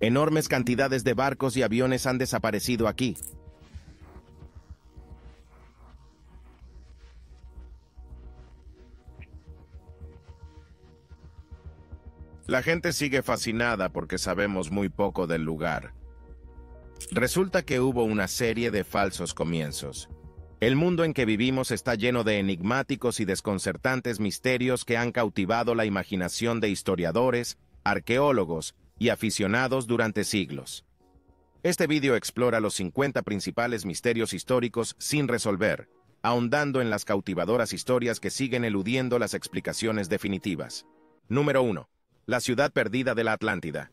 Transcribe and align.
Enormes 0.00 0.48
cantidades 0.48 1.04
de 1.04 1.12
barcos 1.12 1.58
y 1.58 1.62
aviones 1.62 2.06
han 2.06 2.16
desaparecido 2.16 2.88
aquí. 2.88 3.18
La 12.46 12.62
gente 12.62 12.94
sigue 12.94 13.22
fascinada 13.22 13.90
porque 13.90 14.16
sabemos 14.16 14.70
muy 14.70 14.88
poco 14.88 15.26
del 15.26 15.42
lugar. 15.42 15.92
Resulta 17.12 17.62
que 17.62 17.78
hubo 17.78 18.02
una 18.02 18.26
serie 18.26 18.70
de 18.70 18.84
falsos 18.84 19.34
comienzos. 19.34 20.08
El 20.60 20.76
mundo 20.76 21.04
en 21.04 21.12
que 21.12 21.26
vivimos 21.26 21.70
está 21.70 21.94
lleno 21.94 22.24
de 22.24 22.38
enigmáticos 22.38 23.20
y 23.20 23.26
desconcertantes 23.26 24.18
misterios 24.18 24.84
que 24.84 24.96
han 24.96 25.12
cautivado 25.12 25.74
la 25.74 25.84
imaginación 25.84 26.58
de 26.58 26.70
historiadores, 26.70 27.58
arqueólogos 27.84 28.74
y 29.00 29.08
aficionados 29.08 29.88
durante 29.88 30.22
siglos. 30.24 30.84
Este 31.62 31.86
vídeo 31.86 32.14
explora 32.14 32.60
los 32.60 32.74
50 32.74 33.22
principales 33.22 33.86
misterios 33.86 34.34
históricos 34.34 34.94
sin 34.98 35.26
resolver, 35.26 35.88
ahondando 36.22 36.82
en 36.82 36.90
las 36.90 37.06
cautivadoras 37.06 37.72
historias 37.72 38.20
que 38.20 38.30
siguen 38.30 38.62
eludiendo 38.62 39.18
las 39.18 39.32
explicaciones 39.32 40.10
definitivas. 40.10 40.86
Número 41.28 41.62
1. 41.62 41.88
La 42.26 42.40
ciudad 42.40 42.72
perdida 42.72 43.14
de 43.14 43.24
la 43.24 43.32
Atlántida. 43.32 43.90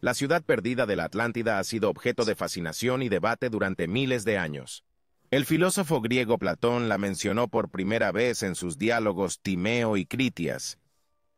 La 0.00 0.14
ciudad 0.14 0.44
perdida 0.44 0.86
de 0.86 0.96
la 0.96 1.04
Atlántida 1.04 1.58
ha 1.58 1.64
sido 1.64 1.90
objeto 1.90 2.24
de 2.24 2.36
fascinación 2.36 3.02
y 3.02 3.08
debate 3.08 3.50
durante 3.50 3.88
miles 3.88 4.24
de 4.24 4.38
años. 4.38 4.84
El 5.32 5.46
filósofo 5.46 6.00
griego 6.00 6.38
Platón 6.38 6.88
la 6.88 6.96
mencionó 6.96 7.48
por 7.48 7.70
primera 7.70 8.12
vez 8.12 8.44
en 8.44 8.54
sus 8.54 8.78
diálogos 8.78 9.40
Timeo 9.40 9.96
y 9.96 10.06
Critias. 10.06 10.78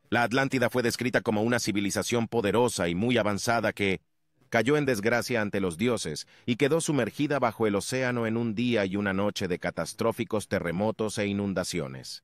La 0.08 0.22
Atlántida 0.22 0.70
fue 0.70 0.82
descrita 0.82 1.20
como 1.20 1.42
una 1.42 1.58
civilización 1.58 2.28
poderosa 2.28 2.88
y 2.88 2.94
muy 2.94 3.18
avanzada 3.18 3.72
que 3.72 4.00
cayó 4.50 4.76
en 4.76 4.84
desgracia 4.84 5.40
ante 5.40 5.60
los 5.60 5.76
dioses 5.76 6.26
y 6.46 6.56
quedó 6.56 6.80
sumergida 6.80 7.38
bajo 7.38 7.66
el 7.66 7.74
océano 7.74 8.26
en 8.26 8.36
un 8.36 8.54
día 8.54 8.84
y 8.84 8.96
una 8.96 9.12
noche 9.12 9.48
de 9.48 9.58
catastróficos 9.58 10.48
terremotos 10.48 11.18
e 11.18 11.26
inundaciones. 11.26 12.22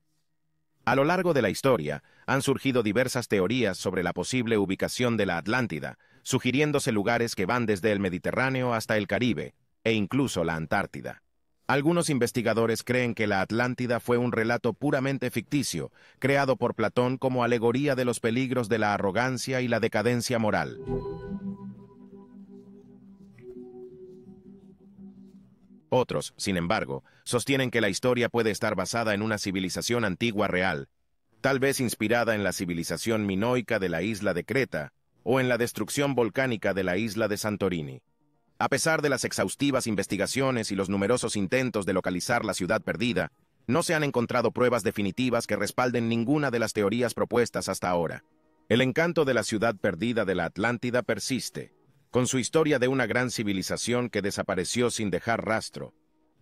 A 0.85 0.95
lo 0.95 1.05
largo 1.05 1.33
de 1.33 1.41
la 1.41 1.49
historia, 1.49 2.03
han 2.25 2.41
surgido 2.41 2.83
diversas 2.83 3.27
teorías 3.27 3.77
sobre 3.77 4.03
la 4.03 4.13
posible 4.13 4.57
ubicación 4.57 5.15
de 5.15 5.25
la 5.25 5.37
Atlántida, 5.37 5.97
sugiriéndose 6.23 6.91
lugares 6.91 7.35
que 7.35 7.45
van 7.45 7.65
desde 7.65 7.91
el 7.91 7.99
Mediterráneo 7.99 8.73
hasta 8.73 8.97
el 8.97 9.07
Caribe, 9.07 9.55
e 9.83 9.93
incluso 9.93 10.43
la 10.43 10.55
Antártida. 10.55 11.22
Algunos 11.65 12.09
investigadores 12.09 12.83
creen 12.83 13.15
que 13.15 13.25
la 13.25 13.39
Atlántida 13.39 14.01
fue 14.01 14.17
un 14.17 14.33
relato 14.33 14.73
puramente 14.73 15.31
ficticio, 15.31 15.91
creado 16.19 16.57
por 16.57 16.75
Platón 16.75 17.17
como 17.17 17.43
alegoría 17.43 17.95
de 17.95 18.03
los 18.03 18.19
peligros 18.19 18.67
de 18.67 18.79
la 18.79 18.93
arrogancia 18.93 19.61
y 19.61 19.69
la 19.69 19.79
decadencia 19.79 20.39
moral. 20.39 20.79
Otros, 25.89 26.33
sin 26.37 26.57
embargo, 26.57 27.03
sostienen 27.23 27.71
que 27.71 27.79
la 27.79 27.87
historia 27.87 28.27
puede 28.27 28.51
estar 28.51 28.75
basada 28.75 29.13
en 29.13 29.21
una 29.21 29.37
civilización 29.37 30.03
antigua 30.03 30.47
real, 30.47 30.89
tal 31.39 31.59
vez 31.59 31.79
inspirada 31.79 32.35
en 32.35 32.43
la 32.43 32.51
civilización 32.51 33.25
minoica 33.25 33.79
de 33.79 33.89
la 33.89 34.01
isla 34.01 34.33
de 34.33 34.43
Creta 34.43 34.91
o 35.23 35.39
en 35.39 35.47
la 35.47 35.57
destrucción 35.57 36.13
volcánica 36.15 36.73
de 36.73 36.83
la 36.83 36.97
isla 36.97 37.29
de 37.29 37.37
Santorini. 37.37 38.01
A 38.59 38.69
pesar 38.69 39.01
de 39.01 39.09
las 39.09 39.25
exhaustivas 39.25 39.87
investigaciones 39.87 40.71
y 40.71 40.75
los 40.75 40.89
numerosos 40.89 41.35
intentos 41.35 41.85
de 41.85 41.93
localizar 41.93 42.45
la 42.45 42.53
ciudad 42.53 42.81
perdida, 42.81 43.31
no 43.67 43.83
se 43.83 43.95
han 43.95 44.03
encontrado 44.03 44.51
pruebas 44.51 44.83
definitivas 44.83 45.47
que 45.47 45.55
respalden 45.55 46.09
ninguna 46.09 46.51
de 46.51 46.59
las 46.59 46.73
teorías 46.73 47.13
propuestas 47.13 47.69
hasta 47.69 47.89
ahora. 47.89 48.23
El 48.69 48.81
encanto 48.81 49.25
de 49.25 49.33
la 49.33 49.43
ciudad 49.43 49.75
perdida 49.75 50.25
de 50.25 50.35
la 50.35 50.45
Atlántida 50.45 51.01
persiste, 51.01 51.73
con 52.11 52.27
su 52.27 52.39
historia 52.39 52.79
de 52.79 52.87
una 52.87 53.05
gran 53.05 53.31
civilización 53.31 54.09
que 54.09 54.21
desapareció 54.21 54.91
sin 54.91 55.09
dejar 55.09 55.45
rastro, 55.45 55.93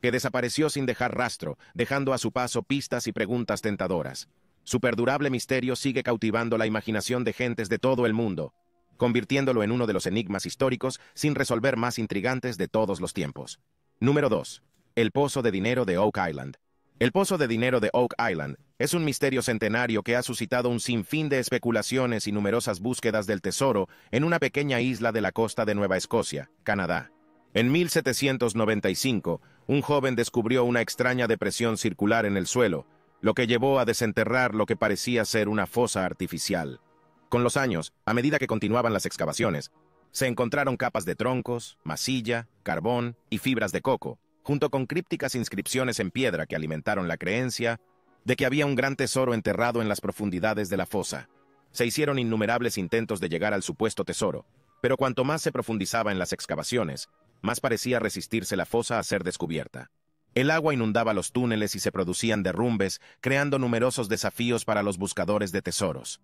que 0.02 0.12
desapareció 0.12 0.70
sin 0.70 0.86
dejar 0.86 1.16
rastro, 1.16 1.58
dejando 1.74 2.14
a 2.14 2.18
su 2.18 2.32
paso 2.32 2.64
pistas 2.64 3.08
y 3.08 3.12
preguntas 3.12 3.62
tentadoras. 3.62 4.30
Su 4.64 4.80
perdurable 4.80 5.30
misterio 5.30 5.76
sigue 5.76 6.04
cautivando 6.04 6.58
la 6.58 6.68
imaginación 6.68 7.24
de 7.24 7.34
gentes 7.34 7.70
de 7.70 7.80
todo 7.80 8.06
el 8.06 8.14
mundo, 8.14 8.54
convirtiéndolo 9.02 9.64
en 9.64 9.72
uno 9.72 9.88
de 9.88 9.94
los 9.94 10.06
enigmas 10.06 10.46
históricos 10.46 11.00
sin 11.16 11.34
resolver 11.34 11.76
más 11.76 11.98
intrigantes 11.98 12.56
de 12.60 12.68
todos 12.68 13.02
los 13.02 13.14
tiempos. 13.14 13.60
Número 14.00 14.30
2. 14.30 14.62
El 14.94 15.10
Pozo 15.10 15.42
de 15.42 15.50
Dinero 15.50 15.86
de 15.86 15.98
Oak 15.98 16.20
Island. 16.30 16.58
El 17.00 17.12
Pozo 17.12 17.40
de 17.40 17.48
Dinero 17.48 17.80
de 17.80 17.90
Oak 17.94 18.14
Island 18.30 18.58
es 18.78 18.94
un 18.94 19.04
misterio 19.04 19.42
centenario 19.42 20.04
que 20.04 20.16
ha 20.16 20.22
suscitado 20.22 20.70
un 20.70 20.80
sinfín 20.80 21.30
de 21.30 21.40
especulaciones 21.40 22.28
y 22.28 22.32
numerosas 22.32 22.80
búsquedas 22.80 23.26
del 23.26 23.42
tesoro 23.42 23.90
en 24.12 24.24
una 24.24 24.38
pequeña 24.38 24.82
isla 24.82 25.12
de 25.12 25.22
la 25.22 25.32
costa 25.32 25.66
de 25.66 25.74
Nueva 25.74 25.98
Escocia, 25.98 26.52
Canadá. 26.62 27.12
En 27.56 27.72
1795, 27.72 29.42
un 29.66 29.82
joven 29.82 30.16
descubrió 30.16 30.64
una 30.64 30.82
extraña 30.82 31.26
depresión 31.26 31.80
circular 31.80 32.28
en 32.28 32.38
el 32.38 32.46
suelo, 32.46 32.86
lo 33.20 33.34
que 33.34 33.48
llevó 33.48 33.80
a 33.80 33.86
desenterrar 33.86 34.54
lo 34.54 34.68
que 34.68 34.76
parecía 34.76 35.26
ser 35.26 35.50
una 35.50 35.66
fosa 35.66 36.06
artificial. 36.06 36.82
Con 37.32 37.46
los 37.46 37.56
años, 37.56 37.94
a 38.06 38.14
medida 38.14 38.40
que 38.40 38.46
continuaban 38.46 38.92
las 38.92 39.06
excavaciones, 39.06 39.72
se 40.12 40.28
encontraron 40.28 40.76
capas 40.76 41.06
de 41.06 41.16
troncos, 41.16 41.78
masilla, 41.86 42.50
carbón 42.62 43.16
y 43.30 43.38
fibras 43.38 43.72
de 43.72 43.80
coco, 43.80 44.20
junto 44.44 44.70
con 44.70 44.86
crípticas 44.86 45.34
inscripciones 45.36 46.02
en 46.02 46.12
piedra 46.12 46.46
que 46.46 46.58
alimentaron 46.58 47.08
la 47.08 47.16
creencia 47.16 47.80
de 48.26 48.36
que 48.36 48.46
había 48.46 48.66
un 48.66 48.76
gran 48.76 48.98
tesoro 48.98 49.34
enterrado 49.34 49.82
en 49.82 49.88
las 49.88 50.02
profundidades 50.02 50.68
de 50.68 50.76
la 50.76 50.86
fosa. 50.86 51.30
Se 51.72 51.86
hicieron 51.86 52.20
innumerables 52.20 52.78
intentos 52.78 53.22
de 53.22 53.30
llegar 53.30 53.54
al 53.54 53.64
supuesto 53.64 54.04
tesoro, 54.04 54.46
pero 54.82 54.98
cuanto 54.98 55.24
más 55.24 55.42
se 55.42 55.54
profundizaba 55.54 56.12
en 56.12 56.20
las 56.20 56.34
excavaciones, 56.34 57.08
más 57.42 57.62
parecía 57.62 58.00
resistirse 58.00 58.58
la 58.58 58.66
fosa 58.66 59.00
a 59.00 59.04
ser 59.04 59.24
descubierta. 59.24 59.90
El 60.36 60.52
agua 60.52 60.74
inundaba 60.74 61.14
los 61.14 61.32
túneles 61.32 61.76
y 61.76 61.80
se 61.80 61.94
producían 61.94 62.44
derrumbes, 62.44 63.00
creando 63.22 63.58
numerosos 63.58 64.10
desafíos 64.10 64.66
para 64.66 64.84
los 64.84 64.98
buscadores 64.98 65.54
de 65.54 65.62
tesoros. 65.62 66.20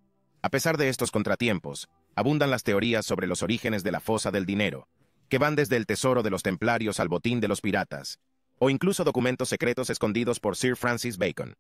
A 0.48 0.50
pesar 0.50 0.78
de 0.78 0.88
estos 0.88 1.12
contratiempos, 1.12 1.90
abundan 2.16 2.50
las 2.50 2.64
teorías 2.64 3.06
sobre 3.06 3.28
los 3.28 3.44
orígenes 3.44 3.84
de 3.84 3.92
la 3.92 4.00
fosa 4.00 4.32
del 4.32 4.46
dinero, 4.46 4.88
que 5.28 5.40
van 5.40 5.58
desde 5.58 5.76
el 5.76 5.86
tesoro 5.86 6.24
de 6.24 6.30
los 6.30 6.42
templarios 6.42 7.02
al 7.02 7.10
botín 7.10 7.42
de 7.42 7.50
los 7.50 7.60
piratas, 7.60 8.22
o 8.58 8.70
incluso 8.70 9.04
documentos 9.04 9.50
secretos 9.50 9.90
escondidos 9.90 10.40
por 10.40 10.56
Sir 10.56 10.78
Francis 10.78 11.18
Bacon. 11.18 11.58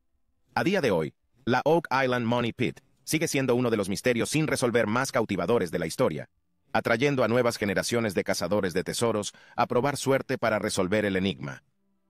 A 0.55 0.63
día 0.63 0.79
de 0.79 0.91
hoy, 0.91 1.13
la 1.43 1.61
Oak 1.65 1.89
Island 1.91 2.25
Money 2.25 2.53
Pit 2.53 2.79
sigue 3.03 3.27
siendo 3.27 3.55
uno 3.55 3.71
de 3.71 3.75
los 3.75 3.89
misterios 3.89 4.29
sin 4.29 4.47
resolver 4.47 4.87
más 4.87 5.11
cautivadores 5.11 5.69
de 5.69 5.79
la 5.79 5.85
historia, 5.85 6.29
atrayendo 6.71 7.25
a 7.25 7.27
nuevas 7.27 7.57
generaciones 7.57 8.13
de 8.13 8.23
cazadores 8.23 8.73
de 8.73 8.85
tesoros 8.85 9.33
a 9.57 9.67
probar 9.67 9.97
suerte 9.97 10.37
para 10.37 10.59
resolver 10.59 11.03
el 11.03 11.17
enigma. 11.17 11.61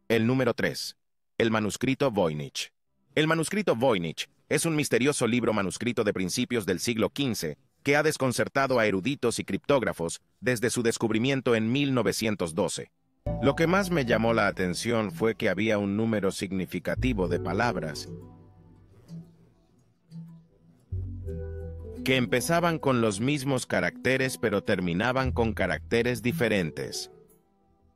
El 0.10 0.28
número 0.28 0.54
3. 0.54 0.96
El 1.40 1.50
manuscrito 1.50 2.12
Voynich. 2.12 2.72
El 3.16 3.26
manuscrito 3.26 3.76
Voynich 3.76 4.30
es 4.50 4.66
un 4.66 4.76
misterioso 4.76 5.28
libro 5.28 5.54
manuscrito 5.54 6.04
de 6.04 6.14
principios 6.14 6.66
del 6.66 6.80
siglo 6.80 7.12
XV 7.16 7.58
que 7.84 7.96
ha 7.96 8.04
desconcertado 8.04 8.80
a 8.80 8.86
eruditos 8.86 9.40
y 9.40 9.46
criptógrafos 9.46 10.22
desde 10.40 10.70
su 10.70 10.84
descubrimiento 10.84 11.56
en 11.56 11.72
1912. 11.72 12.92
Lo 13.42 13.56
que 13.56 13.68
más 13.68 13.92
me 13.92 14.06
llamó 14.06 14.34
la 14.34 14.48
atención 14.48 15.12
fue 15.12 15.36
que 15.36 15.50
había 15.50 15.78
un 15.78 15.98
número 15.98 16.32
significativo 16.32 17.28
de 17.28 17.40
palabras 17.40 18.10
que 22.06 22.16
empezaban 22.16 22.80
con 22.80 23.02
los 23.02 23.20
mismos 23.20 23.66
caracteres 23.66 24.38
pero 24.38 24.64
terminaban 24.64 25.34
con 25.34 25.54
caracteres 25.54 26.22
diferentes. 26.22 27.12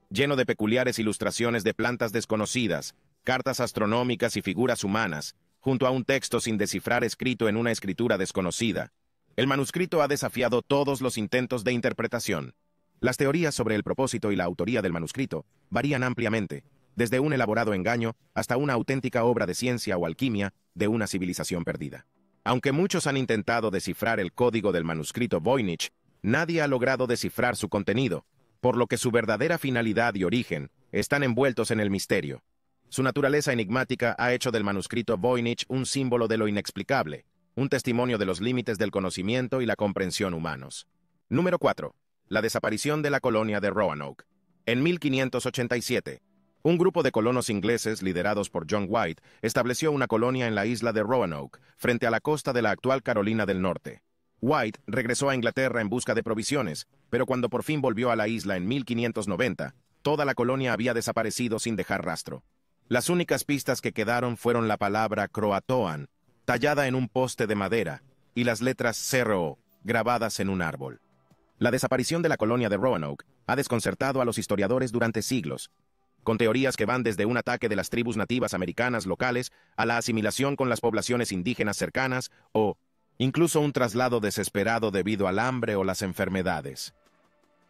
Lleno 0.09 0.35
de 0.35 0.45
peculiares 0.45 0.99
ilustraciones 0.99 1.63
de 1.63 1.73
plantas 1.73 2.11
desconocidas, 2.11 2.93
cartas 3.23 3.61
astronómicas 3.61 4.35
y 4.35 4.41
figuras 4.41 4.83
humanas, 4.83 5.35
junto 5.61 5.87
a 5.87 5.91
un 5.91 6.03
texto 6.03 6.41
sin 6.41 6.57
descifrar 6.57 7.03
escrito 7.03 7.47
en 7.47 7.55
una 7.55 7.71
escritura 7.71 8.17
desconocida, 8.17 8.91
el 9.37 9.47
manuscrito 9.47 10.01
ha 10.01 10.07
desafiado 10.07 10.61
todos 10.61 10.99
los 11.01 11.17
intentos 11.17 11.63
de 11.63 11.71
interpretación. 11.71 12.53
Las 12.99 13.15
teorías 13.15 13.55
sobre 13.55 13.75
el 13.75 13.83
propósito 13.83 14.31
y 14.31 14.35
la 14.35 14.43
autoría 14.43 14.81
del 14.81 14.91
manuscrito 14.91 15.45
varían 15.69 16.03
ampliamente, 16.03 16.63
desde 16.95 17.19
un 17.19 17.31
elaborado 17.31 17.73
engaño 17.73 18.15
hasta 18.33 18.57
una 18.57 18.73
auténtica 18.73 19.23
obra 19.23 19.45
de 19.45 19.55
ciencia 19.55 19.97
o 19.97 20.05
alquimia 20.05 20.53
de 20.73 20.87
una 20.87 21.07
civilización 21.07 21.63
perdida. 21.63 22.05
Aunque 22.43 22.71
muchos 22.71 23.07
han 23.07 23.17
intentado 23.17 23.71
descifrar 23.71 24.19
el 24.19 24.33
código 24.33 24.71
del 24.71 24.83
manuscrito 24.83 25.39
Voynich, 25.39 25.91
nadie 26.21 26.61
ha 26.61 26.67
logrado 26.67 27.07
descifrar 27.07 27.55
su 27.55 27.69
contenido, 27.69 28.25
por 28.59 28.75
lo 28.75 28.87
que 28.87 28.97
su 28.97 29.11
verdadera 29.11 29.57
finalidad 29.57 30.15
y 30.15 30.23
origen 30.23 30.71
están 30.91 31.23
envueltos 31.23 31.71
en 31.71 31.79
el 31.79 31.89
misterio. 31.89 32.43
Su 32.91 33.03
naturaleza 33.03 33.53
enigmática 33.53 34.17
ha 34.19 34.33
hecho 34.33 34.51
del 34.51 34.65
manuscrito 34.65 35.17
Voynich 35.17 35.63
un 35.69 35.85
símbolo 35.85 36.27
de 36.27 36.35
lo 36.35 36.49
inexplicable, 36.49 37.25
un 37.55 37.69
testimonio 37.69 38.17
de 38.17 38.25
los 38.25 38.41
límites 38.41 38.77
del 38.77 38.91
conocimiento 38.91 39.61
y 39.61 39.65
la 39.65 39.77
comprensión 39.77 40.33
humanos. 40.33 40.89
Número 41.29 41.57
4. 41.57 41.95
La 42.27 42.41
desaparición 42.41 43.01
de 43.01 43.09
la 43.09 43.21
colonia 43.21 43.61
de 43.61 43.69
Roanoke. 43.69 44.25
En 44.65 44.83
1587, 44.83 46.21
un 46.63 46.77
grupo 46.77 47.01
de 47.01 47.13
colonos 47.13 47.49
ingleses 47.49 48.01
liderados 48.01 48.49
por 48.49 48.67
John 48.69 48.87
White 48.89 49.23
estableció 49.41 49.93
una 49.93 50.07
colonia 50.07 50.47
en 50.47 50.53
la 50.53 50.65
isla 50.65 50.91
de 50.91 51.01
Roanoke, 51.01 51.61
frente 51.77 52.07
a 52.07 52.11
la 52.11 52.19
costa 52.19 52.51
de 52.51 52.61
la 52.61 52.71
actual 52.71 53.03
Carolina 53.03 53.45
del 53.45 53.61
Norte. 53.61 54.03
White 54.41 54.81
regresó 54.85 55.29
a 55.29 55.35
Inglaterra 55.35 55.79
en 55.79 55.87
busca 55.87 56.13
de 56.13 56.23
provisiones, 56.23 56.89
pero 57.09 57.25
cuando 57.25 57.47
por 57.47 57.63
fin 57.63 57.79
volvió 57.79 58.11
a 58.11 58.17
la 58.17 58.27
isla 58.27 58.57
en 58.57 58.67
1590, 58.67 59.75
toda 60.01 60.25
la 60.25 60.33
colonia 60.33 60.73
había 60.73 60.93
desaparecido 60.93 61.57
sin 61.57 61.77
dejar 61.77 62.03
rastro. 62.03 62.43
Las 62.91 63.07
únicas 63.07 63.45
pistas 63.45 63.79
que 63.79 63.93
quedaron 63.93 64.35
fueron 64.35 64.67
la 64.67 64.75
palabra 64.75 65.29
Croatoan, 65.29 66.09
tallada 66.43 66.87
en 66.87 66.95
un 66.95 67.07
poste 67.07 67.47
de 67.47 67.55
madera, 67.55 68.03
y 68.35 68.43
las 68.43 68.59
letras 68.59 68.97
Cerro, 68.97 69.59
grabadas 69.85 70.41
en 70.41 70.49
un 70.49 70.61
árbol. 70.61 70.99
La 71.57 71.71
desaparición 71.71 72.21
de 72.21 72.27
la 72.27 72.35
colonia 72.35 72.67
de 72.67 72.75
Roanoke 72.75 73.23
ha 73.47 73.55
desconcertado 73.55 74.19
a 74.19 74.25
los 74.25 74.37
historiadores 74.37 74.91
durante 74.91 75.21
siglos, 75.21 75.71
con 76.23 76.37
teorías 76.37 76.75
que 76.75 76.83
van 76.83 77.01
desde 77.01 77.25
un 77.25 77.37
ataque 77.37 77.69
de 77.69 77.77
las 77.77 77.89
tribus 77.89 78.17
nativas 78.17 78.53
americanas 78.53 79.05
locales 79.05 79.53
a 79.77 79.85
la 79.85 79.95
asimilación 79.95 80.57
con 80.57 80.67
las 80.67 80.81
poblaciones 80.81 81.31
indígenas 81.31 81.77
cercanas 81.77 82.29
o 82.51 82.75
incluso 83.17 83.61
un 83.61 83.71
traslado 83.71 84.19
desesperado 84.19 84.91
debido 84.91 85.29
al 85.29 85.39
hambre 85.39 85.77
o 85.77 85.85
las 85.85 86.01
enfermedades. 86.01 86.93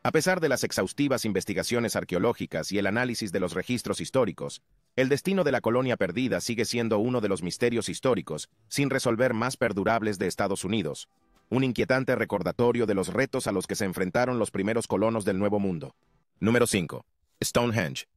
A 0.02 0.12
pesar 0.12 0.40
de 0.40 0.50
las 0.50 0.64
exhaustivas 0.64 1.26
investigaciones 1.26 1.96
arqueológicas 1.96 2.72
y 2.72 2.80
el 2.80 2.88
análisis 2.88 3.32
de 3.32 3.40
los 3.40 3.54
registros 3.54 4.02
históricos, 4.02 4.64
el 4.96 5.08
destino 5.08 5.44
de 5.44 5.52
la 5.54 5.62
colonia 5.62 5.96
perdida 5.96 6.42
sigue 6.42 6.66
siendo 6.66 7.00
uno 7.00 7.22
de 7.22 7.30
los 7.30 7.44
misterios 7.44 7.88
históricos 7.88 8.50
sin 8.68 8.90
resolver 8.90 9.34
más 9.34 9.56
perdurables 9.56 10.20
de 10.20 10.28
Estados 10.28 10.66
Unidos, 10.66 11.08
un 11.50 11.64
inquietante 11.64 12.16
recordatorio 12.16 12.86
de 12.86 12.94
los 12.94 13.08
retos 13.08 13.48
a 13.48 13.52
los 13.52 13.68
que 13.68 13.76
se 13.76 13.86
enfrentaron 13.86 14.38
los 14.38 14.52
primeros 14.52 14.88
colonos 14.88 15.24
del 15.24 15.40
Nuevo 15.40 15.60
Mundo. 15.60 15.96
Número 16.40 16.68
5. 16.68 17.06
Stonehenge. 17.42 18.08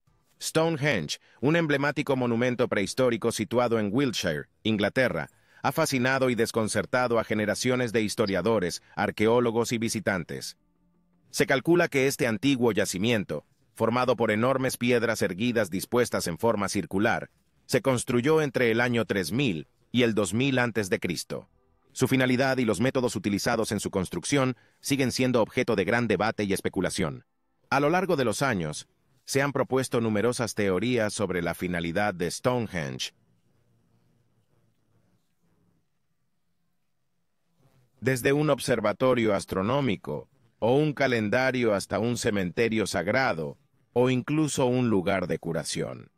Stonehenge, 0.41 1.21
un 1.41 1.56
emblemático 1.56 2.17
monumento 2.17 2.69
prehistórico 2.69 3.31
situado 3.31 3.79
en 3.79 3.91
Wiltshire, 3.93 4.47
Inglaterra, 4.65 5.31
ha 5.62 5.73
fascinado 5.73 6.29
y 6.29 6.35
desconcertado 6.35 7.19
a 7.19 7.25
generaciones 7.25 7.93
de 7.93 8.03
historiadores, 8.03 8.82
arqueólogos 8.97 9.73
y 9.73 9.79
visitantes. 9.79 10.59
Se 11.31 11.47
calcula 11.47 11.88
que 11.88 12.06
este 12.06 12.27
antiguo 12.27 12.73
yacimiento, 12.73 13.47
formado 13.75 14.17
por 14.17 14.31
enormes 14.31 14.76
piedras 14.76 15.23
erguidas 15.23 15.71
dispuestas 15.71 16.26
en 16.26 16.38
forma 16.38 16.69
circular, 16.69 17.31
se 17.67 17.82
construyó 17.82 18.41
entre 18.41 18.71
el 18.71 18.81
año 18.81 19.05
3000 19.05 19.69
y 19.91 20.03
el 20.03 20.15
2000 20.15 20.59
a.C. 20.59 21.00
Su 21.93 22.09
finalidad 22.09 22.59
y 22.59 22.65
los 22.65 22.81
métodos 22.81 23.15
utilizados 23.17 23.73
en 23.73 23.81
su 23.81 23.91
construcción 23.91 24.56
siguen 24.81 25.12
siendo 25.12 25.41
objeto 25.41 25.76
de 25.76 25.85
gran 25.85 26.09
debate 26.09 26.44
y 26.44 26.53
especulación. 26.53 27.25
A 27.71 27.81
lo 27.81 27.91
largo 27.91 28.17
de 28.17 28.25
los 28.25 28.43
años, 28.43 28.88
se 29.25 29.43
han 29.43 29.53
propuesto 29.53 30.00
numerosas 30.00 30.55
teorías 30.55 31.12
sobre 31.12 31.43
la 31.43 31.55
finalidad 31.55 32.15
de 32.15 32.31
Stonehenge. 32.31 33.12
Desde 38.00 38.32
un 38.32 38.50
observatorio 38.50 39.32
astronómico, 39.35 40.29
o 40.59 40.77
un 40.77 40.93
calendario 40.93 41.75
hasta 41.75 41.99
un 41.99 42.17
cementerio 42.17 42.87
sagrado, 42.87 43.59
o 43.94 44.11
incluso 44.11 44.67
un 44.67 44.91
lugar 44.91 45.26
de 45.26 45.38
curación. 45.38 46.11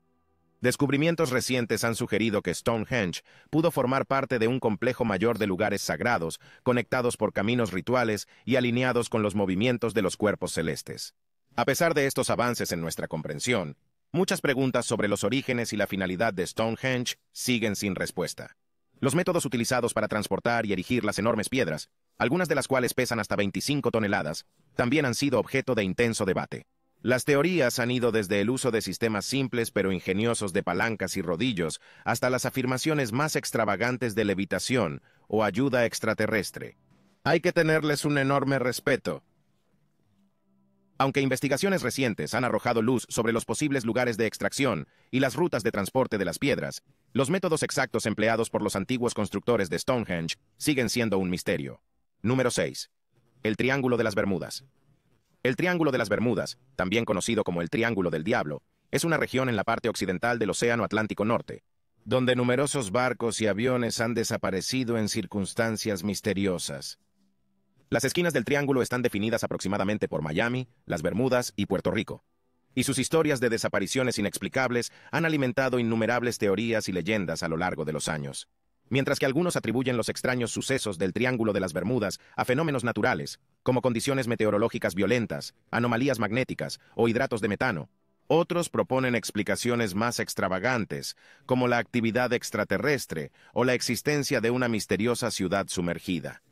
Descubrimientos 0.61 1.31
recientes 1.31 1.85
han 1.85 1.95
sugerido 1.95 2.43
que 2.43 2.53
Stonehenge 2.53 3.23
pudo 3.51 3.71
formar 3.71 4.07
parte 4.07 4.39
de 4.39 4.49
un 4.49 4.59
complejo 4.59 5.05
mayor 5.05 5.39
de 5.39 5.47
lugares 5.47 5.83
sagrados, 5.83 6.41
conectados 6.63 7.17
por 7.17 7.33
caminos 7.33 7.73
rituales 7.73 8.27
y 8.45 8.57
alineados 8.57 9.09
con 9.09 9.23
los 9.23 9.35
movimientos 9.35 9.95
de 9.95 10.03
los 10.03 10.17
cuerpos 10.17 10.53
celestes. 10.53 11.15
A 11.55 11.65
pesar 11.67 11.95
de 11.95 12.07
estos 12.07 12.31
avances 12.31 12.73
en 12.73 12.81
nuestra 12.81 13.07
comprensión, 13.07 13.77
muchas 14.13 14.41
preguntas 14.41 14.87
sobre 14.87 15.09
los 15.09 15.25
orígenes 15.25 15.73
y 15.73 15.77
la 15.77 15.87
finalidad 15.87 16.33
de 16.33 16.47
Stonehenge 16.47 17.17
siguen 17.33 17.77
sin 17.77 17.95
respuesta. 17.95 18.57
Los 18.99 19.15
métodos 19.15 19.45
utilizados 19.45 19.93
para 19.93 20.09
transportar 20.09 20.65
y 20.65 20.73
erigir 20.73 21.05
las 21.05 21.19
enormes 21.19 21.51
piedras, 21.51 21.91
algunas 22.17 22.49
de 22.49 22.55
las 22.55 22.67
cuales 22.67 22.95
pesan 22.95 23.21
hasta 23.21 23.37
25 23.37 23.91
toneladas, 23.91 24.47
también 24.75 25.05
han 25.05 25.15
sido 25.15 25.39
objeto 25.39 25.75
de 25.75 25.85
intenso 25.85 26.25
debate. 26.25 26.67
Las 27.07 27.25
teorías 27.25 27.79
han 27.79 27.93
ido 27.93 28.11
desde 28.11 28.41
el 28.41 28.51
uso 28.51 28.73
de 28.73 28.83
sistemas 28.83 29.25
simples 29.25 29.71
pero 29.71 29.93
ingeniosos 29.93 30.53
de 30.53 30.65
palancas 30.65 31.17
y 31.17 31.23
rodillos 31.23 31.81
hasta 32.05 32.31
las 32.31 32.47
afirmaciones 32.47 33.13
más 33.13 33.37
extravagantes 33.37 34.17
de 34.17 34.25
levitación 34.25 35.03
o 35.29 35.45
ayuda 35.45 35.87
extraterrestre. 35.87 36.77
Hay 37.23 37.39
que 37.39 37.53
tenerles 37.53 38.05
un 38.05 38.19
enorme 38.19 38.59
respeto, 38.59 39.23
aunque 40.99 41.21
investigaciones 41.21 41.83
recientes 41.83 42.35
han 42.35 42.43
arrojado 42.43 42.83
luz 42.83 43.07
sobre 43.09 43.33
los 43.33 43.45
posibles 43.45 43.85
lugares 43.85 44.17
de 44.17 44.27
extracción 44.27 44.89
y 45.13 45.21
las 45.21 45.37
rutas 45.37 45.63
de 45.63 45.71
transporte 45.71 46.19
de 46.19 46.25
las 46.25 46.41
piedras, 46.41 46.83
los 47.13 47.31
métodos 47.31 47.63
exactos 47.63 48.07
empleados 48.07 48.51
por 48.51 48.63
los 48.63 48.75
antiguos 48.75 49.15
constructores 49.15 49.71
de 49.71 49.79
Stonehenge 49.79 50.39
siguen 50.57 50.89
siendo 50.89 51.19
un 51.19 51.31
misterio. 51.31 51.81
Número 52.21 52.51
6. 52.51 52.91
El 53.45 53.57
Triángulo 53.57 53.97
de 53.97 54.03
las 54.03 54.17
Bermudas. 54.17 54.65
El 55.47 55.55
Triángulo 55.55 55.93
de 55.93 55.99
las 55.99 56.09
Bermudas, 56.09 56.59
también 56.75 57.05
conocido 57.05 57.45
como 57.45 57.63
el 57.63 57.71
Triángulo 57.71 58.11
del 58.11 58.25
Diablo, 58.25 58.65
es 58.91 59.05
una 59.05 59.17
región 59.17 59.49
en 59.49 59.55
la 59.55 59.63
parte 59.63 59.89
occidental 59.89 60.41
del 60.41 60.51
Océano 60.51 60.83
Atlántico 60.83 61.25
Norte, 61.25 61.63
donde 62.05 62.35
numerosos 62.35 62.91
barcos 62.91 63.41
y 63.41 63.47
aviones 63.47 64.01
han 64.01 64.13
desaparecido 64.13 64.99
en 64.99 65.09
circunstancias 65.09 66.03
misteriosas. 66.03 66.99
Las 67.91 68.03
esquinas 68.03 68.33
del 68.33 68.45
triángulo 68.45 68.83
están 68.83 69.03
definidas 69.03 69.45
aproximadamente 69.45 70.09
por 70.09 70.21
Miami, 70.21 70.67
las 70.85 71.03
Bermudas 71.03 71.53
y 71.55 71.67
Puerto 71.67 71.93
Rico. 71.93 72.25
Y 72.75 72.83
sus 72.83 72.99
historias 72.99 73.39
de 73.39 73.49
desapariciones 73.49 74.19
inexplicables 74.19 74.91
han 75.13 75.27
alimentado 75.27 75.79
innumerables 75.79 76.39
teorías 76.39 76.89
y 76.89 76.93
leyendas 76.93 77.45
a 77.45 77.49
lo 77.49 77.57
largo 77.57 77.85
de 77.85 77.93
los 77.93 78.09
años. 78.09 78.49
Mientras 78.89 79.21
que 79.21 79.27
algunos 79.27 79.55
atribuyen 79.55 79.97
los 79.97 80.09
extraños 80.09 80.51
sucesos 80.51 80.99
del 80.99 81.13
Triángulo 81.13 81.53
de 81.53 81.61
las 81.61 81.73
Bermudas 81.73 82.19
a 82.35 82.45
fenómenos 82.45 82.83
naturales, 82.83 83.39
como 83.67 83.83
condiciones 83.83 84.29
meteorológicas 84.29 84.95
violentas, 84.95 85.53
anomalías 85.73 86.21
magnéticas 86.21 86.79
o 86.95 87.09
hidratos 87.09 87.41
de 87.41 87.49
metano, 87.49 87.91
otros 88.29 88.69
proponen 88.69 89.17
explicaciones 89.17 89.97
más 89.97 90.21
extravagantes, 90.21 91.17
como 91.47 91.67
la 91.67 91.79
actividad 91.79 92.33
extraterrestre 92.33 93.33
o 93.53 93.65
la 93.65 93.75
existencia 93.75 94.41
de 94.41 94.53
una 94.53 94.69
misteriosa 94.69 95.33
ciudad 95.33 95.67
sumergida. 95.67 96.43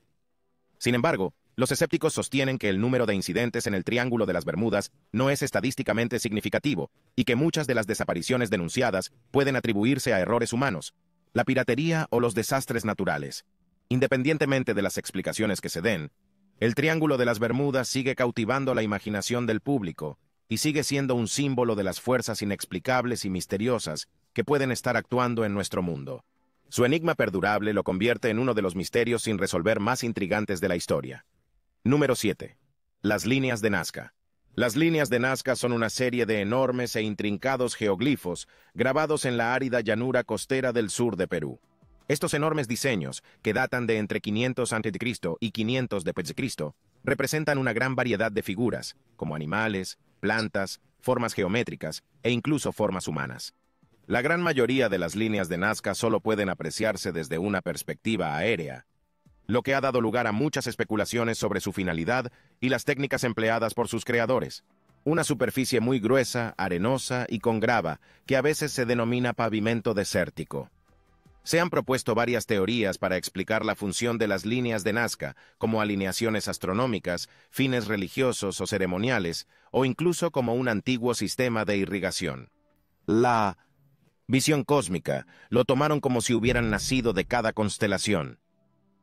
Sin 0.79 0.97
embargo, 0.97 1.35
los 1.55 1.71
escépticos 1.71 2.15
sostienen 2.15 2.59
que 2.59 2.69
el 2.69 2.81
número 2.81 3.07
de 3.07 3.15
incidentes 3.15 3.69
en 3.69 3.75
el 3.75 3.85
Triángulo 3.85 4.27
de 4.27 4.33
las 4.33 4.45
Bermudas 4.45 4.91
no 5.13 5.31
es 5.31 5.41
estadísticamente 5.43 6.19
significativo 6.19 6.91
y 7.15 7.23
que 7.23 7.37
muchas 7.37 7.69
de 7.69 7.77
las 7.77 7.87
desapariciones 7.87 8.51
denunciadas 8.51 9.13
pueden 9.31 9.55
atribuirse 9.55 10.13
a 10.13 10.19
errores 10.19 10.53
humanos, 10.53 10.95
la 11.33 11.45
piratería 11.45 12.09
o 12.11 12.19
los 12.19 12.35
desastres 12.35 12.85
naturales. 12.85 13.45
Independientemente 13.89 14.75
de 14.75 14.83
las 14.83 14.99
explicaciones 14.99 15.61
que 15.61 15.69
se 15.69 15.81
den, 15.81 16.11
el 16.61 16.75
Triángulo 16.75 17.17
de 17.17 17.25
las 17.25 17.39
Bermudas 17.41 17.89
sigue 17.89 18.15
cautivando 18.15 18.75
la 18.75 18.83
imaginación 18.83 19.47
del 19.47 19.61
público 19.61 20.19
y 20.49 20.59
sigue 20.59 20.85
siendo 20.85 21.15
un 21.15 21.27
símbolo 21.27 21.75
de 21.75 21.85
las 21.85 22.01
fuerzas 22.01 22.43
inexplicables 22.43 23.25
y 23.25 23.31
misteriosas 23.31 24.09
que 24.33 24.45
pueden 24.45 24.71
estar 24.71 24.97
actuando 24.97 25.45
en 25.45 25.53
nuestro 25.53 25.83
mundo. 25.83 26.25
Su 26.69 26.85
enigma 26.85 27.15
perdurable 27.15 27.73
lo 27.73 27.83
convierte 27.83 28.31
en 28.31 28.39
uno 28.39 28.55
de 28.55 28.63
los 28.63 28.77
misterios 28.77 29.23
sin 29.23 29.39
resolver 29.39 29.81
más 29.81 30.05
intrigantes 30.05 30.61
de 30.61 30.69
la 30.69 30.77
historia. 30.77 31.27
Número 31.83 32.15
7. 32.15 32.57
Las 33.03 33.27
líneas 33.27 33.61
de 33.61 33.71
Nazca. 33.71 34.15
Las 34.55 34.77
líneas 34.77 35.11
de 35.11 35.19
Nazca 35.19 35.57
son 35.57 35.73
una 35.73 35.91
serie 35.91 36.27
de 36.27 36.41
enormes 36.41 36.95
e 36.95 37.03
intrincados 37.03 37.75
geoglifos 37.75 38.49
grabados 38.75 39.25
en 39.25 39.37
la 39.37 39.55
árida 39.55 39.81
llanura 39.81 40.23
costera 40.23 40.73
del 40.73 40.91
sur 40.91 41.17
de 41.17 41.27
Perú. 41.27 41.61
Estos 42.07 42.35
enormes 42.35 42.69
diseños, 42.69 43.23
que 43.43 43.55
datan 43.55 43.87
de 43.87 43.99
entre 43.99 44.21
500 44.21 44.73
a.C. 44.73 44.93
y 45.41 45.51
500 45.51 46.05
d.C., 46.05 46.73
representan 47.03 47.59
una 47.59 47.73
gran 47.73 47.95
variedad 47.95 48.31
de 48.31 48.43
figuras, 48.43 48.97
como 49.17 49.35
animales, 49.35 49.99
plantas, 50.21 50.81
formas 51.01 51.33
geométricas 51.33 52.03
e 52.23 52.31
incluso 52.31 52.73
formas 52.73 53.09
humanas. 53.09 53.55
La 54.07 54.21
gran 54.21 54.43
mayoría 54.43 54.91
de 54.91 54.99
las 54.99 55.15
líneas 55.17 55.49
de 55.49 55.57
Nazca 55.57 55.95
solo 55.95 56.21
pueden 56.21 56.51
apreciarse 56.51 57.11
desde 57.11 57.39
una 57.39 57.63
perspectiva 57.63 58.37
aérea, 58.37 58.87
lo 59.47 59.63
que 59.63 59.75
ha 59.75 59.81
dado 59.81 60.01
lugar 60.01 60.27
a 60.27 60.33
muchas 60.33 60.67
especulaciones 60.67 61.39
sobre 61.39 61.61
su 61.61 61.73
finalidad 61.73 62.31
y 62.61 62.69
las 62.69 62.85
técnicas 62.85 63.25
empleadas 63.25 63.75
por 63.75 63.89
sus 63.89 64.05
creadores. 64.05 64.65
Una 65.05 65.25
superficie 65.25 65.81
muy 65.81 66.01
gruesa, 66.01 66.55
arenosa 66.57 67.27
y 67.29 67.39
con 67.41 67.61
grava, 67.61 68.01
que 68.27 68.37
a 68.37 68.43
veces 68.43 68.73
se 68.73 68.87
denomina 68.87 69.35
pavimento 69.35 69.93
desértico. 69.93 70.71
Se 71.45 71.61
han 71.61 71.69
propuesto 71.69 72.15
varias 72.15 72.47
teorías 72.47 72.97
para 72.97 73.19
explicar 73.19 73.67
la 73.67 73.75
función 73.75 74.17
de 74.17 74.29
las 74.29 74.47
líneas 74.47 74.83
de 74.83 74.95
Nazca, 74.95 75.37
como 75.59 75.83
alineaciones 75.83 76.49
astronómicas, 76.49 77.29
fines 77.51 77.87
religiosos 77.87 78.61
o 78.63 78.67
ceremoniales, 78.67 79.47
o 79.71 79.85
incluso 79.85 80.31
como 80.31 80.55
un 80.55 80.69
antiguo 80.69 81.15
sistema 81.15 81.67
de 81.67 81.77
irrigación. 81.77 82.51
La 83.05 83.59
visión 84.27 84.65
cósmica, 84.65 85.27
lo 85.51 85.67
tomaron 85.67 86.01
como 86.01 86.23
si 86.23 86.33
hubieran 86.33 86.71
nacido 86.71 87.13
de 87.13 87.27
cada 87.27 87.53
constelación. 87.53 88.39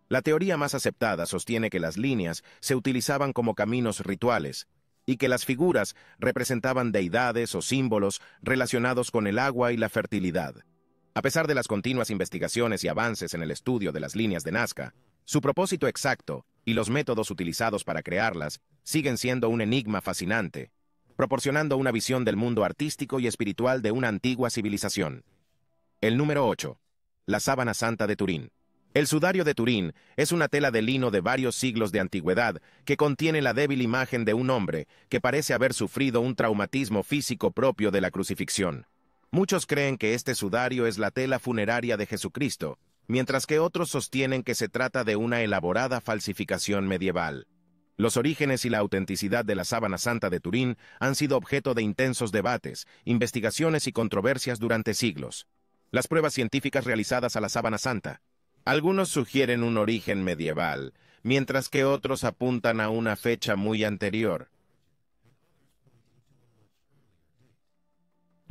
La 0.10 0.24
teoría 0.24 0.58
más 0.58 0.74
aceptada 0.74 1.28
sostiene 1.28 1.70
que 1.70 1.80
las 1.80 1.96
líneas 1.96 2.44
se 2.60 2.76
utilizaban 2.76 3.34
como 3.34 3.54
caminos 3.54 4.00
rituales 4.00 4.68
y 5.06 5.18
que 5.18 5.30
las 5.30 5.46
figuras 5.46 5.96
representaban 6.18 6.92
deidades 6.92 7.54
o 7.54 7.62
símbolos 7.62 8.20
relacionados 8.42 9.12
con 9.12 9.28
el 9.28 9.38
agua 9.38 9.72
y 9.74 9.78
la 9.78 9.90
fertilidad. 9.90 10.56
A 11.14 11.22
pesar 11.22 11.46
de 11.46 11.56
las 11.56 11.68
continuas 11.68 12.10
investigaciones 12.10 12.86
y 12.86 12.88
avances 12.88 13.34
en 13.34 13.44
el 13.44 13.52
estudio 13.52 13.92
de 13.92 14.00
las 14.00 14.16
líneas 14.16 14.46
de 14.46 14.54
Nazca, 14.54 14.94
su 15.26 15.42
propósito 15.42 15.88
exacto 15.88 16.46
y 16.64 16.74
los 16.74 16.90
métodos 16.90 17.30
utilizados 17.32 17.84
para 17.84 18.02
crearlas 18.02 18.62
siguen 18.84 19.18
siendo 19.18 19.50
un 19.50 19.60
enigma 19.60 20.00
fascinante, 20.00 20.72
proporcionando 21.18 21.76
una 21.76 21.92
visión 21.92 22.24
del 22.24 22.38
mundo 22.38 22.64
artístico 22.64 23.20
y 23.20 23.28
espiritual 23.28 23.82
de 23.82 23.92
una 23.92 24.08
antigua 24.08 24.50
civilización. 24.50 25.26
El 26.00 26.16
número 26.16 26.48
8. 26.48 26.80
La 27.26 27.42
sábana 27.42 27.74
santa 27.74 28.08
de 28.08 28.16
Turín. 28.16 28.50
El 28.94 29.06
sudario 29.06 29.44
de 29.44 29.54
Turín 29.54 29.94
es 30.16 30.32
una 30.32 30.48
tela 30.48 30.72
de 30.72 30.82
lino 30.82 31.12
de 31.12 31.20
varios 31.20 31.58
siglos 31.58 31.92
de 31.92 32.00
antigüedad 32.00 32.62
que 32.86 32.96
contiene 32.96 33.42
la 33.42 33.54
débil 33.54 33.82
imagen 33.82 34.24
de 34.24 34.34
un 34.34 34.50
hombre 34.50 34.88
que 35.10 35.20
parece 35.20 35.54
haber 35.54 35.74
sufrido 35.74 36.22
un 36.22 36.36
traumatismo 36.36 37.04
físico 37.04 37.52
propio 37.52 37.92
de 37.92 38.00
la 38.00 38.12
crucifixión. 38.12 38.86
Muchos 39.34 39.66
creen 39.66 39.98
que 39.98 40.14
este 40.14 40.36
sudario 40.36 40.88
es 40.88 40.98
la 40.98 41.10
tela 41.10 41.40
funeraria 41.40 41.96
de 41.96 42.06
Jesucristo, 42.06 42.78
mientras 43.08 43.46
que 43.46 43.60
otros 43.60 43.90
sostienen 43.90 44.44
que 44.44 44.56
se 44.56 44.68
trata 44.68 45.06
de 45.06 45.16
una 45.16 45.42
elaborada 45.42 46.02
falsificación 46.02 46.86
medieval. 46.86 47.48
Los 47.96 48.18
orígenes 48.18 48.66
y 48.66 48.70
la 48.70 48.80
autenticidad 48.80 49.46
de 49.46 49.56
la 49.56 49.64
sábana 49.64 49.98
santa 49.98 50.30
de 50.30 50.42
Turín 50.42 50.78
han 51.00 51.16
sido 51.16 51.38
objeto 51.38 51.74
de 51.74 51.82
intensos 51.82 52.34
debates, 52.34 52.88
investigaciones 53.06 53.88
y 53.88 53.94
controversias 53.94 54.60
durante 54.60 54.94
siglos. 54.94 55.48
Las 55.92 56.10
pruebas 56.10 56.34
científicas 56.34 56.84
realizadas 56.84 57.38
a 57.38 57.42
la 57.42 57.48
sábana 57.48 57.78
santa. 57.78 58.22
Algunos 58.66 59.08
sugieren 59.08 59.64
un 59.64 59.78
origen 59.78 60.26
medieval, 60.26 60.94
mientras 61.24 61.70
que 61.70 61.86
otros 61.86 62.26
apuntan 62.26 62.82
a 62.82 62.90
una 62.90 63.16
fecha 63.16 63.56
muy 63.56 63.86
anterior. 63.86 64.50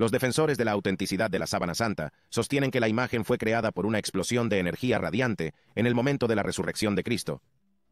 Los 0.00 0.10
defensores 0.10 0.56
de 0.56 0.64
la 0.64 0.72
autenticidad 0.72 1.30
de 1.30 1.38
la 1.38 1.46
sábana 1.46 1.74
santa 1.74 2.14
sostienen 2.30 2.70
que 2.70 2.80
la 2.80 2.88
imagen 2.88 3.22
fue 3.22 3.36
creada 3.36 3.70
por 3.70 3.84
una 3.84 3.98
explosión 3.98 4.48
de 4.48 4.58
energía 4.58 4.96
radiante 4.96 5.52
en 5.74 5.86
el 5.86 5.94
momento 5.94 6.26
de 6.26 6.36
la 6.36 6.42
resurrección 6.42 6.94
de 6.94 7.02
Cristo, 7.04 7.42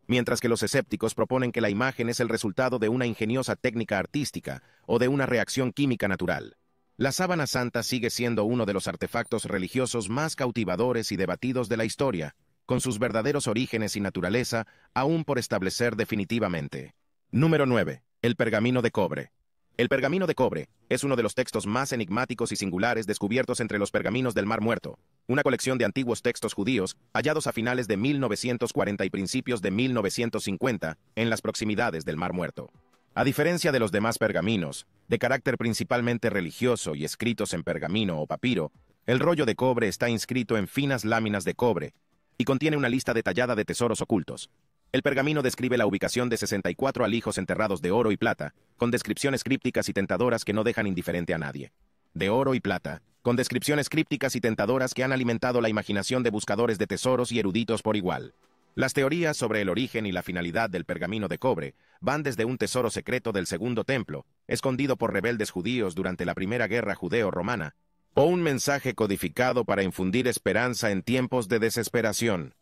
mientras 0.07 0.41
que 0.41 0.49
los 0.49 0.63
escépticos 0.63 1.15
proponen 1.15 1.53
que 1.53 1.61
la 1.61 1.69
imagen 1.69 2.09
es 2.09 2.21
el 2.21 2.31
resultado 2.31 2.79
de 2.79 2.89
una 2.89 3.05
ingeniosa 3.05 3.57
técnica 3.57 3.99
artística 3.99 4.63
o 4.87 4.99
de 4.99 5.09
una 5.09 5.27
reacción 5.27 5.71
química 5.71 6.09
natural. 6.09 6.57
La 6.97 7.13
sábana 7.13 7.47
santa 7.47 7.83
sigue 7.83 8.09
siendo 8.09 8.45
uno 8.45 8.65
de 8.65 8.73
los 8.73 8.89
artefactos 8.89 9.45
religiosos 9.45 10.09
más 10.09 10.35
cautivadores 10.35 11.13
y 11.13 11.17
debatidos 11.17 11.69
de 11.69 11.77
la 11.77 11.85
historia, 11.85 12.37
con 12.65 12.81
sus 12.81 12.99
verdaderos 12.99 13.49
orígenes 13.49 13.97
y 13.97 14.01
naturaleza 14.01 14.67
aún 14.95 15.25
por 15.25 15.39
establecer 15.39 15.95
definitivamente. 15.95 16.95
Número 17.31 17.67
9. 17.67 18.03
El 18.23 18.35
pergamino 18.35 18.81
de 18.81 18.93
cobre. 18.93 19.31
El 19.79 19.89
pergamino 19.89 20.27
de 20.27 20.35
cobre 20.35 20.69
es 20.89 21.05
uno 21.05 21.15
de 21.15 21.23
los 21.23 21.37
textos 21.37 21.69
más 21.69 21.93
enigmáticos 21.93 22.51
y 22.51 22.57
singulares 22.57 23.07
descubiertos 23.07 23.61
entre 23.61 23.79
los 23.79 23.93
pergaminos 23.93 24.35
del 24.35 24.45
Mar 24.45 24.61
Muerto, 24.61 24.99
una 25.29 25.45
colección 25.45 25.79
de 25.79 25.85
antiguos 25.85 26.21
textos 26.21 26.53
judíos 26.53 26.97
hallados 27.15 27.47
a 27.47 27.53
finales 27.53 27.87
de 27.87 27.97
1940 27.97 29.05
y 29.05 29.11
principios 29.11 29.63
de 29.63 29.71
1950 29.71 30.99
en 31.15 31.31
las 31.31 31.43
proximidades 31.43 32.05
del 32.05 32.17
Mar 32.17 32.33
Muerto. 32.33 32.73
A 33.15 33.23
diferencia 33.23 33.71
de 33.71 33.79
los 33.79 33.93
demás 33.93 34.19
pergaminos, 34.19 34.89
de 35.07 35.21
carácter 35.21 35.57
principalmente 35.57 36.29
religioso 36.29 36.97
y 36.97 37.05
escritos 37.05 37.55
en 37.55 37.63
pergamino 37.63 38.21
o 38.21 38.27
papiro, 38.27 38.73
el 39.07 39.21
rollo 39.21 39.47
de 39.47 39.55
cobre 39.55 39.87
está 39.87 40.11
inscrito 40.11 40.57
en 40.57 40.67
finas 40.67 41.05
láminas 41.05 41.45
de 41.45 41.55
cobre 41.55 41.95
y 42.37 42.43
contiene 42.43 42.77
una 42.77 42.89
lista 42.89 43.15
detallada 43.15 43.55
de 43.55 43.65
tesoros 43.65 44.01
ocultos, 44.01 44.51
el 44.91 45.03
pergamino 45.03 45.43
describe 45.43 45.77
la 45.77 45.87
ubicación 45.87 46.31
de 46.31 46.39
64 46.39 47.05
alijos 47.05 47.37
enterrados 47.37 47.83
de 47.83 47.91
oro 47.91 48.11
y 48.11 48.17
plata, 48.17 48.55
con 48.79 48.91
descripciones 48.91 49.45
crípticas 49.45 49.89
y 49.91 49.93
tentadoras 49.93 50.45
que 50.45 50.55
no 50.55 50.65
dejan 50.65 50.87
indiferente 50.87 51.35
a 51.35 51.39
nadie. 51.39 51.73
De 52.15 52.31
oro 52.31 52.55
y 52.55 52.61
plata, 52.61 53.03
con 53.21 53.37
descripciones 53.37 53.91
crípticas 53.91 54.35
y 54.35 54.41
tentadoras 54.41 54.95
que 54.95 55.05
han 55.05 55.13
alimentado 55.13 55.61
la 55.61 55.69
imaginación 55.69 56.23
de 56.23 56.31
buscadores 56.31 56.79
de 56.79 56.87
tesoros 56.87 57.33
y 57.33 57.39
eruditos 57.39 57.83
por 57.83 57.97
igual. 57.97 58.35
Las 58.75 58.95
teorías 58.95 59.37
sobre 59.37 59.61
el 59.61 59.69
origen 59.69 60.07
y 60.07 60.13
la 60.13 60.23
finalidad 60.23 60.71
del 60.71 60.87
pergamino 60.87 61.29
de 61.29 61.39
cobre 61.39 61.75
van 62.01 62.23
desde 62.23 62.47
un 62.47 62.57
tesoro 62.57 62.89
secreto 62.89 63.33
del 63.33 63.47
Segundo 63.47 63.85
Templo, 63.85 64.25
escondido 64.47 64.97
por 64.97 65.13
rebeldes 65.13 65.51
judíos 65.51 65.95
durante 65.95 66.25
la 66.25 66.35
Primera 66.35 66.67
Guerra 66.67 66.95
Judeo-Romana, 66.95 67.75
o 68.15 68.25
un 68.25 68.41
mensaje 68.41 68.95
codificado 68.95 69.65
para 69.65 69.83
infundir 69.83 70.29
esperanza 70.29 70.91
en 70.93 71.03
tiempos 71.03 71.49
de 71.49 71.59
desesperación. 71.59 72.55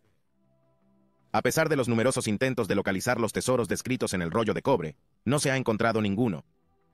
A 1.36 1.42
pesar 1.42 1.68
de 1.68 1.76
los 1.76 1.86
numerosos 1.86 2.28
intentos 2.28 2.66
de 2.66 2.74
localizar 2.74 3.20
los 3.20 3.34
tesoros 3.34 3.68
descritos 3.68 4.14
en 4.14 4.22
el 4.22 4.30
rollo 4.30 4.54
de 4.54 4.62
cobre, 4.62 4.96
no 5.26 5.38
se 5.38 5.50
ha 5.50 5.58
encontrado 5.58 6.00
ninguno. 6.00 6.46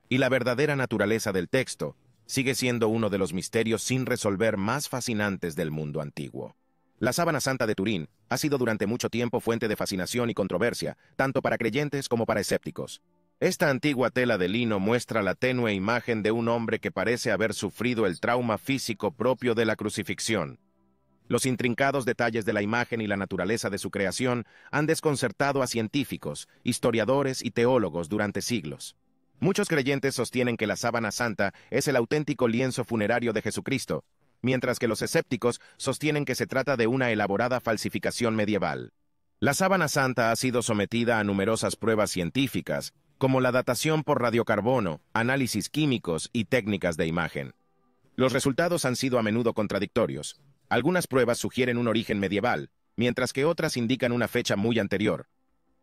Y 0.08 0.18
la 0.18 0.28
verdadera 0.28 0.74
naturaleza 0.74 1.30
del 1.30 1.48
texto 1.48 1.94
sigue 2.26 2.56
siendo 2.56 2.88
uno 2.88 3.08
de 3.08 3.18
los 3.18 3.32
misterios 3.32 3.84
sin 3.84 4.04
resolver 4.04 4.56
más 4.56 4.88
fascinantes 4.88 5.54
del 5.54 5.70
mundo 5.70 6.00
antiguo. 6.00 6.56
La 6.98 7.12
sábana 7.12 7.38
santa 7.38 7.68
de 7.68 7.76
Turín 7.76 8.08
ha 8.30 8.36
sido 8.36 8.58
durante 8.58 8.88
mucho 8.88 9.10
tiempo 9.10 9.38
fuente 9.38 9.68
de 9.68 9.76
fascinación 9.76 10.28
y 10.28 10.34
controversia, 10.34 10.96
tanto 11.14 11.40
para 11.40 11.56
creyentes 11.56 12.08
como 12.08 12.26
para 12.26 12.40
escépticos. 12.40 13.00
Esta 13.38 13.70
antigua 13.70 14.10
tela 14.10 14.38
de 14.38 14.48
lino 14.48 14.80
muestra 14.80 15.22
la 15.22 15.36
tenue 15.36 15.72
imagen 15.72 16.24
de 16.24 16.32
un 16.32 16.48
hombre 16.48 16.80
que 16.80 16.90
parece 16.90 17.30
haber 17.30 17.54
sufrido 17.54 18.06
el 18.06 18.18
trauma 18.18 18.58
físico 18.58 19.12
propio 19.12 19.54
de 19.54 19.66
la 19.66 19.76
crucifixión, 19.76 20.58
los 21.28 21.46
intrincados 21.46 22.04
detalles 22.04 22.44
de 22.44 22.52
la 22.52 22.62
imagen 22.62 23.00
y 23.00 23.06
la 23.06 23.16
naturaleza 23.16 23.70
de 23.70 23.78
su 23.78 23.90
creación 23.90 24.44
han 24.70 24.86
desconcertado 24.86 25.62
a 25.62 25.66
científicos, 25.66 26.48
historiadores 26.62 27.44
y 27.44 27.50
teólogos 27.50 28.08
durante 28.08 28.42
siglos. 28.42 28.96
Muchos 29.40 29.68
creyentes 29.68 30.14
sostienen 30.14 30.56
que 30.56 30.66
la 30.66 30.76
sábana 30.76 31.10
santa 31.10 31.52
es 31.70 31.88
el 31.88 31.96
auténtico 31.96 32.48
lienzo 32.48 32.84
funerario 32.84 33.32
de 33.32 33.42
Jesucristo, 33.42 34.04
mientras 34.40 34.78
que 34.78 34.88
los 34.88 35.02
escépticos 35.02 35.60
sostienen 35.76 36.24
que 36.24 36.34
se 36.34 36.46
trata 36.46 36.76
de 36.76 36.86
una 36.86 37.10
elaborada 37.10 37.60
falsificación 37.60 38.36
medieval. 38.36 38.92
La 39.40 39.54
sábana 39.54 39.88
santa 39.88 40.30
ha 40.30 40.36
sido 40.36 40.62
sometida 40.62 41.18
a 41.18 41.24
numerosas 41.24 41.74
pruebas 41.74 42.10
científicas, 42.12 42.92
como 43.18 43.40
la 43.40 43.50
datación 43.50 44.04
por 44.04 44.20
radiocarbono, 44.20 45.00
análisis 45.12 45.68
químicos 45.68 46.30
y 46.32 46.44
técnicas 46.44 46.96
de 46.96 47.06
imagen. 47.06 47.54
Los 48.14 48.32
resultados 48.32 48.84
han 48.84 48.94
sido 48.94 49.18
a 49.18 49.22
menudo 49.22 49.54
contradictorios, 49.54 50.40
algunas 50.72 51.06
pruebas 51.06 51.36
sugieren 51.36 51.76
un 51.76 51.86
origen 51.86 52.18
medieval, 52.18 52.70
mientras 52.96 53.34
que 53.34 53.44
otras 53.44 53.76
indican 53.76 54.10
una 54.10 54.26
fecha 54.26 54.56
muy 54.56 54.78
anterior. 54.78 55.26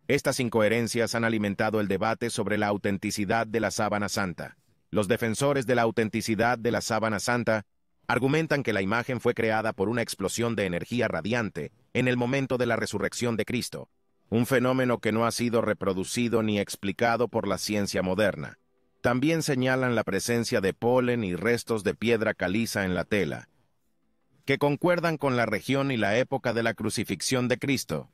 Estas 0.07 0.39
incoherencias 0.39 1.13
han 1.13 1.23
alimentado 1.25 1.79
el 1.79 1.87
debate 1.87 2.31
sobre 2.31 2.57
la 2.57 2.65
autenticidad 2.69 3.45
de 3.45 3.59
la 3.59 3.69
sábana 3.69 4.09
santa. 4.09 4.57
Los 4.89 5.07
defensores 5.07 5.67
de 5.67 5.75
la 5.75 5.83
autenticidad 5.83 6.57
de 6.57 6.71
la 6.71 6.81
sábana 6.81 7.19
santa 7.19 7.67
argumentan 8.07 8.63
que 8.63 8.73
la 8.73 8.81
imagen 8.81 9.21
fue 9.21 9.35
creada 9.35 9.73
por 9.73 9.89
una 9.89 10.01
explosión 10.01 10.55
de 10.55 10.65
energía 10.65 11.07
radiante 11.07 11.71
en 11.93 12.07
el 12.07 12.17
momento 12.17 12.57
de 12.57 12.65
la 12.65 12.75
resurrección 12.75 13.37
de 13.37 13.45
Cristo, 13.45 13.91
un 14.29 14.47
fenómeno 14.47 14.97
que 14.97 15.11
no 15.11 15.27
ha 15.27 15.31
sido 15.31 15.61
reproducido 15.61 16.41
ni 16.41 16.59
explicado 16.59 17.27
por 17.27 17.47
la 17.47 17.59
ciencia 17.59 18.01
moderna. 18.01 18.57
También 19.01 19.43
señalan 19.43 19.93
la 19.93 20.03
presencia 20.03 20.61
de 20.61 20.73
polen 20.73 21.23
y 21.23 21.35
restos 21.35 21.83
de 21.83 21.93
piedra 21.93 22.33
caliza 22.33 22.85
en 22.85 22.95
la 22.95 23.05
tela, 23.05 23.48
que 24.49 24.57
concuerdan 24.57 25.17
con 25.17 25.37
la 25.37 25.45
región 25.45 25.91
y 25.91 25.97
la 25.97 26.17
época 26.17 26.53
de 26.53 26.63
la 26.63 26.73
crucifixión 26.73 27.47
de 27.47 27.59
Cristo. 27.59 28.09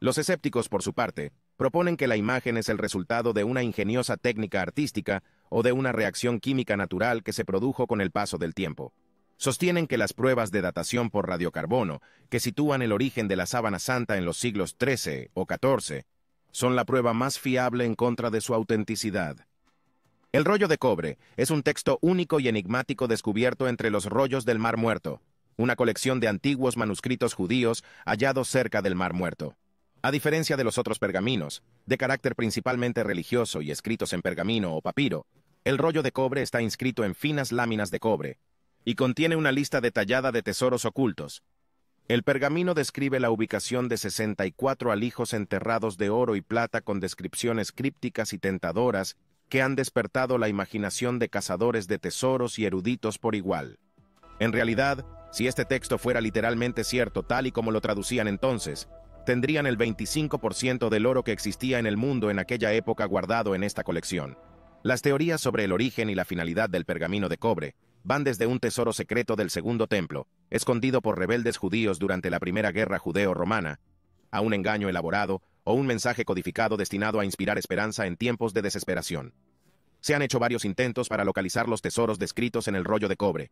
Los 0.00 0.18
escépticos, 0.18 0.68
por 0.68 0.82
su 0.82 0.94
parte, 0.94 1.30
proponen 1.56 1.96
que 1.96 2.08
la 2.08 2.16
imagen 2.16 2.56
es 2.56 2.68
el 2.68 2.76
resultado 2.76 3.32
de 3.32 3.44
una 3.44 3.62
ingeniosa 3.62 4.16
técnica 4.16 4.62
artística 4.62 5.22
o 5.48 5.62
de 5.62 5.70
una 5.70 5.92
reacción 5.92 6.40
química 6.40 6.76
natural 6.76 7.22
que 7.22 7.32
se 7.32 7.44
produjo 7.44 7.86
con 7.86 8.00
el 8.00 8.10
paso 8.10 8.36
del 8.36 8.52
tiempo. 8.52 8.92
Sostienen 9.36 9.86
que 9.86 9.96
las 9.96 10.12
pruebas 10.12 10.50
de 10.50 10.60
datación 10.60 11.08
por 11.08 11.28
radiocarbono, 11.28 12.02
que 12.30 12.40
sitúan 12.40 12.82
el 12.82 12.90
origen 12.90 13.28
de 13.28 13.36
la 13.36 13.46
sábana 13.46 13.78
santa 13.78 14.16
en 14.16 14.24
los 14.24 14.38
siglos 14.38 14.74
XIII 14.76 15.30
o 15.34 15.46
XIV, 15.46 16.02
son 16.50 16.74
la 16.74 16.84
prueba 16.84 17.14
más 17.14 17.38
fiable 17.38 17.84
en 17.84 17.94
contra 17.94 18.30
de 18.30 18.40
su 18.40 18.54
autenticidad. 18.54 19.46
El 20.30 20.44
rollo 20.44 20.68
de 20.68 20.76
cobre 20.76 21.16
es 21.38 21.50
un 21.50 21.62
texto 21.62 21.98
único 22.02 22.38
y 22.38 22.48
enigmático 22.48 23.08
descubierto 23.08 23.66
entre 23.66 23.88
los 23.88 24.04
rollos 24.04 24.44
del 24.44 24.58
Mar 24.58 24.76
Muerto, 24.76 25.22
una 25.56 25.74
colección 25.74 26.20
de 26.20 26.28
antiguos 26.28 26.76
manuscritos 26.76 27.32
judíos 27.32 27.82
hallados 28.04 28.48
cerca 28.48 28.82
del 28.82 28.94
Mar 28.94 29.14
Muerto. 29.14 29.56
A 30.02 30.10
diferencia 30.10 30.58
de 30.58 30.64
los 30.64 30.76
otros 30.76 30.98
pergaminos, 30.98 31.62
de 31.86 31.96
carácter 31.96 32.36
principalmente 32.36 33.02
religioso 33.04 33.62
y 33.62 33.70
escritos 33.70 34.12
en 34.12 34.20
pergamino 34.20 34.76
o 34.76 34.82
papiro, 34.82 35.24
el 35.64 35.78
rollo 35.78 36.02
de 36.02 36.12
cobre 36.12 36.42
está 36.42 36.60
inscrito 36.60 37.04
en 37.04 37.14
finas 37.14 37.50
láminas 37.50 37.90
de 37.90 37.98
cobre 37.98 38.38
y 38.84 38.96
contiene 38.96 39.34
una 39.34 39.50
lista 39.50 39.80
detallada 39.80 40.30
de 40.30 40.42
tesoros 40.42 40.84
ocultos. 40.84 41.42
El 42.06 42.22
pergamino 42.22 42.74
describe 42.74 43.18
la 43.18 43.30
ubicación 43.30 43.88
de 43.88 43.96
64 43.96 44.92
alijos 44.92 45.32
enterrados 45.32 45.96
de 45.96 46.10
oro 46.10 46.36
y 46.36 46.42
plata 46.42 46.82
con 46.82 47.00
descripciones 47.00 47.72
crípticas 47.72 48.34
y 48.34 48.38
tentadoras 48.38 49.16
que 49.48 49.62
han 49.62 49.76
despertado 49.76 50.38
la 50.38 50.48
imaginación 50.48 51.18
de 51.18 51.28
cazadores 51.28 51.88
de 51.88 51.98
tesoros 51.98 52.58
y 52.58 52.66
eruditos 52.66 53.18
por 53.18 53.34
igual. 53.34 53.78
En 54.40 54.52
realidad, 54.52 55.04
si 55.32 55.46
este 55.46 55.64
texto 55.64 55.98
fuera 55.98 56.20
literalmente 56.20 56.84
cierto 56.84 57.22
tal 57.22 57.46
y 57.46 57.52
como 57.52 57.70
lo 57.70 57.80
traducían 57.80 58.28
entonces, 58.28 58.88
tendrían 59.26 59.66
el 59.66 59.76
25% 59.76 60.88
del 60.88 61.06
oro 61.06 61.22
que 61.22 61.32
existía 61.32 61.78
en 61.78 61.86
el 61.86 61.96
mundo 61.96 62.30
en 62.30 62.38
aquella 62.38 62.72
época 62.72 63.04
guardado 63.04 63.54
en 63.54 63.62
esta 63.62 63.84
colección. 63.84 64.38
Las 64.82 65.02
teorías 65.02 65.40
sobre 65.40 65.64
el 65.64 65.72
origen 65.72 66.08
y 66.08 66.14
la 66.14 66.24
finalidad 66.24 66.70
del 66.70 66.84
pergamino 66.84 67.28
de 67.28 67.36
cobre 67.36 67.74
van 68.04 68.24
desde 68.24 68.46
un 68.46 68.60
tesoro 68.60 68.92
secreto 68.92 69.36
del 69.36 69.50
Segundo 69.50 69.86
Templo, 69.86 70.28
escondido 70.50 71.02
por 71.02 71.18
rebeldes 71.18 71.56
judíos 71.56 71.98
durante 71.98 72.30
la 72.30 72.38
Primera 72.38 72.70
Guerra 72.70 72.98
Judeo-Romana, 72.98 73.80
a 74.30 74.40
un 74.40 74.54
engaño 74.54 74.88
elaborado 74.88 75.42
o 75.68 75.74
un 75.74 75.86
mensaje 75.86 76.24
codificado 76.24 76.78
destinado 76.78 77.20
a 77.20 77.26
inspirar 77.26 77.58
esperanza 77.58 78.06
en 78.06 78.16
tiempos 78.16 78.54
de 78.54 78.62
desesperación. 78.62 79.34
Se 80.00 80.14
han 80.14 80.22
hecho 80.22 80.38
varios 80.38 80.64
intentos 80.64 81.10
para 81.10 81.26
localizar 81.26 81.68
los 81.68 81.82
tesoros 81.82 82.18
descritos 82.18 82.68
en 82.68 82.74
el 82.74 82.86
rollo 82.86 83.06
de 83.06 83.16
cobre, 83.16 83.50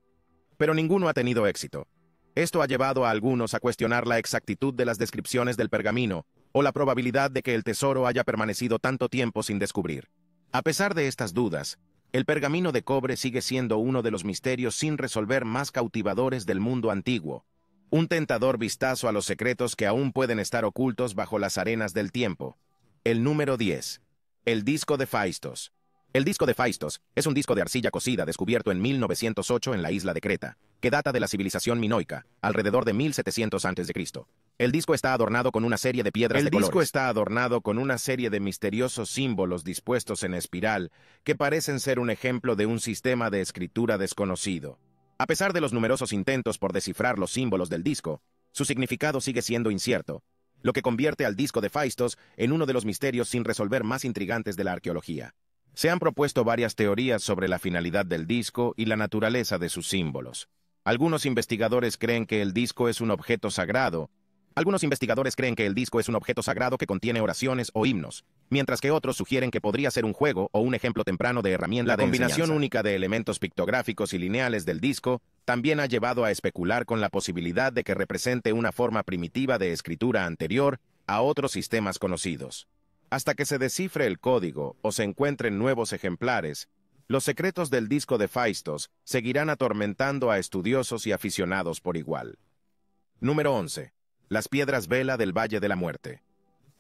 pero 0.56 0.72
ninguno 0.72 1.10
ha 1.10 1.12
tenido 1.12 1.46
éxito. 1.46 1.88
Esto 2.34 2.62
ha 2.62 2.66
llevado 2.66 3.04
a 3.04 3.10
algunos 3.10 3.52
a 3.52 3.60
cuestionar 3.60 4.06
la 4.06 4.18
exactitud 4.18 4.72
de 4.72 4.86
las 4.86 4.96
descripciones 4.96 5.58
del 5.58 5.68
pergamino 5.68 6.24
o 6.52 6.62
la 6.62 6.72
probabilidad 6.72 7.30
de 7.30 7.42
que 7.42 7.54
el 7.54 7.64
tesoro 7.64 8.06
haya 8.06 8.24
permanecido 8.24 8.78
tanto 8.78 9.10
tiempo 9.10 9.42
sin 9.42 9.58
descubrir. 9.58 10.08
A 10.52 10.62
pesar 10.62 10.94
de 10.94 11.08
estas 11.08 11.34
dudas, 11.34 11.78
el 12.12 12.24
pergamino 12.24 12.72
de 12.72 12.82
cobre 12.82 13.18
sigue 13.18 13.42
siendo 13.42 13.76
uno 13.76 14.00
de 14.00 14.10
los 14.10 14.24
misterios 14.24 14.74
sin 14.74 14.96
resolver 14.96 15.44
más 15.44 15.70
cautivadores 15.70 16.46
del 16.46 16.60
mundo 16.60 16.90
antiguo, 16.90 17.44
un 17.90 18.08
tentador 18.08 18.58
vistazo 18.58 19.08
a 19.08 19.12
los 19.12 19.26
secretos 19.26 19.76
que 19.76 19.86
aún 19.86 20.12
pueden 20.12 20.38
estar 20.38 20.64
ocultos 20.64 21.14
bajo 21.14 21.38
las 21.38 21.58
arenas 21.58 21.94
del 21.94 22.10
tiempo. 22.10 22.58
El 23.04 23.22
número 23.22 23.56
10. 23.56 24.00
El 24.44 24.64
disco 24.64 24.96
de 24.96 25.06
Faistos. 25.06 25.72
El 26.12 26.24
disco 26.24 26.46
de 26.46 26.54
Faistos 26.54 27.02
es 27.14 27.26
un 27.26 27.34
disco 27.34 27.54
de 27.54 27.62
arcilla 27.62 27.90
cocida 27.90 28.24
descubierto 28.24 28.72
en 28.72 28.80
1908 28.80 29.74
en 29.74 29.82
la 29.82 29.92
isla 29.92 30.14
de 30.14 30.20
Creta, 30.20 30.56
que 30.80 30.90
data 30.90 31.12
de 31.12 31.20
la 31.20 31.28
civilización 31.28 31.78
minoica, 31.78 32.26
alrededor 32.40 32.84
de 32.84 32.94
1700 32.94 33.64
a.C. 33.64 33.92
El 34.58 34.72
disco 34.72 34.94
está 34.94 35.12
adornado 35.12 35.52
con 35.52 35.64
una 35.64 35.76
serie 35.76 36.02
de 36.02 36.12
piedras 36.12 36.42
El 36.42 36.50
de 36.50 36.58
disco 36.58 36.80
está 36.80 37.08
adornado 37.08 37.60
con 37.60 37.78
una 37.78 37.98
serie 37.98 38.30
de 38.30 38.40
misteriosos 38.40 39.10
símbolos 39.10 39.62
dispuestos 39.62 40.22
en 40.22 40.34
espiral 40.34 40.90
que 41.22 41.34
parecen 41.34 41.80
ser 41.80 41.98
un 41.98 42.10
ejemplo 42.10 42.56
de 42.56 42.66
un 42.66 42.80
sistema 42.80 43.28
de 43.30 43.42
escritura 43.42 43.98
desconocido. 43.98 44.78
A 45.18 45.26
pesar 45.26 45.54
de 45.54 45.62
los 45.62 45.72
numerosos 45.72 46.12
intentos 46.12 46.58
por 46.58 46.74
descifrar 46.74 47.18
los 47.18 47.32
símbolos 47.32 47.70
del 47.70 47.82
disco, 47.82 48.20
su 48.52 48.66
significado 48.66 49.22
sigue 49.22 49.40
siendo 49.40 49.70
incierto, 49.70 50.22
lo 50.60 50.74
que 50.74 50.82
convierte 50.82 51.24
al 51.24 51.36
disco 51.36 51.62
de 51.62 51.70
Faistos 51.70 52.18
en 52.36 52.52
uno 52.52 52.66
de 52.66 52.74
los 52.74 52.84
misterios 52.84 53.30
sin 53.30 53.44
resolver 53.44 53.82
más 53.82 54.04
intrigantes 54.04 54.56
de 54.56 54.64
la 54.64 54.72
arqueología. 54.72 55.34
Se 55.72 55.88
han 55.88 56.00
propuesto 56.00 56.44
varias 56.44 56.74
teorías 56.74 57.22
sobre 57.22 57.48
la 57.48 57.58
finalidad 57.58 58.04
del 58.04 58.26
disco 58.26 58.74
y 58.76 58.84
la 58.84 58.96
naturaleza 58.96 59.56
de 59.56 59.70
sus 59.70 59.88
símbolos. 59.88 60.48
Algunos 60.84 61.24
investigadores 61.24 61.96
creen 61.96 62.26
que 62.26 62.42
el 62.42 62.52
disco 62.52 62.90
es 62.90 63.00
un 63.00 63.10
objeto 63.10 63.50
sagrado. 63.50 64.10
Algunos 64.56 64.82
investigadores 64.82 65.36
creen 65.36 65.54
que 65.54 65.66
el 65.66 65.74
disco 65.74 66.00
es 66.00 66.08
un 66.08 66.14
objeto 66.14 66.42
sagrado 66.42 66.78
que 66.78 66.86
contiene 66.86 67.20
oraciones 67.20 67.70
o 67.74 67.84
himnos, 67.84 68.24
mientras 68.48 68.80
que 68.80 68.90
otros 68.90 69.14
sugieren 69.14 69.50
que 69.50 69.60
podría 69.60 69.90
ser 69.90 70.06
un 70.06 70.14
juego 70.14 70.48
o 70.50 70.60
un 70.60 70.74
ejemplo 70.74 71.04
temprano 71.04 71.42
de 71.42 71.50
herramienta 71.50 71.92
La 71.92 71.96
de 71.98 72.04
combinación 72.04 72.44
enseñanza. 72.44 72.56
única 72.56 72.82
de 72.82 72.94
elementos 72.94 73.38
pictográficos 73.38 74.14
y 74.14 74.18
lineales 74.18 74.64
del 74.64 74.80
disco 74.80 75.20
también 75.44 75.78
ha 75.78 75.84
llevado 75.84 76.24
a 76.24 76.30
especular 76.30 76.86
con 76.86 77.02
la 77.02 77.10
posibilidad 77.10 77.70
de 77.70 77.84
que 77.84 77.92
represente 77.92 78.54
una 78.54 78.72
forma 78.72 79.02
primitiva 79.02 79.58
de 79.58 79.72
escritura 79.72 80.24
anterior 80.24 80.80
a 81.06 81.20
otros 81.20 81.52
sistemas 81.52 81.98
conocidos. 81.98 82.66
Hasta 83.10 83.34
que 83.34 83.44
se 83.44 83.58
descifre 83.58 84.06
el 84.06 84.18
código 84.18 84.78
o 84.80 84.90
se 84.90 85.04
encuentren 85.04 85.58
nuevos 85.58 85.92
ejemplares, 85.92 86.70
los 87.08 87.24
secretos 87.24 87.68
del 87.68 87.88
disco 87.88 88.16
de 88.16 88.26
Faistos 88.26 88.88
seguirán 89.04 89.50
atormentando 89.50 90.30
a 90.30 90.38
estudiosos 90.38 91.06
y 91.06 91.12
aficionados 91.12 91.82
por 91.82 91.98
igual. 91.98 92.38
Número 93.20 93.54
11. 93.54 93.95
Las 94.28 94.48
piedras 94.48 94.88
vela 94.88 95.16
del 95.16 95.32
Valle 95.32 95.60
de 95.60 95.68
la 95.68 95.76
Muerte. 95.76 96.20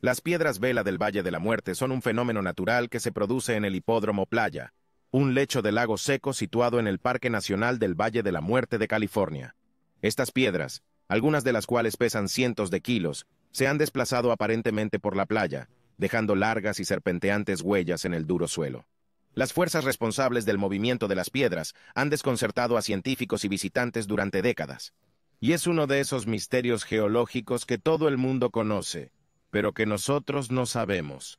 Las 0.00 0.20
piedras 0.20 0.58
vela 0.58 0.82
del 0.82 1.00
Valle 1.00 1.22
de 1.22 1.30
la 1.30 1.38
Muerte 1.38 1.76
son 1.76 1.92
un 1.92 2.02
fenómeno 2.02 2.42
natural 2.42 2.88
que 2.90 2.98
se 2.98 3.12
produce 3.12 3.54
en 3.54 3.64
el 3.64 3.76
hipódromo 3.76 4.26
Playa, 4.26 4.72
un 5.12 5.32
lecho 5.32 5.62
de 5.62 5.70
lago 5.70 5.96
seco 5.96 6.32
situado 6.32 6.80
en 6.80 6.88
el 6.88 6.98
Parque 6.98 7.30
Nacional 7.30 7.78
del 7.78 7.94
Valle 7.94 8.24
de 8.24 8.32
la 8.32 8.40
Muerte 8.40 8.78
de 8.78 8.88
California. 8.88 9.54
Estas 10.02 10.32
piedras, 10.32 10.82
algunas 11.06 11.44
de 11.44 11.52
las 11.52 11.66
cuales 11.66 11.96
pesan 11.96 12.28
cientos 12.28 12.72
de 12.72 12.80
kilos, 12.80 13.28
se 13.52 13.68
han 13.68 13.78
desplazado 13.78 14.32
aparentemente 14.32 14.98
por 14.98 15.14
la 15.16 15.26
playa, 15.26 15.68
dejando 15.98 16.34
largas 16.34 16.80
y 16.80 16.84
serpenteantes 16.84 17.62
huellas 17.62 18.04
en 18.04 18.14
el 18.14 18.26
duro 18.26 18.48
suelo. 18.48 18.88
Las 19.34 19.52
fuerzas 19.52 19.84
responsables 19.84 20.46
del 20.46 20.58
movimiento 20.58 21.06
de 21.06 21.14
las 21.14 21.30
piedras 21.30 21.74
han 21.94 22.10
desconcertado 22.10 22.76
a 22.76 22.82
científicos 22.82 23.44
y 23.44 23.48
visitantes 23.48 24.08
durante 24.08 24.42
décadas. 24.42 24.94
Y 25.40 25.52
es 25.52 25.66
uno 25.66 25.86
de 25.86 26.00
esos 26.00 26.26
misterios 26.26 26.84
geológicos 26.84 27.66
que 27.66 27.78
todo 27.78 28.08
el 28.08 28.16
mundo 28.16 28.50
conoce, 28.50 29.12
pero 29.50 29.72
que 29.72 29.86
nosotros 29.86 30.50
no 30.50 30.66
sabemos. 30.66 31.38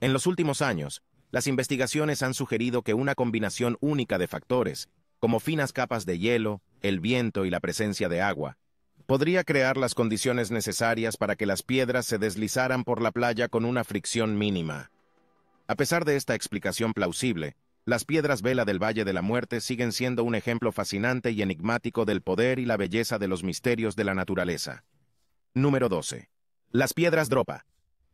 En 0.00 0.12
los 0.12 0.26
últimos 0.26 0.62
años, 0.62 1.02
las 1.30 1.46
investigaciones 1.46 2.22
han 2.22 2.34
sugerido 2.34 2.82
que 2.82 2.94
una 2.94 3.14
combinación 3.14 3.76
única 3.80 4.18
de 4.18 4.28
factores, 4.28 4.88
como 5.18 5.40
finas 5.40 5.72
capas 5.72 6.06
de 6.06 6.18
hielo, 6.18 6.60
el 6.82 7.00
viento 7.00 7.44
y 7.44 7.50
la 7.50 7.60
presencia 7.60 8.08
de 8.08 8.20
agua, 8.20 8.58
podría 9.06 9.44
crear 9.44 9.76
las 9.76 9.94
condiciones 9.94 10.50
necesarias 10.50 11.16
para 11.16 11.36
que 11.36 11.46
las 11.46 11.62
piedras 11.62 12.06
se 12.06 12.18
deslizaran 12.18 12.84
por 12.84 13.00
la 13.00 13.12
playa 13.12 13.48
con 13.48 13.64
una 13.64 13.84
fricción 13.84 14.36
mínima. 14.36 14.90
A 15.68 15.74
pesar 15.76 16.04
de 16.04 16.16
esta 16.16 16.34
explicación 16.34 16.92
plausible, 16.92 17.56
las 17.86 18.04
piedras 18.04 18.42
vela 18.42 18.64
del 18.64 18.82
Valle 18.82 19.04
de 19.04 19.12
la 19.12 19.22
Muerte 19.22 19.60
siguen 19.60 19.92
siendo 19.92 20.24
un 20.24 20.34
ejemplo 20.34 20.72
fascinante 20.72 21.30
y 21.30 21.40
enigmático 21.40 22.04
del 22.04 22.20
poder 22.20 22.58
y 22.58 22.66
la 22.66 22.76
belleza 22.76 23.18
de 23.18 23.28
los 23.28 23.44
misterios 23.44 23.94
de 23.94 24.02
la 24.02 24.12
naturaleza. 24.12 24.82
Número 25.54 25.88
12. 25.88 26.28
Las 26.72 26.92
piedras 26.94 27.28
Dropa. 27.28 27.64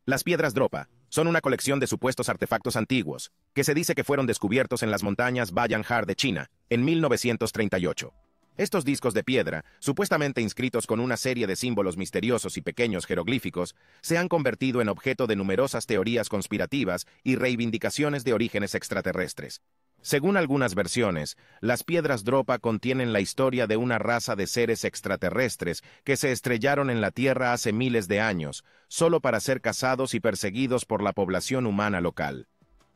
Las 0.05 0.23
piedras 0.23 0.53
Dropa 0.53 0.89
son 1.09 1.27
una 1.27 1.41
colección 1.41 1.79
de 1.79 1.87
supuestos 1.87 2.29
artefactos 2.29 2.75
antiguos, 2.75 3.31
que 3.53 3.63
se 3.63 3.73
dice 3.73 3.95
que 3.95 4.03
fueron 4.03 4.27
descubiertos 4.27 4.83
en 4.83 4.91
las 4.91 5.01
montañas 5.01 5.53
Bayanjar 5.53 6.05
de 6.05 6.15
China, 6.15 6.51
en 6.69 6.85
1938. 6.85 8.13
Estos 8.55 8.85
discos 8.85 9.15
de 9.15 9.23
piedra, 9.23 9.65
supuestamente 9.79 10.39
inscritos 10.39 10.85
con 10.85 10.99
una 10.99 11.17
serie 11.17 11.47
de 11.47 11.55
símbolos 11.55 11.97
misteriosos 11.97 12.55
y 12.57 12.61
pequeños 12.61 13.07
jeroglíficos, 13.07 13.75
se 14.01 14.19
han 14.19 14.27
convertido 14.27 14.79
en 14.79 14.89
objeto 14.89 15.25
de 15.25 15.35
numerosas 15.35 15.87
teorías 15.87 16.29
conspirativas 16.29 17.07
y 17.23 17.35
reivindicaciones 17.35 18.23
de 18.23 18.33
orígenes 18.33 18.75
extraterrestres. 18.75 19.63
Según 20.03 20.37
algunas 20.37 20.75
versiones, 20.75 21.35
las 21.61 21.83
piedras 21.83 22.25
Dropa 22.25 22.59
contienen 22.59 23.11
la 23.11 23.21
historia 23.21 23.65
de 23.65 23.77
una 23.77 23.97
raza 23.97 24.35
de 24.35 24.45
seres 24.45 24.83
extraterrestres 24.83 25.81
que 26.03 26.15
se 26.15 26.31
estrellaron 26.31 26.91
en 26.91 27.01
la 27.01 27.09
Tierra 27.09 27.53
hace 27.53 27.73
miles 27.73 28.07
de 28.07 28.19
años, 28.19 28.63
solo 28.87 29.19
para 29.19 29.39
ser 29.39 29.61
cazados 29.61 30.13
y 30.13 30.19
perseguidos 30.19 30.85
por 30.85 31.01
la 31.01 31.13
población 31.13 31.65
humana 31.65 32.01
local. 32.01 32.47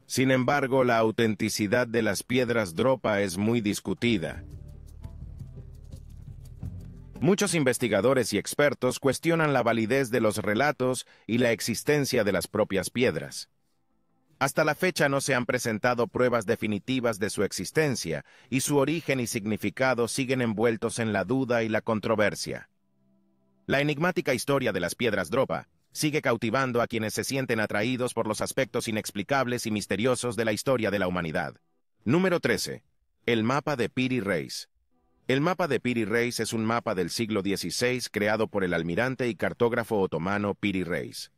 Sin 0.06 0.30
embargo, 0.30 0.84
la 0.84 0.98
autenticidad 0.98 1.88
de 1.88 2.04
las 2.04 2.22
piedras 2.22 2.76
Dropa 2.76 3.22
es 3.22 3.38
muy 3.38 3.62
discutida. 3.62 4.44
Muchos 7.20 7.56
investigadores 7.56 8.32
y 8.32 8.38
expertos 8.38 9.00
cuestionan 9.00 9.52
la 9.52 9.64
validez 9.64 10.12
de 10.12 10.22
los 10.22 10.38
relatos 10.38 11.08
y 11.26 11.40
la 11.40 11.52
existencia 11.52 12.24
de 12.24 12.32
las 12.32 12.48
propias 12.48 12.92
piedras. 12.92 13.50
Hasta 14.38 14.64
la 14.64 14.76
fecha 14.76 15.10
no 15.10 15.20
se 15.20 15.34
han 15.34 15.48
presentado 15.48 16.08
pruebas 16.08 16.46
definitivas 16.46 17.18
de 17.18 17.32
su 17.32 17.44
existencia, 17.44 18.24
y 18.52 18.60
su 18.60 18.78
origen 18.78 19.20
y 19.20 19.26
significado 19.26 20.08
siguen 20.08 20.44
envueltos 20.44 21.00
en 21.00 21.12
la 21.12 21.24
duda 21.24 21.64
y 21.64 21.70
la 21.70 21.82
controversia. 21.82 22.70
La 23.66 23.82
enigmática 23.82 24.36
historia 24.36 24.72
de 24.72 24.80
las 24.80 24.94
piedras 24.94 25.32
Dropa 25.32 25.70
sigue 25.92 26.22
cautivando 26.22 26.84
a 26.84 26.88
quienes 26.88 27.16
se 27.16 27.24
sienten 27.24 27.60
atraídos 27.60 28.14
por 28.14 28.28
los 28.28 28.42
aspectos 28.42 28.88
inexplicables 28.88 29.66
y 29.66 29.72
misteriosos 29.72 30.36
de 30.36 30.46
la 30.46 30.54
historia 30.54 30.92
de 30.92 31.00
la 31.00 31.08
humanidad. 31.08 31.56
Número 32.06 32.40
13. 32.40 32.84
El 33.26 33.44
mapa 33.44 33.76
de 33.76 33.90
Piri 33.90 34.20
Reis. 34.20 34.70
El 35.28 35.42
mapa 35.42 35.68
de 35.68 35.82
Piri 35.82 36.06
Reis 36.06 36.40
es 36.40 36.54
un 36.54 36.64
mapa 36.64 36.96
del 36.96 37.10
siglo 37.10 37.42
XVI 37.42 38.02
creado 38.10 38.48
por 38.48 38.64
el 38.64 38.74
almirante 38.74 39.28
y 39.28 39.36
cartógrafo 39.36 40.00
otomano 40.00 40.56
Piri 40.56 40.86
Reis. 40.86 41.34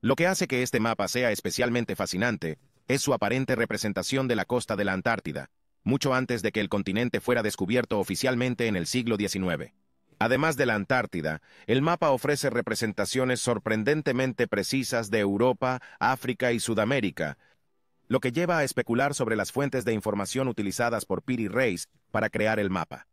Lo 0.00 0.16
que 0.16 0.26
hace 0.26 0.48
que 0.48 0.64
este 0.64 0.80
mapa 0.80 1.06
sea 1.06 1.30
especialmente 1.30 1.94
fascinante 1.94 2.58
es 2.88 3.00
su 3.00 3.14
aparente 3.14 3.54
representación 3.54 4.26
de 4.26 4.34
la 4.34 4.46
costa 4.46 4.74
de 4.74 4.84
la 4.84 4.94
Antártida, 4.94 5.48
mucho 5.84 6.12
antes 6.12 6.42
de 6.42 6.50
que 6.50 6.58
el 6.58 6.68
continente 6.68 7.20
fuera 7.20 7.44
descubierto 7.44 8.00
oficialmente 8.00 8.66
en 8.66 8.74
el 8.74 8.88
siglo 8.88 9.16
XIX. 9.16 9.72
Además 10.18 10.56
de 10.56 10.66
la 10.66 10.74
Antártida, 10.74 11.40
el 11.68 11.82
mapa 11.82 12.10
ofrece 12.10 12.50
representaciones 12.50 13.38
sorprendentemente 13.38 14.48
precisas 14.48 15.08
de 15.08 15.20
Europa, 15.20 15.80
África 16.00 16.50
y 16.50 16.58
Sudamérica, 16.58 17.38
lo 18.08 18.20
que 18.20 18.32
lleva 18.32 18.58
a 18.58 18.64
especular 18.64 19.14
sobre 19.14 19.36
las 19.36 19.52
fuentes 19.52 19.84
de 19.84 19.92
información 19.92 20.48
utilizadas 20.48 21.04
por 21.04 21.22
Piri 21.22 21.48
Reis 21.48 21.88
para 22.10 22.30
crear 22.30 22.58
el 22.58 22.70
mapa. 22.70 23.06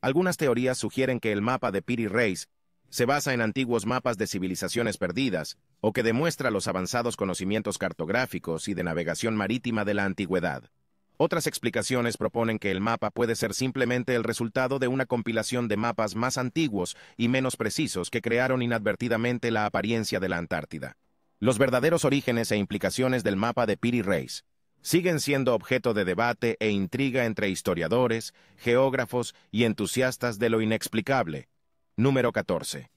Algunas 0.00 0.36
teorías 0.36 0.76
sugieren 0.76 1.20
que 1.20 1.32
el 1.32 1.40
mapa 1.40 1.70
de 1.70 1.80
Piri 1.80 2.08
Reis 2.08 2.48
se 2.90 3.06
basa 3.06 3.32
en 3.32 3.40
antiguos 3.40 3.86
mapas 3.86 4.18
de 4.18 4.26
civilizaciones 4.26 4.98
perdidas 4.98 5.56
o 5.80 5.92
que 5.92 6.02
demuestra 6.02 6.50
los 6.50 6.68
avanzados 6.68 7.16
conocimientos 7.16 7.78
cartográficos 7.78 8.68
y 8.68 8.74
de 8.74 8.84
navegación 8.84 9.36
marítima 9.36 9.84
de 9.84 9.94
la 9.94 10.04
antigüedad. 10.04 10.70
Otras 11.16 11.46
explicaciones 11.46 12.16
proponen 12.16 12.58
que 12.58 12.72
el 12.72 12.80
mapa 12.80 13.10
puede 13.10 13.36
ser 13.36 13.54
simplemente 13.54 14.16
el 14.16 14.24
resultado 14.24 14.80
de 14.80 14.88
una 14.88 15.06
compilación 15.06 15.68
de 15.68 15.76
mapas 15.76 16.16
más 16.16 16.38
antiguos 16.38 16.96
y 17.16 17.28
menos 17.28 17.56
precisos 17.56 18.10
que 18.10 18.20
crearon 18.20 18.62
inadvertidamente 18.62 19.52
la 19.52 19.66
apariencia 19.66 20.18
de 20.18 20.28
la 20.28 20.38
Antártida. 20.38 20.96
Los 21.44 21.58
verdaderos 21.58 22.06
orígenes 22.06 22.50
e 22.52 22.56
implicaciones 22.56 23.22
del 23.22 23.36
mapa 23.36 23.66
de 23.66 23.76
Piri 23.76 24.00
Reis 24.00 24.46
siguen 24.80 25.20
siendo 25.20 25.54
objeto 25.54 25.92
de 25.92 26.06
debate 26.06 26.56
e 26.58 26.70
intriga 26.70 27.26
entre 27.26 27.50
historiadores, 27.50 28.32
geógrafos 28.56 29.34
y 29.50 29.64
entusiastas 29.64 30.38
de 30.38 30.48
lo 30.48 30.62
inexplicable. 30.62 31.50
Número 31.98 32.32
14. 32.32 32.90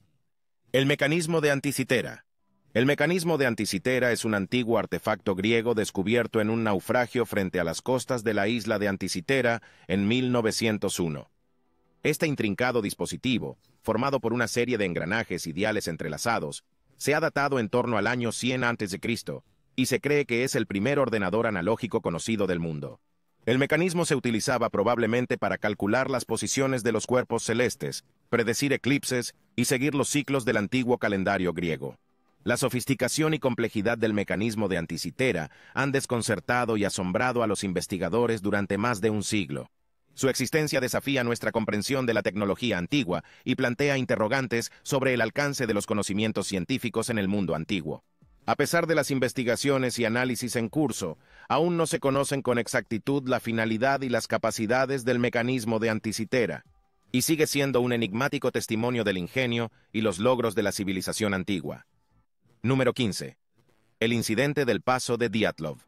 El 0.72 0.86
mecanismo 0.86 1.42
de 1.42 1.50
Anticitera. 1.50 2.24
El 2.72 2.86
mecanismo 2.86 3.36
de 3.36 3.44
Anticitera 3.44 4.12
es 4.12 4.24
un 4.24 4.34
antiguo 4.34 4.78
artefacto 4.78 5.34
griego 5.34 5.74
descubierto 5.74 6.40
en 6.40 6.48
un 6.48 6.64
naufragio 6.64 7.26
frente 7.26 7.60
a 7.60 7.64
las 7.64 7.82
costas 7.82 8.24
de 8.24 8.32
la 8.32 8.48
isla 8.48 8.78
de 8.78 8.88
Anticitera 8.88 9.60
en 9.88 10.08
1901. 10.08 11.30
Este 12.02 12.26
intrincado 12.26 12.80
dispositivo, 12.80 13.58
formado 13.82 14.20
por 14.20 14.32
una 14.32 14.48
serie 14.48 14.78
de 14.78 14.86
engranajes 14.86 15.46
y 15.46 15.52
diales 15.52 15.86
entrelazados, 15.86 16.64
se 16.98 17.14
ha 17.14 17.20
datado 17.20 17.58
en 17.58 17.70
torno 17.70 17.96
al 17.96 18.06
año 18.06 18.32
100 18.32 18.64
a.C. 18.64 19.00
y 19.76 19.86
se 19.86 20.00
cree 20.00 20.26
que 20.26 20.44
es 20.44 20.54
el 20.54 20.66
primer 20.66 20.98
ordenador 20.98 21.46
analógico 21.46 22.02
conocido 22.02 22.46
del 22.46 22.60
mundo. 22.60 23.00
El 23.46 23.58
mecanismo 23.58 24.04
se 24.04 24.14
utilizaba 24.14 24.68
probablemente 24.68 25.38
para 25.38 25.56
calcular 25.56 26.10
las 26.10 26.26
posiciones 26.26 26.82
de 26.82 26.92
los 26.92 27.06
cuerpos 27.06 27.44
celestes, 27.44 28.04
predecir 28.28 28.74
eclipses 28.74 29.34
y 29.56 29.64
seguir 29.64 29.94
los 29.94 30.10
ciclos 30.10 30.44
del 30.44 30.58
antiguo 30.58 30.98
calendario 30.98 31.54
griego. 31.54 31.96
La 32.44 32.56
sofisticación 32.56 33.34
y 33.34 33.38
complejidad 33.38 33.96
del 33.96 34.12
mecanismo 34.12 34.68
de 34.68 34.78
Anticitera 34.78 35.50
han 35.74 35.92
desconcertado 35.92 36.76
y 36.76 36.84
asombrado 36.84 37.42
a 37.42 37.46
los 37.46 37.64
investigadores 37.64 38.42
durante 38.42 38.76
más 38.76 39.00
de 39.00 39.10
un 39.10 39.22
siglo. 39.22 39.70
Su 40.18 40.28
existencia 40.28 40.80
desafía 40.80 41.22
nuestra 41.22 41.52
comprensión 41.52 42.04
de 42.04 42.12
la 42.12 42.24
tecnología 42.24 42.76
antigua 42.76 43.22
y 43.44 43.54
plantea 43.54 43.98
interrogantes 43.98 44.72
sobre 44.82 45.14
el 45.14 45.20
alcance 45.20 45.68
de 45.68 45.74
los 45.74 45.86
conocimientos 45.86 46.48
científicos 46.48 47.08
en 47.08 47.18
el 47.20 47.28
mundo 47.28 47.54
antiguo. 47.54 48.02
A 48.44 48.56
pesar 48.56 48.88
de 48.88 48.96
las 48.96 49.12
investigaciones 49.12 49.96
y 50.00 50.06
análisis 50.06 50.56
en 50.56 50.70
curso, 50.70 51.18
aún 51.48 51.76
no 51.76 51.86
se 51.86 52.00
conocen 52.00 52.42
con 52.42 52.58
exactitud 52.58 53.28
la 53.28 53.38
finalidad 53.38 54.02
y 54.02 54.08
las 54.08 54.26
capacidades 54.26 55.04
del 55.04 55.20
mecanismo 55.20 55.78
de 55.78 55.90
Anticitera, 55.90 56.64
y 57.12 57.22
sigue 57.22 57.46
siendo 57.46 57.80
un 57.80 57.92
enigmático 57.92 58.50
testimonio 58.50 59.04
del 59.04 59.18
ingenio 59.18 59.70
y 59.92 60.00
los 60.00 60.18
logros 60.18 60.56
de 60.56 60.64
la 60.64 60.72
civilización 60.72 61.32
antigua. 61.32 61.86
Número 62.60 62.92
15. 62.92 63.38
El 64.00 64.12
incidente 64.12 64.64
del 64.64 64.80
paso 64.80 65.16
de 65.16 65.28
Diatlov. 65.28 65.78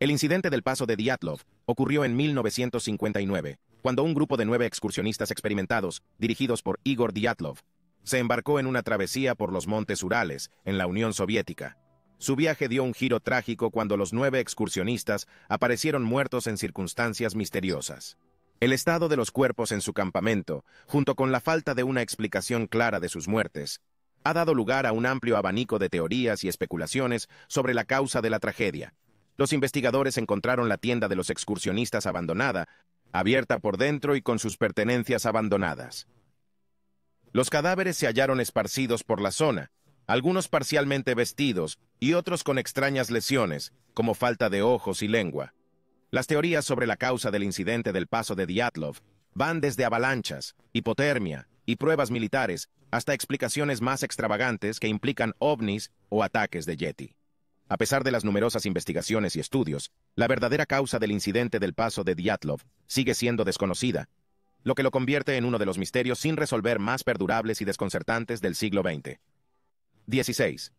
El 0.00 0.10
incidente 0.10 0.50
del 0.50 0.64
paso 0.64 0.86
de 0.86 0.96
Diatlov 0.96 1.38
ocurrió 1.66 2.04
en 2.04 2.16
1959, 2.16 3.60
cuando 3.86 4.02
un 4.02 4.14
grupo 4.14 4.36
de 4.36 4.44
nueve 4.44 4.66
excursionistas 4.66 5.30
experimentados, 5.30 6.02
dirigidos 6.18 6.60
por 6.60 6.80
Igor 6.82 7.12
Diatlov, 7.12 7.58
se 8.02 8.18
embarcó 8.18 8.58
en 8.58 8.66
una 8.66 8.82
travesía 8.82 9.36
por 9.36 9.52
los 9.52 9.68
montes 9.68 10.02
Urales, 10.02 10.50
en 10.64 10.76
la 10.76 10.88
Unión 10.88 11.14
Soviética. 11.14 11.78
Su 12.18 12.34
viaje 12.34 12.66
dio 12.66 12.82
un 12.82 12.94
giro 12.94 13.20
trágico 13.20 13.70
cuando 13.70 13.96
los 13.96 14.12
nueve 14.12 14.40
excursionistas 14.40 15.28
aparecieron 15.48 16.02
muertos 16.02 16.48
en 16.48 16.58
circunstancias 16.58 17.36
misteriosas. 17.36 18.18
El 18.58 18.72
estado 18.72 19.08
de 19.08 19.16
los 19.16 19.30
cuerpos 19.30 19.70
en 19.70 19.80
su 19.80 19.92
campamento, 19.92 20.64
junto 20.88 21.14
con 21.14 21.30
la 21.30 21.38
falta 21.38 21.76
de 21.76 21.84
una 21.84 22.02
explicación 22.02 22.66
clara 22.66 22.98
de 22.98 23.08
sus 23.08 23.28
muertes, 23.28 23.82
ha 24.24 24.32
dado 24.32 24.52
lugar 24.52 24.86
a 24.86 24.92
un 24.92 25.06
amplio 25.06 25.36
abanico 25.36 25.78
de 25.78 25.90
teorías 25.90 26.42
y 26.42 26.48
especulaciones 26.48 27.28
sobre 27.46 27.72
la 27.72 27.84
causa 27.84 28.20
de 28.20 28.30
la 28.30 28.40
tragedia. 28.40 28.94
Los 29.36 29.52
investigadores 29.52 30.16
encontraron 30.16 30.68
la 30.68 30.78
tienda 30.78 31.06
de 31.06 31.14
los 31.14 31.30
excursionistas 31.30 32.06
abandonada, 32.06 32.68
abierta 33.18 33.58
por 33.58 33.78
dentro 33.78 34.16
y 34.16 34.22
con 34.22 34.38
sus 34.38 34.56
pertenencias 34.56 35.26
abandonadas. 35.26 36.06
Los 37.32 37.50
cadáveres 37.50 37.96
se 37.96 38.06
hallaron 38.06 38.40
esparcidos 38.40 39.04
por 39.04 39.20
la 39.20 39.30
zona, 39.30 39.70
algunos 40.06 40.48
parcialmente 40.48 41.14
vestidos 41.14 41.78
y 41.98 42.14
otros 42.14 42.44
con 42.44 42.58
extrañas 42.58 43.10
lesiones, 43.10 43.72
como 43.94 44.14
falta 44.14 44.48
de 44.50 44.62
ojos 44.62 45.02
y 45.02 45.08
lengua. 45.08 45.54
Las 46.10 46.26
teorías 46.26 46.64
sobre 46.64 46.86
la 46.86 46.96
causa 46.96 47.30
del 47.30 47.42
incidente 47.42 47.92
del 47.92 48.06
paso 48.06 48.34
de 48.34 48.46
Diatlov 48.46 48.98
van 49.34 49.60
desde 49.60 49.84
avalanchas, 49.84 50.54
hipotermia, 50.72 51.48
y 51.66 51.76
pruebas 51.76 52.10
militares 52.10 52.70
hasta 52.90 53.12
explicaciones 53.12 53.82
más 53.82 54.02
extravagantes 54.02 54.78
que 54.78 54.88
implican 54.88 55.34
ovnis 55.38 55.90
o 56.08 56.22
ataques 56.22 56.64
de 56.64 56.76
Yeti. 56.76 57.16
A 57.68 57.76
pesar 57.76 58.04
de 58.04 58.12
las 58.12 58.24
numerosas 58.24 58.64
investigaciones 58.64 59.34
y 59.34 59.40
estudios, 59.40 59.90
la 60.14 60.28
verdadera 60.28 60.66
causa 60.66 61.00
del 61.00 61.10
incidente 61.10 61.58
del 61.58 61.74
paso 61.74 62.04
de 62.04 62.14
Dyatlov 62.14 62.60
sigue 62.86 63.14
siendo 63.14 63.44
desconocida, 63.44 64.08
lo 64.62 64.74
que 64.76 64.84
lo 64.84 64.92
convierte 64.92 65.36
en 65.36 65.44
uno 65.44 65.58
de 65.58 65.66
los 65.66 65.76
misterios 65.76 66.20
sin 66.20 66.36
resolver 66.36 66.78
más 66.78 67.02
perdurables 67.02 67.60
y 67.60 67.64
desconcertantes 67.64 68.40
del 68.40 68.54
siglo 68.54 68.82
XX. 68.82 69.18
16. 70.06 70.72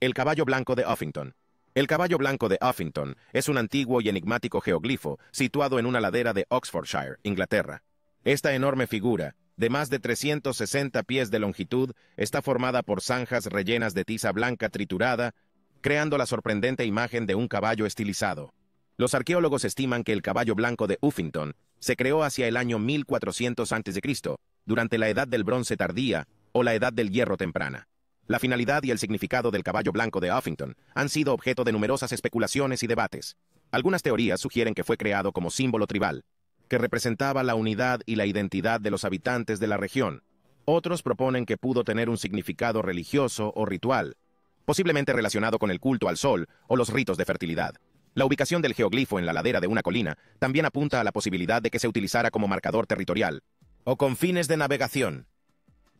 El 0.00 0.14
caballo 0.14 0.46
blanco 0.46 0.74
de 0.74 0.86
Uffington. 0.86 1.34
El 1.74 1.86
caballo 1.86 2.16
blanco 2.16 2.48
de 2.48 2.58
Uffington 2.62 3.16
es 3.34 3.48
un 3.48 3.58
antiguo 3.58 4.00
y 4.00 4.08
enigmático 4.08 4.62
geoglifo 4.62 5.18
situado 5.32 5.78
en 5.78 5.84
una 5.84 6.00
ladera 6.00 6.32
de 6.32 6.46
Oxfordshire, 6.48 7.16
Inglaterra. 7.22 7.82
Esta 8.24 8.54
enorme 8.54 8.86
figura, 8.86 9.36
de 9.56 9.68
más 9.68 9.90
de 9.90 9.98
360 9.98 11.02
pies 11.02 11.30
de 11.30 11.38
longitud, 11.38 11.92
está 12.16 12.40
formada 12.40 12.82
por 12.82 13.02
zanjas 13.02 13.44
rellenas 13.44 13.92
de 13.92 14.04
tiza 14.04 14.32
blanca 14.32 14.70
triturada, 14.70 15.34
creando 15.80 16.18
la 16.18 16.26
sorprendente 16.26 16.84
imagen 16.84 17.26
de 17.26 17.34
un 17.34 17.48
caballo 17.48 17.86
estilizado. 17.86 18.52
Los 18.96 19.14
arqueólogos 19.14 19.64
estiman 19.64 20.04
que 20.04 20.12
el 20.12 20.22
caballo 20.22 20.54
blanco 20.54 20.86
de 20.86 20.98
Uffington 21.00 21.54
se 21.78 21.96
creó 21.96 22.22
hacia 22.22 22.46
el 22.46 22.56
año 22.56 22.78
1400 22.78 23.72
a.C., 23.72 24.34
durante 24.66 24.98
la 24.98 25.08
Edad 25.08 25.26
del 25.26 25.44
Bronce 25.44 25.76
tardía 25.76 26.28
o 26.52 26.62
la 26.62 26.74
Edad 26.74 26.92
del 26.92 27.10
Hierro 27.10 27.36
temprana. 27.36 27.88
La 28.26 28.38
finalidad 28.38 28.82
y 28.84 28.90
el 28.90 28.98
significado 28.98 29.50
del 29.50 29.64
caballo 29.64 29.90
blanco 29.90 30.20
de 30.20 30.30
Uffington 30.32 30.76
han 30.94 31.08
sido 31.08 31.32
objeto 31.32 31.64
de 31.64 31.72
numerosas 31.72 32.12
especulaciones 32.12 32.82
y 32.82 32.86
debates. 32.86 33.36
Algunas 33.72 34.02
teorías 34.02 34.40
sugieren 34.40 34.74
que 34.74 34.84
fue 34.84 34.96
creado 34.96 35.32
como 35.32 35.50
símbolo 35.50 35.86
tribal, 35.86 36.22
que 36.68 36.78
representaba 36.78 37.42
la 37.42 37.54
unidad 37.54 38.00
y 38.06 38.16
la 38.16 38.26
identidad 38.26 38.80
de 38.80 38.90
los 38.90 39.04
habitantes 39.04 39.58
de 39.58 39.66
la 39.66 39.78
región. 39.78 40.22
Otros 40.64 41.02
proponen 41.02 41.46
que 41.46 41.56
pudo 41.56 41.82
tener 41.82 42.08
un 42.08 42.18
significado 42.18 42.82
religioso 42.82 43.52
o 43.56 43.64
ritual, 43.64 44.16
posiblemente 44.64 45.12
relacionado 45.12 45.58
con 45.58 45.70
el 45.70 45.80
culto 45.80 46.08
al 46.08 46.16
sol 46.16 46.48
o 46.68 46.76
los 46.76 46.90
ritos 46.90 47.16
de 47.16 47.24
fertilidad. 47.24 47.74
La 48.14 48.24
ubicación 48.24 48.60
del 48.60 48.74
geoglifo 48.74 49.18
en 49.18 49.26
la 49.26 49.32
ladera 49.32 49.60
de 49.60 49.68
una 49.68 49.82
colina 49.82 50.18
también 50.38 50.66
apunta 50.66 51.00
a 51.00 51.04
la 51.04 51.12
posibilidad 51.12 51.62
de 51.62 51.70
que 51.70 51.78
se 51.78 51.88
utilizara 51.88 52.30
como 52.30 52.48
marcador 52.48 52.86
territorial 52.86 53.42
o 53.84 53.96
con 53.96 54.16
fines 54.16 54.48
de 54.48 54.56
navegación. 54.56 55.26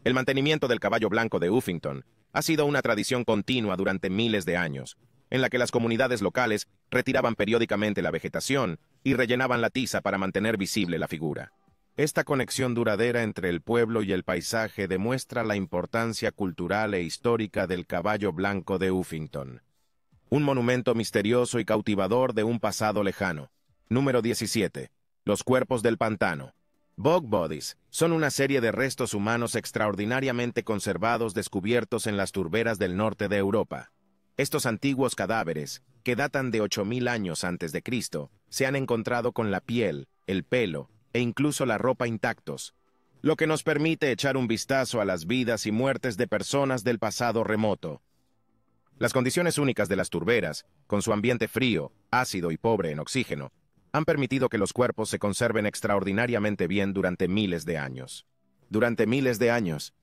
El 0.04 0.14
mantenimiento 0.14 0.66
del 0.66 0.80
caballo 0.80 1.08
blanco 1.08 1.38
de 1.38 1.50
Uffington 1.50 2.04
ha 2.32 2.42
sido 2.42 2.66
una 2.66 2.82
tradición 2.82 3.24
continua 3.24 3.76
durante 3.76 4.10
miles 4.10 4.44
de 4.44 4.56
años, 4.56 4.96
en 5.30 5.40
la 5.40 5.50
que 5.50 5.58
las 5.58 5.70
comunidades 5.70 6.22
locales 6.22 6.68
retiraban 6.90 7.34
periódicamente 7.34 8.02
la 8.02 8.10
vegetación 8.10 8.78
y 9.04 9.14
rellenaban 9.14 9.60
la 9.60 9.70
tiza 9.70 10.00
para 10.00 10.18
mantener 10.18 10.56
visible 10.56 10.98
la 10.98 11.08
figura. 11.08 11.52
Esta 11.96 12.24
conexión 12.24 12.74
duradera 12.74 13.22
entre 13.22 13.50
el 13.50 13.60
pueblo 13.60 14.02
y 14.02 14.12
el 14.12 14.22
paisaje 14.22 14.88
demuestra 14.88 15.44
la 15.44 15.56
importancia 15.56 16.32
cultural 16.32 16.94
e 16.94 17.02
histórica 17.02 17.66
del 17.66 17.86
caballo 17.86 18.32
blanco 18.32 18.78
de 18.78 18.90
Uffington. 18.90 19.62
Un 20.28 20.44
monumento 20.44 20.94
misterioso 20.94 21.58
y 21.58 21.64
cautivador 21.64 22.32
de 22.32 22.44
un 22.44 22.60
pasado 22.60 23.02
lejano. 23.02 23.50
Número 23.88 24.22
17. 24.22 24.90
Los 25.24 25.42
cuerpos 25.42 25.82
del 25.82 25.98
pantano. 25.98 26.54
Bog 26.96 27.26
bodies 27.26 27.76
son 27.88 28.12
una 28.12 28.30
serie 28.30 28.60
de 28.60 28.72
restos 28.72 29.12
humanos 29.12 29.56
extraordinariamente 29.56 30.62
conservados 30.62 31.34
descubiertos 31.34 32.06
en 32.06 32.16
las 32.16 32.30
turberas 32.30 32.78
del 32.78 32.96
norte 32.96 33.28
de 33.28 33.38
Europa. 33.38 33.92
Estos 34.36 34.64
antiguos 34.64 35.16
cadáveres, 35.16 35.82
que 36.04 36.14
datan 36.14 36.50
de 36.50 36.62
8.000 36.62 37.08
años 37.08 37.42
antes 37.42 37.72
de 37.72 37.82
Cristo, 37.82 38.30
se 38.48 38.66
han 38.66 38.76
encontrado 38.76 39.32
con 39.32 39.50
la 39.50 39.60
piel, 39.60 40.08
el 40.26 40.44
pelo 40.44 40.88
e 41.12 41.20
incluso 41.20 41.66
la 41.66 41.78
ropa 41.78 42.06
intactos, 42.06 42.74
lo 43.22 43.36
que 43.36 43.46
nos 43.46 43.62
permite 43.62 44.10
echar 44.10 44.36
un 44.36 44.48
vistazo 44.48 45.00
a 45.00 45.04
las 45.04 45.26
vidas 45.26 45.66
y 45.66 45.72
muertes 45.72 46.16
de 46.16 46.26
personas 46.26 46.84
del 46.84 46.98
pasado 46.98 47.44
remoto. 47.44 48.02
Las 48.98 49.12
condiciones 49.12 49.58
únicas 49.58 49.88
de 49.88 49.96
las 49.96 50.10
turberas, 50.10 50.66
con 50.86 51.02
su 51.02 51.12
ambiente 51.12 51.48
frío, 51.48 51.92
ácido 52.10 52.50
y 52.50 52.56
pobre 52.56 52.90
en 52.90 52.98
oxígeno, 52.98 53.52
han 53.92 54.04
permitido 54.04 54.48
que 54.48 54.58
los 54.58 54.72
cuerpos 54.72 55.08
se 55.08 55.18
conserven 55.18 55.66
extraordinariamente 55.66 56.66
bien 56.66 56.92
durante 56.92 57.28
miles 57.28 57.64
de 57.64 57.78
años. 57.78 58.26
Durante 58.68 59.06
miles 59.06 59.38
de 59.38 59.50
años, 59.50 59.94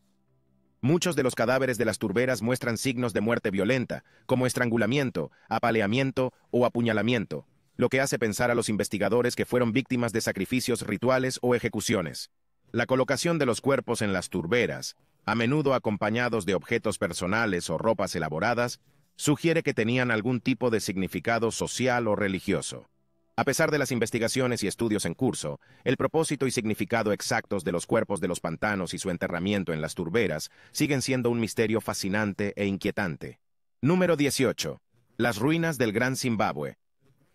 Muchos 0.81 1.15
de 1.15 1.23
los 1.23 1.33
cadáveres 1.33 1.79
de 1.79 1.85
las 1.85 1.97
turberas 1.97 2.43
muestran 2.43 2.77
signos 2.77 3.11
de 3.11 3.21
muerte 3.21 3.49
violenta, 3.49 4.03
como 4.27 4.45
estrangulamiento, 4.45 5.31
apaleamiento 5.49 6.33
o 6.51 6.67
apuñalamiento, 6.67 7.47
lo 7.77 7.89
que 7.89 8.01
hace 8.01 8.19
pensar 8.19 8.51
a 8.51 8.55
los 8.55 8.69
investigadores 8.69 9.35
que 9.35 9.45
fueron 9.45 9.71
víctimas 9.71 10.11
de 10.11 10.21
sacrificios 10.21 10.85
rituales 10.85 11.39
o 11.41 11.55
ejecuciones. 11.55 12.31
La 12.71 12.87
colocación 12.87 13.37
de 13.37 13.45
los 13.45 13.61
cuerpos 13.61 14.01
en 14.01 14.11
las 14.11 14.29
turberas, 14.29 14.97
a 15.25 15.35
menudo 15.35 15.73
acompañados 15.73 16.45
de 16.45 16.55
objetos 16.55 16.97
personales 16.97 17.69
o 17.69 17.77
ropas 17.77 18.15
elaboradas, 18.15 18.81
sugiere 19.15 19.63
que 19.63 19.73
tenían 19.73 20.11
algún 20.11 20.41
tipo 20.41 20.69
de 20.69 20.79
significado 20.79 21.51
social 21.51 22.07
o 22.07 22.15
religioso. 22.15 22.89
A 23.35 23.43
pesar 23.43 23.69
de 23.69 23.77
las 23.77 23.91
investigaciones 23.91 24.63
y 24.63 24.67
estudios 24.67 25.05
en 25.05 25.13
curso, 25.13 25.59
el 25.83 25.95
propósito 25.95 26.47
y 26.47 26.51
significado 26.51 27.11
exactos 27.11 27.63
de 27.63 27.71
los 27.71 27.85
cuerpos 27.85 28.19
de 28.19 28.27
los 28.27 28.39
pantanos 28.39 28.95
y 28.95 28.97
su 28.97 29.11
enterramiento 29.11 29.73
en 29.73 29.81
las 29.81 29.93
turberas 29.93 30.49
siguen 30.71 31.03
siendo 31.03 31.29
un 31.29 31.39
misterio 31.39 31.79
fascinante 31.79 32.53
e 32.55 32.65
inquietante. 32.65 33.39
Número 33.79 34.17
18. 34.17 34.81
Las 35.17 35.37
ruinas 35.37 35.77
del 35.77 35.91
Gran 35.93 36.15
Zimbabue. 36.15 36.77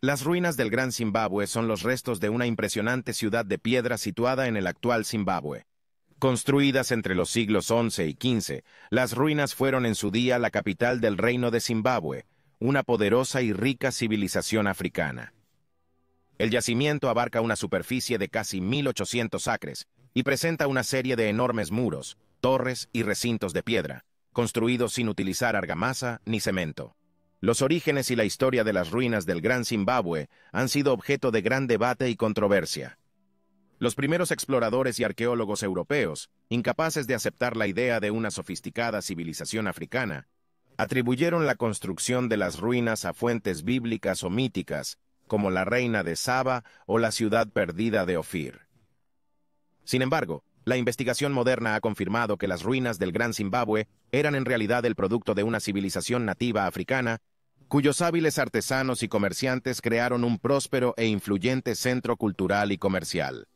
Las 0.05 0.25
ruinas 0.25 0.57
del 0.57 0.69
Gran 0.69 0.91
Zimbabue 0.91 1.47
son 1.47 1.69
los 1.69 1.83
restos 1.83 2.19
de 2.19 2.29
una 2.29 2.47
impresionante 2.47 3.13
ciudad 3.13 3.45
de 3.45 3.57
piedra 3.57 3.97
situada 3.99 4.49
en 4.49 4.57
el 4.57 4.67
actual 4.67 5.05
Zimbabue. 5.05 5.65
Construidas 6.19 6.91
entre 6.91 7.15
los 7.15 7.31
siglos 7.31 7.67
XI 7.69 8.03
y 8.03 8.41
XV, 8.41 8.65
las 8.91 9.15
ruinas 9.15 9.55
fueron 9.55 9.87
en 9.87 9.95
su 9.95 10.11
día 10.11 10.41
la 10.41 10.51
capital 10.51 11.01
del 11.01 11.19
reino 11.19 11.53
de 11.53 11.61
Zimbabue, 11.61 12.27
una 12.59 12.83
poderosa 12.83 13.43
y 13.43 13.53
rica 13.53 13.93
civilización 13.93 14.67
africana. 14.67 15.35
El 16.37 16.51
yacimiento 16.51 17.09
abarca 17.09 17.41
una 17.41 17.55
superficie 17.55 18.19
de 18.19 18.29
casi 18.29 18.61
1.800 18.61 19.53
acres 19.53 19.87
y 20.15 20.25
presenta 20.25 20.67
una 20.67 20.83
serie 20.83 21.15
de 21.15 21.29
enormes 21.29 21.71
muros, 21.71 22.19
torres 22.41 22.89
y 22.93 23.05
recintos 23.05 23.53
de 23.53 23.63
piedra, 23.63 24.05
construidos 24.33 24.95
sin 24.95 25.09
utilizar 25.09 25.55
argamasa 25.55 26.21
ni 26.25 26.41
cemento. 26.41 26.97
Los 27.43 27.61
orígenes 27.61 28.09
y 28.13 28.15
la 28.15 28.25
historia 28.25 28.63
de 28.63 28.73
las 28.73 28.93
ruinas 28.93 29.27
del 29.27 29.41
Gran 29.41 29.65
Zimbabue 29.65 30.29
han 30.53 30.69
sido 30.69 30.93
objeto 30.93 31.33
de 31.33 31.43
gran 31.43 31.67
debate 31.67 32.09
y 32.09 32.15
controversia. 32.15 33.01
Los 33.81 33.97
primeros 33.97 34.31
exploradores 34.31 35.01
y 35.01 35.05
arqueólogos 35.05 35.65
europeos, 35.65 36.31
incapaces 36.51 37.09
de 37.09 37.17
aceptar 37.17 37.57
la 37.57 37.67
idea 37.67 37.99
de 37.99 38.13
una 38.13 38.31
sofisticada 38.31 39.03
civilización 39.03 39.67
africana, 39.67 40.29
atribuyeron 40.77 41.45
la 41.45 41.57
construcción 41.57 42.29
de 42.29 42.37
las 42.37 42.61
ruinas 42.61 43.05
a 43.05 43.13
fuentes 43.13 43.65
bíblicas 43.65 44.23
o 44.23 44.31
míticas 44.31 44.99
como 45.27 45.51
la 45.51 45.65
reina 45.65 46.05
de 46.05 46.15
Saba 46.15 46.63
o 46.87 47.01
la 47.01 47.11
ciudad 47.11 47.49
perdida 47.49 48.07
de 48.07 48.19
Ofir. 48.19 48.61
Sin 49.83 50.03
embargo, 50.03 50.45
la 50.65 50.77
investigación 50.77 51.33
moderna 51.33 51.75
ha 51.75 51.81
confirmado 51.81 52.37
que 52.37 52.47
las 52.47 52.63
ruinas 52.63 53.01
del 53.01 53.11
Gran 53.11 53.35
Zimbabue 53.35 53.89
eran 54.13 54.37
en 54.37 54.45
realidad 54.45 54.85
el 54.85 54.95
producto 54.95 55.35
de 55.35 55.43
una 55.43 55.59
civilización 55.59 56.25
nativa 56.25 56.67
africana, 56.67 57.21
cuyos 57.73 58.03
hábiles 58.03 58.39
artesanos 58.39 59.03
y 59.03 59.09
comerciantes 59.09 59.81
crearon 59.81 60.25
un 60.25 60.39
próspero 60.39 60.93
e 60.99 61.07
influyente 61.07 61.75
centro 61.75 62.19
cultural 62.19 62.71
y 62.71 62.77
comercial. 62.77 63.49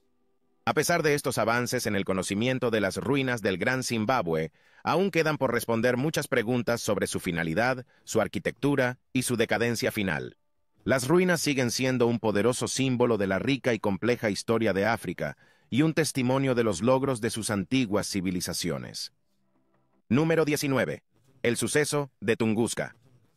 A 0.65 0.73
pesar 0.73 1.03
de 1.03 1.13
estos 1.13 1.37
avances 1.37 1.85
en 1.85 1.95
el 1.95 2.07
conocimiento 2.07 2.71
de 2.71 2.81
las 2.81 2.97
ruinas 2.97 3.43
del 3.43 3.59
Gran 3.59 3.83
Zimbabue, 3.83 4.53
aún 4.83 5.11
quedan 5.11 5.37
por 5.37 5.53
responder 5.53 5.99
muchas 5.99 6.29
preguntas 6.29 6.81
sobre 6.81 7.09
su 7.09 7.21
finalidad, 7.21 7.85
su 8.05 8.23
arquitectura 8.23 8.99
y 9.13 9.25
su 9.25 9.37
decadencia 9.37 9.93
final. 9.93 10.39
Las 10.83 11.09
ruinas 11.09 11.43
siguen 11.43 11.71
siendo 11.71 12.07
un 12.07 12.19
poderoso 12.19 12.69
símbolo 12.69 13.19
de 13.19 13.27
la 13.27 13.39
rica 13.39 13.75
y 13.75 13.79
compleja 13.79 14.31
historia 14.31 14.73
de 14.73 14.87
África 14.87 15.37
y 15.69 15.83
un 15.83 15.93
testimonio 15.93 16.55
de 16.55 16.65
los 16.65 16.81
logros 16.81 17.21
de 17.21 17.29
sus 17.29 17.51
antiguas 17.51 18.09
civilizaciones. 18.09 19.13
Número 20.09 20.47
19. 20.47 21.03
El 21.43 21.59
suceso 21.59 22.11
de 22.23 22.37
Tunguska. 22.37 22.97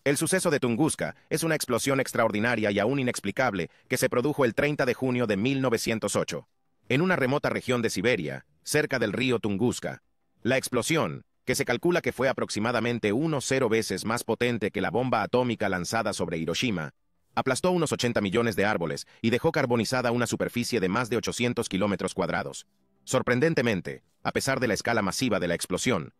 El 0.10 0.17
suceso 0.17 0.50
de 0.50 0.60
Tunguska 0.60 1.15
es 1.30 1.43
una 1.43 1.54
explosión 1.54 2.00
extraordinaria 2.00 2.72
y 2.72 2.80
aún 2.80 2.98
inexplicable 3.00 3.69
que 3.88 3.95
se 3.95 4.10
produjo 4.10 4.43
el 4.43 4.56
30 4.56 4.88
de 4.88 4.95
junio 4.95 5.28
de 5.28 5.38
1908. 5.38 6.48
En 6.88 7.02
una 7.02 7.15
remota 7.15 7.52
región 7.52 7.84
de 7.84 7.91
Siberia, 7.91 8.48
cerca 8.63 8.98
del 8.98 9.13
río 9.13 9.38
Tunguska. 9.38 10.02
La 10.41 10.58
explosión, 10.58 11.22
que 11.45 11.54
se 11.54 11.63
calcula 11.63 12.02
que 12.02 12.12
fue 12.12 12.28
aproximadamente 12.28 13.13
1,0 13.13 13.69
veces 13.69 14.04
más 14.04 14.24
potente 14.24 14.72
que 14.72 14.82
la 14.82 14.89
bomba 14.89 15.22
atómica 15.22 15.69
lanzada 15.69 16.12
sobre 16.13 16.39
Hiroshima, 16.39 16.89
aplastó 17.36 17.69
unos 17.69 17.91
80 17.91 18.19
millones 18.19 18.56
de 18.56 18.65
árboles 18.65 19.06
y 19.22 19.30
dejó 19.30 19.52
carbonizada 19.52 20.12
una 20.12 20.26
superficie 20.26 20.80
de 20.80 20.89
más 20.89 21.12
de 21.12 21.17
800 21.17 21.69
kilómetros 21.69 22.15
cuadrados. 22.15 22.65
Sorprendentemente, 23.04 24.02
a 24.24 24.32
pesar 24.32 24.60
de 24.60 24.69
la 24.69 24.74
escala 24.74 25.04
masiva 25.04 25.39
de 25.39 25.50
la 25.50 25.54
explosión, 25.54 26.13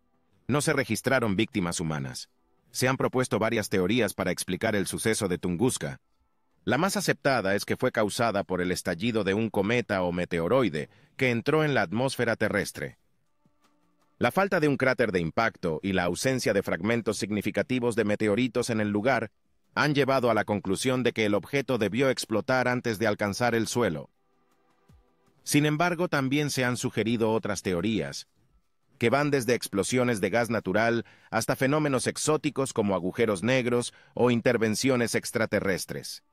no 0.48 0.62
se 0.62 0.74
registraron 0.74 1.36
víctimas 1.36 1.80
humanas. 1.80 2.30
Se 2.72 2.88
han 2.88 2.98
propuesto 2.98 3.40
varias 3.40 3.70
teorías 3.70 4.14
para 4.14 4.32
explicar 4.32 4.76
el 4.76 4.88
suceso 4.88 5.28
de 5.28 5.38
Tunguska. 5.38 6.00
La 6.66 6.78
más 6.78 6.98
aceptada 6.98 7.56
es 7.56 7.66
que 7.66 7.78
fue 7.78 7.92
causada 7.92 8.44
por 8.44 8.62
el 8.62 8.72
estallido 8.72 9.24
de 9.24 9.34
un 9.34 9.50
cometa 9.50 10.04
o 10.04 10.12
meteoroide 10.12 10.90
que 11.18 11.32
entró 11.32 11.64
en 11.64 11.74
la 11.74 11.82
atmósfera 11.82 12.36
terrestre. 12.36 12.98
La 14.20 14.32
falta 14.32 14.60
de 14.60 14.68
un 14.68 14.78
cráter 14.78 15.12
de 15.12 15.22
impacto 15.22 15.80
y 15.82 15.94
la 15.94 16.04
ausencia 16.04 16.54
de 16.54 16.62
fragmentos 16.62 17.18
significativos 17.18 17.96
de 17.96 18.04
meteoritos 18.04 18.70
en 18.70 18.82
el 18.82 18.90
lugar 18.90 19.32
han 19.76 19.96
llevado 19.96 20.30
a 20.30 20.34
la 20.34 20.44
conclusión 20.44 21.04
de 21.04 21.14
que 21.14 21.26
el 21.26 21.34
objeto 21.34 21.78
debió 21.78 22.10
explotar 22.10 22.68
antes 22.68 23.00
de 23.00 23.08
alcanzar 23.08 23.56
el 23.56 23.68
suelo. 23.68 24.10
Sin 25.44 25.66
embargo, 25.66 26.10
también 26.10 26.50
se 26.50 26.66
han 26.66 26.76
sugerido 26.76 27.32
otras 27.32 27.62
teorías, 27.62 28.28
que 29.00 29.10
van 29.10 29.32
desde 29.32 29.56
explosiones 29.56 30.22
de 30.22 30.30
gas 30.30 30.52
natural 30.52 31.06
hasta 31.32 31.56
fenómenos 31.56 32.06
exóticos 32.06 32.74
como 32.74 32.94
agujeros 32.94 33.42
negros 33.42 33.94
o 34.14 34.30
intervenciones 34.30 35.16
extraterrestres. 35.16 36.24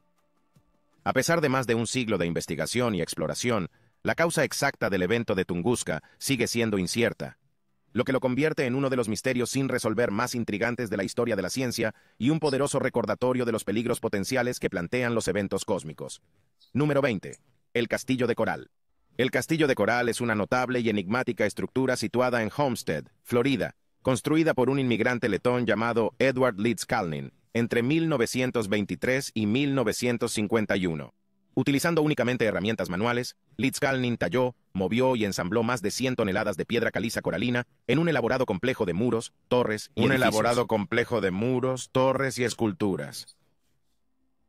A 1.05 1.15
pesar 1.15 1.41
de 1.41 1.49
más 1.49 1.67
de 1.67 1.75
un 1.75 1.87
siglo 1.87 2.19
de 2.19 2.27
investigación 2.27 2.95
y 2.95 3.01
exploración, 3.01 3.71
la 4.03 4.15
causa 4.15 4.45
exacta 4.45 4.91
del 4.91 5.03
evento 5.03 5.35
de 5.35 5.47
Tunguska 5.47 6.03
sigue 6.19 6.47
siendo 6.47 6.79
incierta 6.79 7.39
lo 7.97 8.05
que 8.05 8.13
lo 8.13 8.21
convierte 8.21 8.67
en 8.67 8.75
uno 8.75 8.91
de 8.91 8.97
los 8.97 9.09
misterios 9.09 9.49
sin 9.49 9.71
resolver 9.71 10.11
más 10.11 10.35
intrigantes 10.35 10.91
de 10.91 10.99
la 10.99 11.05
historia 11.05 11.35
de 11.35 11.41
la 11.41 11.49
ciencia 11.49 11.95
y 12.19 12.29
un 12.29 12.41
poderoso 12.41 12.79
recordatorio 12.79 13.47
de 13.47 13.53
los 13.53 13.65
peligros 13.65 14.01
potenciales 14.01 14.61
que 14.61 14.69
plantean 14.69 15.15
los 15.15 15.29
eventos 15.29 15.65
cósmicos. 15.65 16.21
Número 16.75 17.01
20. 17.01 17.39
El 17.73 17.89
Castillo 17.89 18.27
de 18.27 18.35
Coral. 18.35 18.71
El 19.19 19.31
Castillo 19.31 19.67
de 19.67 19.75
Coral 19.75 20.11
es 20.11 20.21
una 20.21 20.35
notable 20.35 20.81
y 20.81 20.91
enigmática 20.91 21.47
estructura 21.47 21.97
situada 21.97 22.43
en 22.43 22.51
Homestead, 22.55 23.05
Florida, 23.23 23.75
construida 24.03 24.53
por 24.53 24.69
un 24.69 24.79
inmigrante 24.79 25.31
letón 25.31 25.65
llamado 25.65 26.15
Edward 26.19 26.61
Leeds 26.61 26.85
Kalnin 26.85 27.33
entre 27.55 27.83
1923 27.83 29.31
y 29.33 29.47
1951. 29.47 31.15
Utilizando 31.55 32.03
únicamente 32.03 32.45
herramientas 32.45 32.91
manuales, 32.91 33.37
Kalnin 33.81 34.19
talló, 34.19 34.55
movió 34.75 35.17
y 35.17 35.25
ensambló 35.25 35.63
más 35.63 35.81
de 35.81 35.91
100 35.91 36.17
toneladas 36.17 36.59
de 36.59 36.67
piedra 36.67 36.91
caliza 36.91 37.23
coralina 37.23 37.67
en 37.87 37.99
un 37.99 38.11
elaborado 38.11 38.45
complejo 38.45 38.85
de 38.85 38.93
muros, 38.93 39.33
torres 39.49 39.91
y 39.95 40.05
Un 40.05 40.13
elaborado 40.13 40.67
complejo 40.67 41.23
de 41.23 41.31
muros, 41.31 41.89
torres 41.91 42.39
y 42.39 42.45
esculturas. 42.45 43.39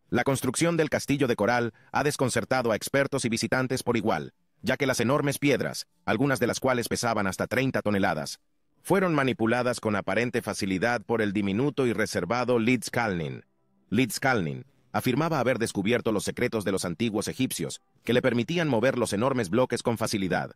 La 0.09 0.25
construcción 0.25 0.75
del 0.75 0.89
castillo 0.89 1.27
de 1.27 1.37
coral 1.37 1.73
ha 1.93 2.03
desconcertado 2.03 2.73
a 2.73 2.75
expertos 2.75 3.23
y 3.23 3.29
visitantes 3.29 3.83
por 3.83 3.95
igual, 3.95 4.33
ya 4.61 4.77
que 4.77 4.87
las 4.87 4.99
enormes 4.99 5.39
piedras, 5.39 5.87
algunas 6.05 6.39
de 6.39 6.47
las 6.47 6.59
cuales 6.59 6.87
pesaban 6.87 7.27
hasta 7.27 7.47
30 7.47 7.81
toneladas, 7.81 8.39
fueron 8.81 9.13
manipuladas 9.13 9.79
con 9.79 9.95
aparente 9.95 10.41
facilidad 10.41 11.01
por 11.01 11.21
el 11.21 11.33
diminuto 11.33 11.85
y 11.87 11.93
reservado 11.93 12.57
Kalnin. 12.91 13.43
Kalnin 14.21 14.65
afirmaba 14.91 15.39
haber 15.39 15.59
descubierto 15.59 16.11
los 16.11 16.23
secretos 16.23 16.63
de 16.63 16.71
los 16.71 16.85
antiguos 16.85 17.27
egipcios, 17.27 17.81
que 18.03 18.13
le 18.13 18.21
permitían 18.21 18.67
mover 18.67 18.97
los 18.97 19.13
enormes 19.13 19.49
bloques 19.49 19.83
con 19.83 19.97
facilidad. 19.97 20.51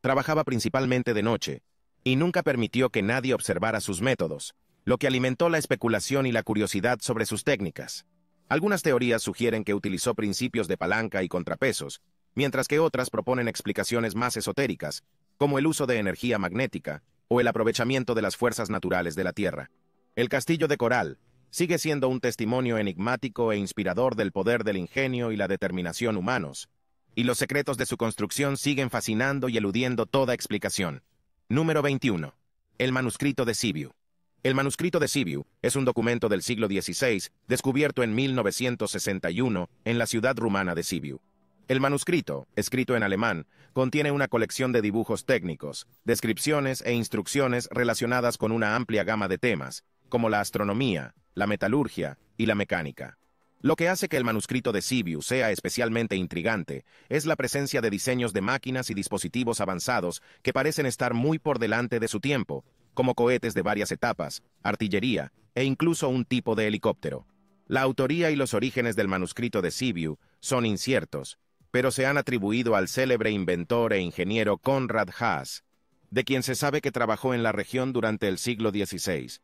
Trabajaba 0.00 0.44
principalmente 0.44 1.14
de 1.14 1.22
noche, 1.22 1.62
y 2.04 2.16
nunca 2.16 2.42
permitió 2.42 2.90
que 2.90 3.02
nadie 3.02 3.34
observara 3.34 3.80
sus 3.80 4.00
métodos, 4.00 4.54
lo 4.84 4.98
que 4.98 5.06
alimentó 5.06 5.48
la 5.48 5.58
especulación 5.58 6.26
y 6.26 6.32
la 6.32 6.42
curiosidad 6.42 6.98
sobre 7.00 7.26
sus 7.26 7.42
técnicas. 7.42 8.06
Algunas 8.48 8.82
teorías 8.82 9.22
sugieren 9.22 9.64
que 9.64 9.74
utilizó 9.74 10.14
principios 10.14 10.68
de 10.68 10.76
palanca 10.76 11.24
y 11.24 11.28
contrapesos, 11.28 12.00
mientras 12.36 12.68
que 12.68 12.78
otras 12.78 13.10
proponen 13.10 13.48
explicaciones 13.48 14.14
más 14.14 14.36
esotéricas, 14.36 15.02
como 15.38 15.58
el 15.58 15.66
uso 15.66 15.86
de 15.86 15.98
energía 15.98 16.38
magnética 16.38 17.02
o 17.26 17.40
el 17.40 17.48
aprovechamiento 17.48 18.14
de 18.14 18.22
las 18.22 18.36
fuerzas 18.36 18.70
naturales 18.70 19.16
de 19.16 19.24
la 19.24 19.32
Tierra. 19.32 19.70
El 20.14 20.28
castillo 20.28 20.68
de 20.68 20.76
coral, 20.76 21.18
sigue 21.50 21.78
siendo 21.78 22.08
un 22.08 22.20
testimonio 22.20 22.78
enigmático 22.78 23.52
e 23.52 23.56
inspirador 23.56 24.14
del 24.14 24.30
poder 24.30 24.62
del 24.62 24.76
ingenio 24.76 25.32
y 25.32 25.36
la 25.36 25.48
determinación 25.48 26.16
humanos, 26.16 26.68
y 27.14 27.24
los 27.24 27.38
secretos 27.38 27.78
de 27.78 27.86
su 27.86 27.96
construcción 27.96 28.58
siguen 28.58 28.90
fascinando 28.90 29.48
y 29.48 29.56
eludiendo 29.56 30.04
toda 30.06 30.34
explicación. 30.34 31.02
Número 31.48 31.80
21. 31.80 32.34
El 32.78 32.92
manuscrito 32.92 33.46
de 33.46 33.54
Sibiu. 33.54 33.94
El 34.42 34.54
manuscrito 34.54 35.00
de 35.00 35.08
Sibiu 35.08 35.46
es 35.62 35.74
un 35.74 35.86
documento 35.86 36.28
del 36.28 36.42
siglo 36.42 36.66
XVI 36.68 37.22
descubierto 37.48 38.02
en 38.02 38.14
1961 38.14 39.70
en 39.84 39.98
la 39.98 40.06
ciudad 40.06 40.36
rumana 40.36 40.74
de 40.74 40.82
Sibiu. 40.82 41.20
El 41.68 41.80
manuscrito, 41.80 42.46
escrito 42.54 42.94
en 42.94 43.02
alemán, 43.02 43.48
contiene 43.72 44.12
una 44.12 44.28
colección 44.28 44.70
de 44.70 44.82
dibujos 44.82 45.24
técnicos, 45.24 45.88
descripciones 46.04 46.80
e 46.86 46.92
instrucciones 46.92 47.68
relacionadas 47.72 48.38
con 48.38 48.52
una 48.52 48.76
amplia 48.76 49.02
gama 49.02 49.26
de 49.26 49.36
temas, 49.36 49.82
como 50.08 50.28
la 50.28 50.40
astronomía, 50.40 51.16
la 51.34 51.48
metalurgia 51.48 52.18
y 52.36 52.46
la 52.46 52.54
mecánica. 52.54 53.18
Lo 53.60 53.74
que 53.74 53.88
hace 53.88 54.08
que 54.08 54.16
el 54.16 54.22
manuscrito 54.22 54.70
de 54.70 54.80
Sibiu 54.80 55.22
sea 55.22 55.50
especialmente 55.50 56.14
intrigante 56.14 56.84
es 57.08 57.26
la 57.26 57.34
presencia 57.34 57.80
de 57.80 57.90
diseños 57.90 58.32
de 58.32 58.42
máquinas 58.42 58.88
y 58.90 58.94
dispositivos 58.94 59.60
avanzados 59.60 60.22
que 60.42 60.52
parecen 60.52 60.86
estar 60.86 61.14
muy 61.14 61.40
por 61.40 61.58
delante 61.58 61.98
de 61.98 62.06
su 62.06 62.20
tiempo, 62.20 62.64
como 62.94 63.16
cohetes 63.16 63.54
de 63.54 63.62
varias 63.62 63.90
etapas, 63.90 64.44
artillería 64.62 65.32
e 65.56 65.64
incluso 65.64 66.08
un 66.08 66.26
tipo 66.26 66.54
de 66.54 66.68
helicóptero. 66.68 67.26
La 67.66 67.82
autoría 67.82 68.30
y 68.30 68.36
los 68.36 68.54
orígenes 68.54 68.94
del 68.94 69.08
manuscrito 69.08 69.62
de 69.62 69.72
Sibiu 69.72 70.20
son 70.38 70.64
inciertos, 70.64 71.40
pero 71.76 71.90
se 71.90 72.06
han 72.06 72.16
atribuido 72.16 72.74
al 72.74 72.88
célebre 72.88 73.30
inventor 73.30 73.92
e 73.92 74.00
ingeniero 74.00 74.56
Conrad 74.56 75.10
Haas, 75.18 75.62
de 76.10 76.24
quien 76.24 76.42
se 76.42 76.54
sabe 76.54 76.80
que 76.80 76.90
trabajó 76.90 77.34
en 77.34 77.42
la 77.42 77.52
región 77.52 77.92
durante 77.92 78.28
el 78.28 78.38
siglo 78.38 78.70
XVI. 78.70 79.40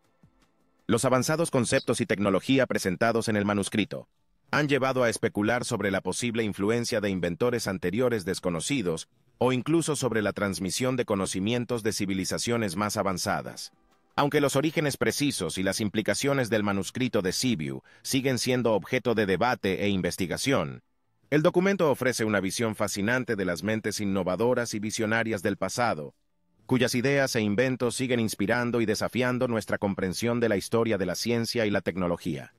Los 0.87 1.05
avanzados 1.05 1.51
conceptos 1.51 2.01
y 2.01 2.07
tecnología 2.07 2.65
presentados 2.67 3.29
en 3.29 3.37
el 3.37 3.45
manuscrito 3.45 4.09
han 4.51 4.67
llevado 4.67 5.03
a 5.03 5.11
especular 5.11 5.67
sobre 5.67 5.91
la 5.91 6.01
posible 6.01 6.43
influencia 6.43 7.03
de 7.03 7.11
inventores 7.11 7.67
anteriores 7.67 8.25
desconocidos 8.25 9.09
o 9.37 9.53
incluso 9.53 9.95
sobre 9.95 10.23
la 10.23 10.33
transmisión 10.33 10.97
de 10.97 11.05
conocimientos 11.05 11.83
de 11.83 11.93
civilizaciones 11.93 12.77
más 12.77 12.97
avanzadas. 12.97 13.73
Aunque 14.17 14.41
los 14.41 14.57
orígenes 14.57 14.97
precisos 14.97 15.59
y 15.59 15.63
las 15.63 15.83
implicaciones 15.83 16.49
del 16.49 16.63
manuscrito 16.63 17.21
de 17.21 17.33
Sibiu 17.33 17.83
siguen 18.01 18.39
siendo 18.39 18.73
objeto 18.73 19.15
de 19.15 19.27
debate 19.27 19.85
e 19.85 19.91
investigación, 19.91 20.83
el 21.33 21.41
documento 21.41 21.91
ofrece 21.91 22.27
una 22.27 22.41
visión 22.41 22.75
fascinante 22.75 23.37
de 23.37 23.47
las 23.47 23.63
mentes 23.63 24.03
innovadoras 24.03 24.75
y 24.75 24.81
visionarias 24.81 25.43
del 25.43 25.57
pasado, 25.57 26.15
cuyas 26.67 26.95
ideas 26.95 27.35
e 27.35 27.41
inventos 27.41 27.97
siguen 27.97 28.21
inspirando 28.21 28.83
y 28.83 28.85
desafiando 28.85 29.49
nuestra 29.49 29.79
comprensión 29.79 30.41
de 30.41 30.51
la 30.51 30.59
historia 30.59 30.99
de 30.99 31.07
la 31.07 31.15
ciencia 31.15 31.65
y 31.65 31.71
la 31.71 31.81
tecnología. 31.81 32.53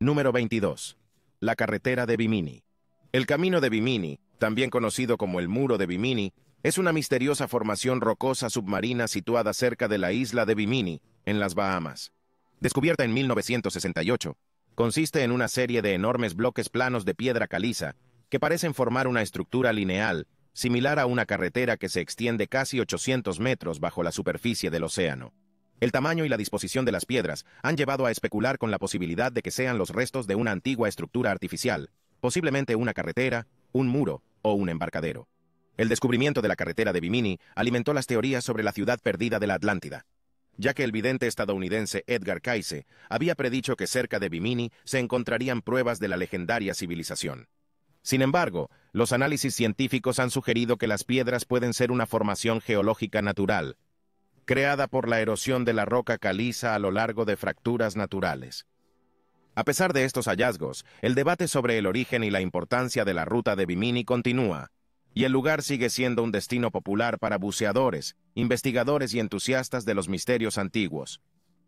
Número 0.00 0.32
22. 0.32 0.96
La 1.40 1.56
carretera 1.56 2.06
de 2.06 2.16
Bimini. 2.16 2.64
El 3.12 3.26
camino 3.26 3.60
de 3.60 3.68
Bimini, 3.68 4.18
también 4.38 4.70
conocido 4.70 5.18
como 5.18 5.38
el 5.38 5.48
Muro 5.48 5.76
de 5.76 5.84
Bimini, 5.84 6.32
es 6.62 6.78
una 6.78 6.94
misteriosa 6.94 7.48
formación 7.48 8.00
rocosa 8.00 8.48
submarina 8.48 9.08
situada 9.08 9.52
cerca 9.52 9.88
de 9.88 9.98
la 9.98 10.12
isla 10.12 10.46
de 10.46 10.54
Bimini, 10.54 11.02
en 11.26 11.38
las 11.38 11.54
Bahamas. 11.54 12.12
Descubierta 12.60 13.04
en 13.04 13.12
1968, 13.12 14.38
consiste 14.74 15.22
en 15.22 15.32
una 15.32 15.48
serie 15.48 15.82
de 15.82 15.92
enormes 15.92 16.34
bloques 16.34 16.70
planos 16.70 17.04
de 17.04 17.14
piedra 17.14 17.46
caliza 17.46 17.94
que 18.28 18.40
parecen 18.40 18.74
formar 18.74 19.06
una 19.06 19.22
estructura 19.22 19.72
lineal, 19.72 20.26
similar 20.52 20.98
a 20.98 21.06
una 21.06 21.26
carretera 21.26 21.76
que 21.76 21.88
se 21.88 22.00
extiende 22.00 22.48
casi 22.48 22.80
800 22.80 23.40
metros 23.40 23.78
bajo 23.78 24.02
la 24.02 24.12
superficie 24.12 24.70
del 24.70 24.84
océano. 24.84 25.32
El 25.78 25.92
tamaño 25.92 26.24
y 26.24 26.28
la 26.28 26.38
disposición 26.38 26.84
de 26.86 26.92
las 26.92 27.04
piedras 27.04 27.44
han 27.62 27.76
llevado 27.76 28.06
a 28.06 28.10
especular 28.10 28.56
con 28.56 28.70
la 28.70 28.78
posibilidad 28.78 29.30
de 29.30 29.42
que 29.42 29.50
sean 29.50 29.76
los 29.76 29.90
restos 29.90 30.26
de 30.26 30.34
una 30.34 30.52
antigua 30.52 30.88
estructura 30.88 31.30
artificial, 31.30 31.90
posiblemente 32.20 32.74
una 32.74 32.94
carretera, 32.94 33.46
un 33.72 33.88
muro 33.88 34.22
o 34.40 34.54
un 34.54 34.70
embarcadero. 34.70 35.28
El 35.76 35.90
descubrimiento 35.90 36.40
de 36.40 36.48
la 36.48 36.56
carretera 36.56 36.94
de 36.94 37.00
Bimini 37.00 37.38
alimentó 37.54 37.92
las 37.92 38.06
teorías 38.06 38.42
sobre 38.42 38.62
la 38.62 38.72
ciudad 38.72 38.98
perdida 39.02 39.38
de 39.38 39.46
la 39.46 39.54
Atlántida, 39.54 40.06
ya 40.56 40.72
que 40.72 40.84
el 40.84 40.92
vidente 40.92 41.26
estadounidense 41.26 42.04
Edgar 42.06 42.40
Cayce 42.40 42.86
había 43.10 43.34
predicho 43.34 43.76
que 43.76 43.86
cerca 43.86 44.18
de 44.18 44.30
Bimini 44.30 44.72
se 44.84 44.98
encontrarían 44.98 45.60
pruebas 45.60 45.98
de 45.98 46.08
la 46.08 46.16
legendaria 46.16 46.72
civilización. 46.72 47.48
Sin 48.06 48.22
embargo, 48.22 48.70
los 48.92 49.10
análisis 49.10 49.52
científicos 49.56 50.20
han 50.20 50.30
sugerido 50.30 50.76
que 50.76 50.86
las 50.86 51.02
piedras 51.02 51.44
pueden 51.44 51.74
ser 51.74 51.90
una 51.90 52.06
formación 52.06 52.60
geológica 52.60 53.20
natural, 53.20 53.78
creada 54.44 54.86
por 54.86 55.08
la 55.08 55.20
erosión 55.20 55.64
de 55.64 55.72
la 55.72 55.86
roca 55.86 56.16
caliza 56.16 56.76
a 56.76 56.78
lo 56.78 56.92
largo 56.92 57.24
de 57.24 57.36
fracturas 57.36 57.96
naturales. 57.96 58.64
A 59.56 59.64
pesar 59.64 59.92
de 59.92 60.04
estos 60.04 60.26
hallazgos, 60.26 60.86
el 61.02 61.16
debate 61.16 61.48
sobre 61.48 61.78
el 61.78 61.86
origen 61.86 62.22
y 62.22 62.30
la 62.30 62.40
importancia 62.40 63.04
de 63.04 63.12
la 63.12 63.24
ruta 63.24 63.56
de 63.56 63.66
Bimini 63.66 64.04
continúa, 64.04 64.70
y 65.12 65.24
el 65.24 65.32
lugar 65.32 65.64
sigue 65.64 65.90
siendo 65.90 66.22
un 66.22 66.30
destino 66.30 66.70
popular 66.70 67.18
para 67.18 67.38
buceadores, 67.38 68.14
investigadores 68.36 69.14
y 69.14 69.18
entusiastas 69.18 69.84
de 69.84 69.94
los 69.94 70.08
misterios 70.08 70.58
antiguos. 70.58 71.22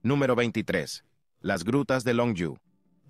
Número 0.05 0.37
23. 0.37 1.05
Las 1.41 1.65
grutas 1.65 2.05
de 2.05 2.15
Longyu. 2.15 2.59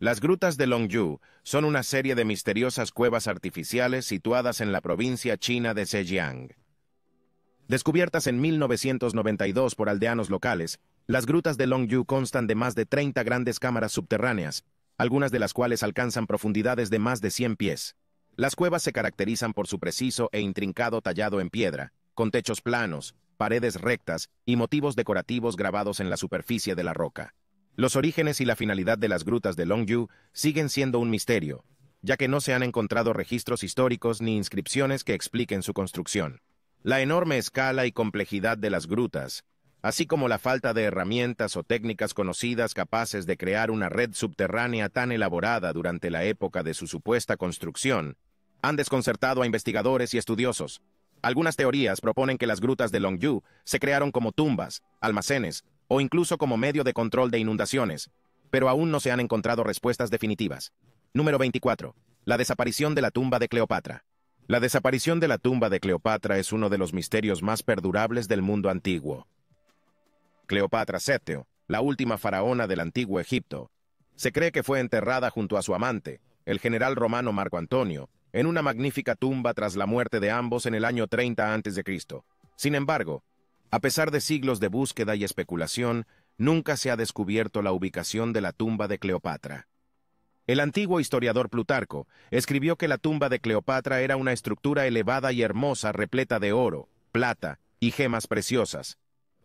Las 0.00 0.20
grutas 0.20 0.56
de 0.56 0.68
Longyu 0.68 1.18
son 1.42 1.64
una 1.64 1.82
serie 1.82 2.14
de 2.14 2.24
misteriosas 2.24 2.92
cuevas 2.92 3.26
artificiales 3.26 4.06
situadas 4.06 4.60
en 4.60 4.70
la 4.70 4.80
provincia 4.80 5.36
china 5.36 5.74
de 5.74 5.86
Zhejiang. 5.86 6.54
Descubiertas 7.66 8.28
en 8.28 8.40
1992 8.40 9.74
por 9.74 9.88
aldeanos 9.88 10.30
locales, 10.30 10.78
las 11.08 11.26
grutas 11.26 11.56
de 11.56 11.66
Longyu 11.66 12.04
constan 12.04 12.46
de 12.46 12.54
más 12.54 12.76
de 12.76 12.86
30 12.86 13.24
grandes 13.24 13.58
cámaras 13.58 13.90
subterráneas, 13.90 14.62
algunas 14.98 15.32
de 15.32 15.40
las 15.40 15.52
cuales 15.52 15.82
alcanzan 15.82 16.28
profundidades 16.28 16.90
de 16.90 17.00
más 17.00 17.20
de 17.20 17.32
100 17.32 17.56
pies. 17.56 17.96
Las 18.36 18.54
cuevas 18.54 18.84
se 18.84 18.92
caracterizan 18.92 19.52
por 19.52 19.66
su 19.66 19.80
preciso 19.80 20.28
e 20.30 20.40
intrincado 20.40 21.00
tallado 21.02 21.40
en 21.40 21.50
piedra, 21.50 21.92
con 22.14 22.30
techos 22.30 22.60
planos, 22.60 23.16
paredes 23.36 23.80
rectas 23.80 24.30
y 24.46 24.54
motivos 24.54 24.94
decorativos 24.94 25.56
grabados 25.56 25.98
en 25.98 26.08
la 26.08 26.16
superficie 26.16 26.76
de 26.76 26.84
la 26.84 26.94
roca. 26.94 27.34
Los 27.78 27.94
orígenes 27.94 28.40
y 28.40 28.44
la 28.44 28.56
finalidad 28.56 28.98
de 28.98 29.06
las 29.06 29.24
grutas 29.24 29.54
de 29.54 29.64
Longyu 29.64 30.08
siguen 30.32 30.68
siendo 30.68 30.98
un 30.98 31.10
misterio, 31.10 31.64
ya 32.02 32.16
que 32.16 32.26
no 32.26 32.40
se 32.40 32.52
han 32.52 32.64
encontrado 32.64 33.12
registros 33.12 33.62
históricos 33.62 34.20
ni 34.20 34.36
inscripciones 34.36 35.04
que 35.04 35.14
expliquen 35.14 35.62
su 35.62 35.74
construcción. 35.74 36.40
La 36.82 37.02
enorme 37.02 37.38
escala 37.38 37.86
y 37.86 37.92
complejidad 37.92 38.58
de 38.58 38.70
las 38.70 38.88
grutas, 38.88 39.44
así 39.80 40.06
como 40.06 40.26
la 40.26 40.40
falta 40.40 40.74
de 40.74 40.82
herramientas 40.82 41.56
o 41.56 41.62
técnicas 41.62 42.14
conocidas 42.14 42.74
capaces 42.74 43.26
de 43.26 43.36
crear 43.36 43.70
una 43.70 43.88
red 43.88 44.10
subterránea 44.12 44.88
tan 44.88 45.12
elaborada 45.12 45.72
durante 45.72 46.10
la 46.10 46.24
época 46.24 46.64
de 46.64 46.74
su 46.74 46.88
supuesta 46.88 47.36
construcción, 47.36 48.16
han 48.60 48.74
desconcertado 48.74 49.42
a 49.42 49.46
investigadores 49.46 50.12
y 50.14 50.18
estudiosos. 50.18 50.82
Algunas 51.22 51.54
teorías 51.54 52.00
proponen 52.00 52.38
que 52.38 52.48
las 52.48 52.60
grutas 52.60 52.90
de 52.90 52.98
Longyu 52.98 53.44
se 53.62 53.78
crearon 53.78 54.10
como 54.10 54.32
tumbas, 54.32 54.82
almacenes 55.00 55.62
o 55.88 56.00
incluso 56.00 56.38
como 56.38 56.56
medio 56.56 56.84
de 56.84 56.92
control 56.92 57.30
de 57.30 57.38
inundaciones, 57.38 58.10
pero 58.50 58.68
aún 58.68 58.90
no 58.90 59.00
se 59.00 59.10
han 59.10 59.20
encontrado 59.20 59.64
respuestas 59.64 60.10
definitivas. 60.10 60.72
Número 61.12 61.38
24. 61.38 61.94
La 62.24 62.36
desaparición 62.36 62.94
de 62.94 63.02
la 63.02 63.10
tumba 63.10 63.38
de 63.38 63.48
Cleopatra. 63.48 64.04
La 64.46 64.60
desaparición 64.60 65.20
de 65.20 65.28
la 65.28 65.38
tumba 65.38 65.68
de 65.68 65.80
Cleopatra 65.80 66.38
es 66.38 66.52
uno 66.52 66.68
de 66.68 66.78
los 66.78 66.92
misterios 66.92 67.42
más 67.42 67.62
perdurables 67.62 68.28
del 68.28 68.42
mundo 68.42 68.70
antiguo. 68.70 69.26
Cleopatra 70.46 71.00
Seteo, 71.00 71.46
la 71.66 71.80
última 71.80 72.16
faraona 72.16 72.66
del 72.66 72.80
antiguo 72.80 73.20
Egipto, 73.20 73.70
se 74.14 74.32
cree 74.32 74.52
que 74.52 74.62
fue 74.62 74.80
enterrada 74.80 75.30
junto 75.30 75.58
a 75.58 75.62
su 75.62 75.74
amante, 75.74 76.20
el 76.46 76.60
general 76.60 76.96
romano 76.96 77.32
Marco 77.32 77.58
Antonio, 77.58 78.08
en 78.32 78.46
una 78.46 78.62
magnífica 78.62 79.14
tumba 79.14 79.52
tras 79.54 79.76
la 79.76 79.86
muerte 79.86 80.20
de 80.20 80.30
ambos 80.30 80.66
en 80.66 80.74
el 80.74 80.84
año 80.84 81.06
30 81.06 81.54
a.C. 81.54 81.82
Sin 82.56 82.74
embargo, 82.74 83.22
a 83.70 83.80
pesar 83.80 84.10
de 84.10 84.20
siglos 84.20 84.60
de 84.60 84.68
búsqueda 84.68 85.14
y 85.14 85.24
especulación, 85.24 86.06
nunca 86.38 86.76
se 86.76 86.90
ha 86.90 86.96
descubierto 86.96 87.62
la 87.62 87.72
ubicación 87.72 88.32
de 88.32 88.40
la 88.40 88.52
tumba 88.52 88.88
de 88.88 88.98
Cleopatra. 88.98 89.68
El 90.46 90.60
antiguo 90.60 91.00
historiador 91.00 91.50
Plutarco 91.50 92.08
escribió 92.30 92.76
que 92.76 92.88
la 92.88 92.96
tumba 92.96 93.28
de 93.28 93.40
Cleopatra 93.40 94.00
era 94.00 94.16
una 94.16 94.32
estructura 94.32 94.86
elevada 94.86 95.32
y 95.32 95.42
hermosa 95.42 95.92
repleta 95.92 96.38
de 96.38 96.52
oro, 96.52 96.88
plata 97.12 97.60
y 97.80 97.90
gemas 97.90 98.26
preciosas, 98.26 98.96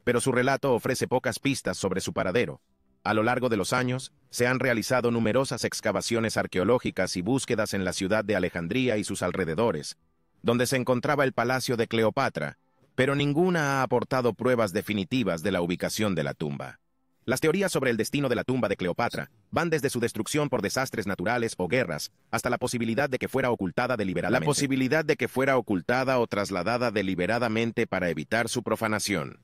pero 0.05 0.21
su 0.21 0.31
relato 0.31 0.73
ofrece 0.73 1.07
pocas 1.07 1.39
pistas 1.39 1.77
sobre 1.77 1.99
su 1.99 2.13
paradero. 2.13 2.62
A 3.03 3.13
lo 3.13 3.23
largo 3.23 3.49
de 3.49 3.57
los 3.57 3.73
años, 3.73 4.13
se 4.29 4.47
han 4.47 4.62
realizado 4.62 5.12
numerosas 5.12 5.65
excavaciones 5.65 6.38
arqueológicas 6.38 7.17
y 7.17 7.21
búsquedas 7.21 7.73
en 7.73 7.83
la 7.83 7.91
ciudad 7.91 8.23
de 8.23 8.38
Alejandría 8.38 8.95
y 8.95 9.03
sus 9.03 9.21
alrededores, 9.23 9.97
donde 10.41 10.67
se 10.67 10.77
encontraba 10.77 11.25
el 11.25 11.33
palacio 11.33 11.75
de 11.75 11.88
Cleopatra, 11.88 12.57
pero 12.95 13.15
ninguna 13.15 13.79
ha 13.79 13.84
aportado 13.84 14.34
pruebas 14.34 14.73
definitivas 14.73 15.43
de 15.43 15.51
la 15.51 15.62
ubicación 15.62 16.15
de 16.15 16.23
la 16.23 16.34
tumba. 16.34 16.79
Las 17.25 17.39
teorías 17.39 17.71
sobre 17.71 17.89
el 17.89 17.95
destino 17.95 18.27
de 18.27 18.36
la 18.36 18.43
tumba 18.43 18.67
de 18.67 18.75
Cleopatra 18.75 19.32
van 19.49 19.69
desde 19.69 19.89
su 19.89 20.01
destrucción 20.01 20.49
por 20.49 20.62
desastres 20.62 21.08
naturales 21.08 21.56
o 21.58 21.69
guerras 21.69 22.12
hasta 22.32 22.49
la 22.49 22.58
posibilidad 22.58 23.10
de 23.10 23.17
que 23.17 23.29
fuera 23.29 23.49
ocultada 23.49 23.95
deliberadamente. 23.95 24.45
La 24.45 24.45
posibilidad 24.45 25.06
de 25.06 25.15
que 25.15 25.29
fuera 25.29 25.58
ocultada 25.58 26.19
o 26.19 26.27
trasladada 26.27 26.91
deliberadamente 26.91 27.88
para 27.88 28.10
evitar 28.10 28.49
su 28.49 28.62
profanación. 28.62 29.39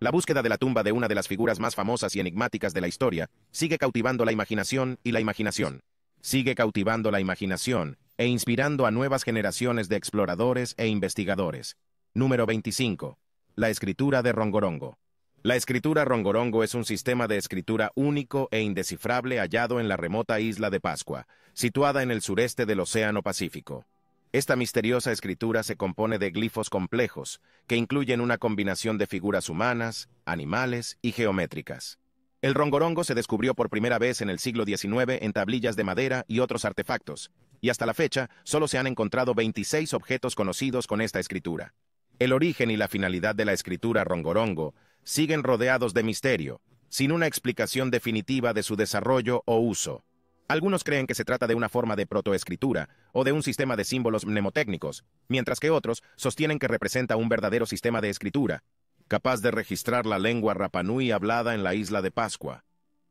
La 0.00 0.10
búsqueda 0.10 0.42
de 0.42 0.50
la 0.50 0.58
tumba 0.58 0.82
de 0.82 0.92
una 0.92 1.08
de 1.08 1.14
las 1.14 1.28
figuras 1.28 1.58
más 1.58 1.74
famosas 1.74 2.14
y 2.14 2.20
enigmáticas 2.20 2.74
de 2.74 2.82
la 2.82 2.88
historia 2.88 3.30
sigue 3.50 3.78
cautivando 3.78 4.26
la 4.26 4.32
imaginación 4.32 4.98
y 5.02 5.12
la 5.12 5.20
imaginación. 5.20 5.80
Sigue 6.20 6.54
cautivando 6.54 7.10
la 7.10 7.20
imaginación 7.20 7.96
e 8.18 8.26
inspirando 8.26 8.84
a 8.84 8.90
nuevas 8.90 9.22
generaciones 9.22 9.88
de 9.88 9.96
exploradores 9.96 10.74
e 10.76 10.88
investigadores. 10.88 11.76
Número 12.16 12.46
25. 12.46 13.18
La 13.56 13.68
escritura 13.68 14.22
de 14.22 14.32
Rongorongo. 14.32 14.98
La 15.42 15.54
escritura 15.54 16.06
Rongorongo 16.06 16.64
es 16.64 16.72
un 16.72 16.86
sistema 16.86 17.28
de 17.28 17.36
escritura 17.36 17.92
único 17.94 18.48
e 18.52 18.62
indescifrable 18.62 19.38
hallado 19.38 19.80
en 19.80 19.88
la 19.88 19.98
remota 19.98 20.40
isla 20.40 20.70
de 20.70 20.80
Pascua, 20.80 21.26
situada 21.52 22.02
en 22.02 22.10
el 22.10 22.22
sureste 22.22 22.64
del 22.64 22.80
Océano 22.80 23.22
Pacífico. 23.22 23.84
Esta 24.32 24.56
misteriosa 24.56 25.12
escritura 25.12 25.62
se 25.62 25.76
compone 25.76 26.18
de 26.18 26.30
glifos 26.30 26.70
complejos, 26.70 27.42
que 27.66 27.76
incluyen 27.76 28.22
una 28.22 28.38
combinación 28.38 28.96
de 28.96 29.06
figuras 29.06 29.50
humanas, 29.50 30.08
animales 30.24 30.96
y 31.02 31.12
geométricas. 31.12 31.98
El 32.40 32.54
rongorongo 32.54 33.04
se 33.04 33.14
descubrió 33.14 33.52
por 33.54 33.68
primera 33.68 33.98
vez 33.98 34.22
en 34.22 34.30
el 34.30 34.38
siglo 34.38 34.64
XIX 34.64 35.18
en 35.20 35.34
tablillas 35.34 35.76
de 35.76 35.84
madera 35.84 36.24
y 36.28 36.38
otros 36.38 36.64
artefactos, 36.64 37.30
y 37.60 37.68
hasta 37.68 37.84
la 37.84 37.92
fecha 37.92 38.30
solo 38.42 38.68
se 38.68 38.78
han 38.78 38.86
encontrado 38.86 39.34
26 39.34 39.92
objetos 39.92 40.34
conocidos 40.34 40.86
con 40.86 41.02
esta 41.02 41.20
escritura. 41.20 41.74
El 42.18 42.32
origen 42.32 42.70
y 42.70 42.78
la 42.78 42.88
finalidad 42.88 43.34
de 43.34 43.44
la 43.44 43.52
escritura 43.52 44.02
rongorongo 44.02 44.74
siguen 45.04 45.42
rodeados 45.42 45.92
de 45.92 46.02
misterio, 46.02 46.62
sin 46.88 47.12
una 47.12 47.26
explicación 47.26 47.90
definitiva 47.90 48.54
de 48.54 48.62
su 48.62 48.74
desarrollo 48.74 49.42
o 49.44 49.58
uso. 49.58 50.02
Algunos 50.48 50.82
creen 50.82 51.06
que 51.06 51.14
se 51.14 51.26
trata 51.26 51.46
de 51.46 51.54
una 51.54 51.68
forma 51.68 51.94
de 51.94 52.06
protoescritura 52.06 52.88
o 53.12 53.22
de 53.22 53.32
un 53.32 53.42
sistema 53.42 53.76
de 53.76 53.84
símbolos 53.84 54.24
mnemotécnicos, 54.24 55.04
mientras 55.28 55.60
que 55.60 55.68
otros 55.68 56.02
sostienen 56.16 56.58
que 56.58 56.68
representa 56.68 57.16
un 57.16 57.28
verdadero 57.28 57.66
sistema 57.66 58.00
de 58.00 58.08
escritura, 58.08 58.62
capaz 59.08 59.42
de 59.42 59.50
registrar 59.50 60.06
la 60.06 60.18
lengua 60.18 60.54
rapanui 60.54 61.10
hablada 61.10 61.54
en 61.54 61.64
la 61.64 61.74
isla 61.74 62.00
de 62.00 62.12
Pascua. 62.12 62.64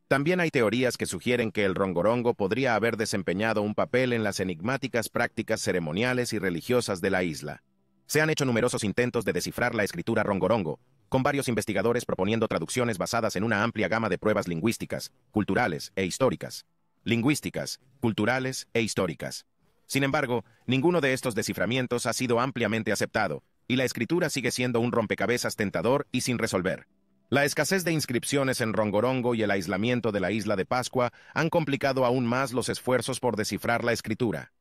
También 0.07 0.39
hay 0.39 0.49
teorías 0.49 0.97
que 0.97 1.05
sugieren 1.05 1.51
que 1.51 1.65
el 1.65 1.75
rongorongo 1.75 2.33
podría 2.33 2.73
haber 2.73 2.97
desempeñado 2.97 3.61
un 3.61 3.75
papel 3.75 4.13
en 4.13 4.23
las 4.23 4.39
enigmáticas 4.39 5.09
prácticas 5.09 5.61
ceremoniales 5.61 6.33
y 6.33 6.39
religiosas 6.39 7.01
de 7.01 7.09
la 7.11 7.23
isla. 7.23 7.61
Se 8.07 8.21
han 8.21 8.29
hecho 8.29 8.45
numerosos 8.45 8.83
intentos 8.83 9.25
de 9.25 9.33
descifrar 9.33 9.73
la 9.73 9.83
escritura 9.83 10.23
rongorongo, 10.23 10.79
con 11.09 11.23
varios 11.23 11.47
investigadores 11.47 12.05
proponiendo 12.05 12.47
traducciones 12.47 12.97
basadas 12.97 13.35
en 13.35 13.43
una 13.43 13.63
amplia 13.63 13.87
gama 13.87 14.09
de 14.09 14.17
pruebas 14.17 14.47
lingüísticas, 14.47 15.11
culturales 15.31 15.91
e 15.95 16.05
históricas. 16.05 16.65
Lingüísticas, 17.03 17.79
culturales 17.99 18.67
e 18.73 18.81
históricas. 18.81 19.45
Sin 19.87 20.03
embargo, 20.03 20.45
ninguno 20.65 21.01
de 21.01 21.13
estos 21.13 21.35
desciframientos 21.35 22.05
ha 22.05 22.13
sido 22.13 22.39
ampliamente 22.39 22.91
aceptado, 22.91 23.43
y 23.67 23.75
la 23.75 23.83
escritura 23.83 24.29
sigue 24.29 24.51
siendo 24.51 24.79
un 24.79 24.91
rompecabezas 24.91 25.55
tentador 25.55 26.07
y 26.11 26.21
sin 26.21 26.37
resolver. 26.37 26.87
La 27.29 27.43
escasez 27.43 27.83
de 27.83 27.91
inscripciones 27.91 28.61
en 28.61 28.73
Rongorongo 28.73 29.33
y 29.33 29.41
el 29.41 29.49
aislamiento 29.49 30.11
de 30.11 30.19
la 30.19 30.31
isla 30.31 30.55
de 30.55 30.65
Pascua 30.65 31.11
han 31.33 31.49
complicado 31.49 32.05
aún 32.05 32.25
más 32.25 32.53
los 32.53 32.69
esfuerzos 32.69 33.19
por 33.19 33.35
descifrar 33.35 33.83
la 33.83 33.93
escritura. 33.93 34.51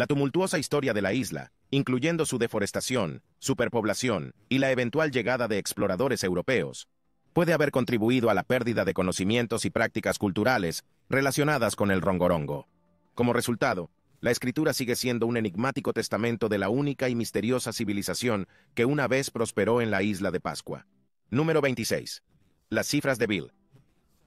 La 0.00 0.06
tumultuosa 0.06 0.58
historia 0.58 0.94
de 0.94 1.02
la 1.02 1.12
isla, 1.12 1.52
incluyendo 1.70 2.24
su 2.24 2.38
deforestación, 2.38 3.22
superpoblación 3.38 4.32
y 4.48 4.56
la 4.56 4.70
eventual 4.70 5.10
llegada 5.10 5.46
de 5.46 5.58
exploradores 5.58 6.24
europeos, 6.24 6.88
puede 7.34 7.52
haber 7.52 7.70
contribuido 7.70 8.30
a 8.30 8.34
la 8.34 8.42
pérdida 8.42 8.86
de 8.86 8.94
conocimientos 8.94 9.66
y 9.66 9.70
prácticas 9.70 10.16
culturales 10.16 10.84
relacionadas 11.10 11.76
con 11.76 11.90
el 11.90 12.00
rongorongo. 12.00 12.66
Como 13.14 13.34
resultado, 13.34 13.90
la 14.22 14.30
escritura 14.30 14.72
sigue 14.72 14.96
siendo 14.96 15.26
un 15.26 15.36
enigmático 15.36 15.92
testamento 15.92 16.48
de 16.48 16.56
la 16.56 16.70
única 16.70 17.10
y 17.10 17.14
misteriosa 17.14 17.74
civilización 17.74 18.48
que 18.72 18.86
una 18.86 19.06
vez 19.06 19.30
prosperó 19.30 19.82
en 19.82 19.90
la 19.90 20.02
isla 20.02 20.30
de 20.30 20.40
Pascua. 20.40 20.86
Número 21.28 21.60
26. 21.60 22.22
Las 22.70 22.86
cifras 22.86 23.18
de 23.18 23.26
Bill. 23.26 23.52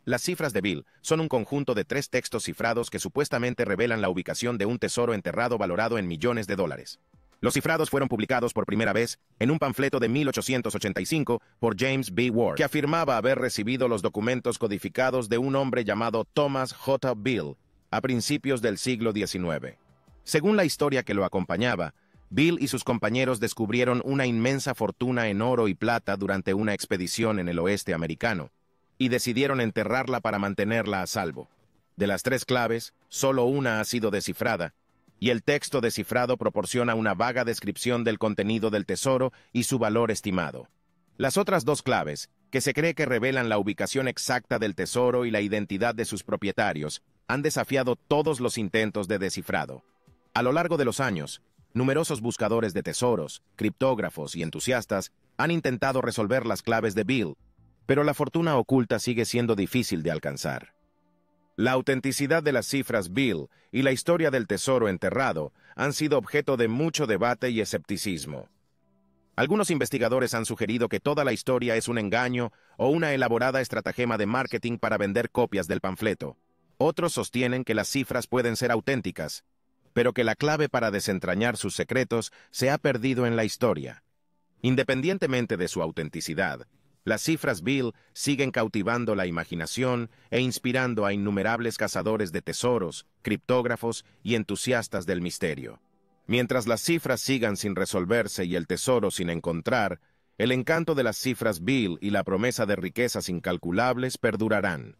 Las 0.05 0.21
cifras 0.21 0.51
de 0.51 0.59
Bill 0.59 0.85
son 0.99 1.21
un 1.21 1.29
conjunto 1.29 1.73
de 1.73 1.85
tres 1.85 2.09
textos 2.09 2.43
cifrados 2.43 2.89
que 2.89 2.99
supuestamente 2.99 3.63
revelan 3.63 4.01
la 4.01 4.09
ubicación 4.09 4.57
de 4.57 4.65
un 4.65 4.77
tesoro 4.77 5.13
enterrado 5.13 5.57
valorado 5.57 5.97
en 5.97 6.07
millones 6.07 6.45
de 6.45 6.57
dólares. 6.57 6.99
Los 7.39 7.53
cifrados 7.53 7.89
fueron 7.89 8.09
publicados 8.09 8.51
por 8.51 8.65
primera 8.65 8.91
vez 8.91 9.17
en 9.39 9.49
un 9.49 9.59
panfleto 9.59 9.99
de 9.99 10.09
1885 10.09 11.41
por 11.59 11.79
James 11.79 12.13
B. 12.13 12.29
Ward, 12.29 12.55
que 12.55 12.65
afirmaba 12.65 13.15
haber 13.15 13.39
recibido 13.39 13.87
los 13.87 14.01
documentos 14.01 14.57
codificados 14.57 15.29
de 15.29 15.37
un 15.37 15.55
hombre 15.55 15.85
llamado 15.85 16.25
Thomas 16.25 16.73
J. 16.73 17.13
Bill 17.15 17.55
a 17.89 18.01
principios 18.01 18.61
del 18.61 18.77
siglo 18.77 19.13
XIX. 19.13 19.77
Según 20.23 20.57
la 20.57 20.65
historia 20.65 21.03
que 21.03 21.13
lo 21.13 21.23
acompañaba, 21.23 21.93
Bill 22.29 22.57
y 22.59 22.67
sus 22.67 22.83
compañeros 22.83 23.39
descubrieron 23.39 24.01
una 24.03 24.25
inmensa 24.25 24.73
fortuna 24.73 25.29
en 25.29 25.41
oro 25.41 25.67
y 25.67 25.75
plata 25.75 26.17
durante 26.17 26.53
una 26.53 26.73
expedición 26.73 27.39
en 27.39 27.47
el 27.47 27.59
oeste 27.59 27.93
americano, 27.93 28.51
y 29.03 29.09
decidieron 29.09 29.59
enterrarla 29.59 30.21
para 30.21 30.39
mantenerla 30.39 31.01
a 31.01 31.07
salvo. 31.07 31.49
De 31.97 32.07
las 32.07 32.23
tres 32.23 32.45
claves, 32.45 32.93
solo 33.09 33.43
una 33.43 33.81
ha 33.81 33.83
sido 33.83 34.11
descifrada, 34.11 34.73
y 35.19 35.31
el 35.31 35.43
texto 35.43 35.81
descifrado 35.81 36.37
proporciona 36.37 36.95
una 36.95 37.13
vaga 37.13 37.43
descripción 37.43 38.05
del 38.05 38.17
contenido 38.17 38.69
del 38.69 38.85
tesoro 38.85 39.33
y 39.51 39.63
su 39.63 39.77
valor 39.77 40.09
estimado. 40.09 40.69
Las 41.17 41.35
otras 41.35 41.65
dos 41.65 41.83
claves, 41.83 42.29
que 42.49 42.61
se 42.61 42.73
cree 42.73 42.95
que 42.95 43.05
revelan 43.05 43.49
la 43.49 43.57
ubicación 43.57 44.07
exacta 44.07 44.57
del 44.57 44.73
tesoro 44.73 45.25
y 45.25 45.31
la 45.31 45.41
identidad 45.41 45.93
de 45.93 46.05
sus 46.05 46.23
propietarios, 46.23 47.03
han 47.27 47.41
desafiado 47.41 47.97
todos 47.97 48.39
los 48.39 48.57
intentos 48.57 49.09
de 49.09 49.19
descifrado. 49.19 49.83
A 50.33 50.43
lo 50.43 50.53
largo 50.53 50.77
de 50.77 50.85
los 50.85 51.01
años, 51.01 51.41
numerosos 51.73 52.21
buscadores 52.21 52.73
de 52.73 52.83
tesoros, 52.83 53.43
criptógrafos 53.57 54.33
y 54.37 54.43
entusiastas 54.43 55.11
han 55.35 55.51
intentado 55.51 56.01
resolver 56.01 56.45
las 56.45 56.61
claves 56.61 56.95
de 56.95 57.03
Bill, 57.03 57.35
pero 57.85 58.03
la 58.03 58.13
fortuna 58.13 58.57
oculta 58.57 58.99
sigue 58.99 59.25
siendo 59.25 59.55
difícil 59.55 60.03
de 60.03 60.11
alcanzar. 60.11 60.73
La 61.55 61.71
autenticidad 61.71 62.41
de 62.41 62.51
las 62.51 62.65
cifras 62.65 63.13
Bill 63.13 63.47
y 63.71 63.83
la 63.83 63.91
historia 63.91 64.31
del 64.31 64.47
tesoro 64.47 64.89
enterrado 64.89 65.53
han 65.75 65.93
sido 65.93 66.17
objeto 66.17 66.57
de 66.57 66.67
mucho 66.67 67.05
debate 67.05 67.49
y 67.51 67.61
escepticismo. 67.61 68.49
Algunos 69.35 69.71
investigadores 69.71 70.33
han 70.33 70.45
sugerido 70.45 70.89
que 70.89 70.99
toda 70.99 71.23
la 71.23 71.33
historia 71.33 71.75
es 71.75 71.87
un 71.87 71.97
engaño 71.97 72.51
o 72.77 72.89
una 72.89 73.13
elaborada 73.13 73.61
estratagema 73.61 74.17
de 74.17 74.27
marketing 74.27 74.77
para 74.77 74.97
vender 74.97 75.29
copias 75.31 75.67
del 75.67 75.81
panfleto. 75.81 76.37
Otros 76.77 77.13
sostienen 77.13 77.63
que 77.63 77.73
las 77.73 77.87
cifras 77.87 78.27
pueden 78.27 78.55
ser 78.55 78.71
auténticas, 78.71 79.43
pero 79.93 80.13
que 80.13 80.23
la 80.23 80.35
clave 80.35 80.69
para 80.69 80.91
desentrañar 80.91 81.57
sus 81.57 81.75
secretos 81.75 82.31
se 82.51 82.69
ha 82.69 82.77
perdido 82.77 83.25
en 83.25 83.35
la 83.35 83.43
historia. 83.43 84.03
Independientemente 84.61 85.57
de 85.57 85.67
su 85.67 85.81
autenticidad, 85.81 86.67
las 87.03 87.21
cifras 87.21 87.63
Bill 87.63 87.93
siguen 88.13 88.51
cautivando 88.51 89.15
la 89.15 89.27
imaginación 89.27 90.09
e 90.31 90.39
inspirando 90.39 91.05
a 91.05 91.13
innumerables 91.13 91.77
cazadores 91.77 92.31
de 92.31 92.41
tesoros, 92.41 93.05
criptógrafos 93.21 94.05
y 94.23 94.35
entusiastas 94.35 95.05
del 95.05 95.21
misterio. 95.21 95.81
Mientras 96.27 96.67
las 96.67 96.81
cifras 96.81 97.19
sigan 97.19 97.57
sin 97.57 97.75
resolverse 97.75 98.45
y 98.45 98.55
el 98.55 98.67
tesoro 98.67 99.11
sin 99.11 99.29
encontrar, 99.29 99.99
el 100.37 100.51
encanto 100.51 100.95
de 100.95 101.03
las 101.03 101.17
cifras 101.17 101.63
Bill 101.63 101.97
y 102.01 102.11
la 102.11 102.23
promesa 102.23 102.65
de 102.65 102.75
riquezas 102.77 103.27
incalculables 103.27 104.17
perdurarán. 104.17 104.95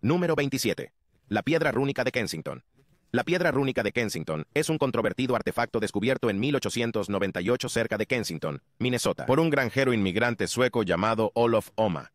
Número 0.00 0.34
27. 0.34 0.92
La 1.28 1.42
piedra 1.42 1.70
rúnica 1.70 2.02
de 2.02 2.10
Kensington. 2.10 2.64
La 3.12 3.24
piedra 3.24 3.50
rúnica 3.50 3.82
de 3.82 3.90
Kensington 3.90 4.46
es 4.54 4.68
un 4.68 4.78
controvertido 4.78 5.34
artefacto 5.34 5.80
descubierto 5.80 6.30
en 6.30 6.38
1898 6.38 7.68
cerca 7.68 7.98
de 7.98 8.06
Kensington, 8.06 8.62
Minnesota, 8.78 9.26
por 9.26 9.40
un 9.40 9.50
granjero 9.50 9.92
inmigrante 9.92 10.46
sueco 10.46 10.84
llamado 10.84 11.32
Olof 11.34 11.70
Oma. 11.74 12.12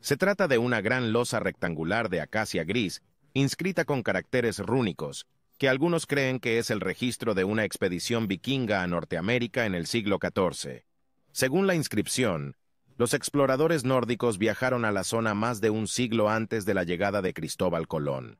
Se 0.00 0.16
trata 0.16 0.48
de 0.48 0.58
una 0.58 0.80
gran 0.80 1.12
losa 1.12 1.38
rectangular 1.38 2.08
de 2.08 2.20
acacia 2.20 2.64
gris, 2.64 3.00
inscrita 3.32 3.84
con 3.84 4.02
caracteres 4.02 4.58
rúnicos, 4.58 5.28
que 5.56 5.68
algunos 5.68 6.04
creen 6.04 6.40
que 6.40 6.58
es 6.58 6.70
el 6.70 6.80
registro 6.80 7.34
de 7.34 7.44
una 7.44 7.64
expedición 7.64 8.26
vikinga 8.26 8.82
a 8.82 8.88
Norteamérica 8.88 9.66
en 9.66 9.76
el 9.76 9.86
siglo 9.86 10.18
XIV. 10.20 10.82
Según 11.30 11.68
la 11.68 11.76
inscripción, 11.76 12.56
los 12.96 13.14
exploradores 13.14 13.84
nórdicos 13.84 14.38
viajaron 14.38 14.84
a 14.84 14.90
la 14.90 15.04
zona 15.04 15.34
más 15.34 15.60
de 15.60 15.70
un 15.70 15.86
siglo 15.86 16.28
antes 16.28 16.64
de 16.64 16.74
la 16.74 16.82
llegada 16.82 17.22
de 17.22 17.32
Cristóbal 17.32 17.86
Colón. 17.86 18.38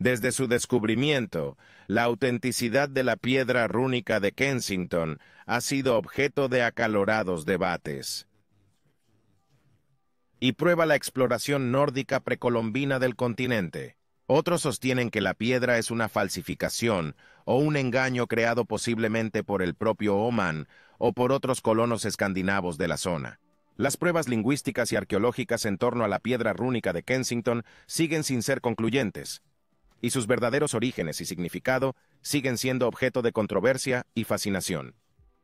Desde 0.00 0.32
su 0.32 0.48
descubrimiento, 0.48 1.58
la 1.86 2.04
autenticidad 2.04 2.88
de 2.88 3.04
la 3.04 3.16
piedra 3.16 3.68
rúnica 3.68 4.18
de 4.18 4.32
Kensington 4.32 5.18
ha 5.44 5.60
sido 5.60 5.98
objeto 5.98 6.48
de 6.48 6.62
acalorados 6.62 7.44
debates. 7.44 8.26
Y 10.40 10.52
prueba 10.52 10.86
la 10.86 10.96
exploración 10.96 11.70
nórdica 11.70 12.20
precolombina 12.20 12.98
del 12.98 13.14
continente. 13.14 13.98
Otros 14.24 14.62
sostienen 14.62 15.10
que 15.10 15.20
la 15.20 15.34
piedra 15.34 15.76
es 15.76 15.90
una 15.90 16.08
falsificación 16.08 17.14
o 17.44 17.58
un 17.58 17.76
engaño 17.76 18.26
creado 18.26 18.64
posiblemente 18.64 19.44
por 19.44 19.60
el 19.60 19.74
propio 19.74 20.16
Oman 20.16 20.66
o 20.96 21.12
por 21.12 21.30
otros 21.30 21.60
colonos 21.60 22.06
escandinavos 22.06 22.78
de 22.78 22.88
la 22.88 22.96
zona. 22.96 23.38
Las 23.76 23.98
pruebas 23.98 24.30
lingüísticas 24.30 24.92
y 24.92 24.96
arqueológicas 24.96 25.66
en 25.66 25.76
torno 25.76 26.04
a 26.04 26.08
la 26.08 26.20
piedra 26.20 26.54
rúnica 26.54 26.94
de 26.94 27.02
Kensington 27.02 27.64
siguen 27.84 28.24
sin 28.24 28.42
ser 28.42 28.62
concluyentes 28.62 29.42
y 30.00 30.10
sus 30.10 30.26
verdaderos 30.26 30.74
orígenes 30.74 31.20
y 31.20 31.24
significado 31.24 31.96
siguen 32.20 32.58
siendo 32.58 32.86
objeto 32.86 33.22
de 33.22 33.32
controversia 33.32 34.06
y 34.14 34.24
fascinación. 34.24 34.94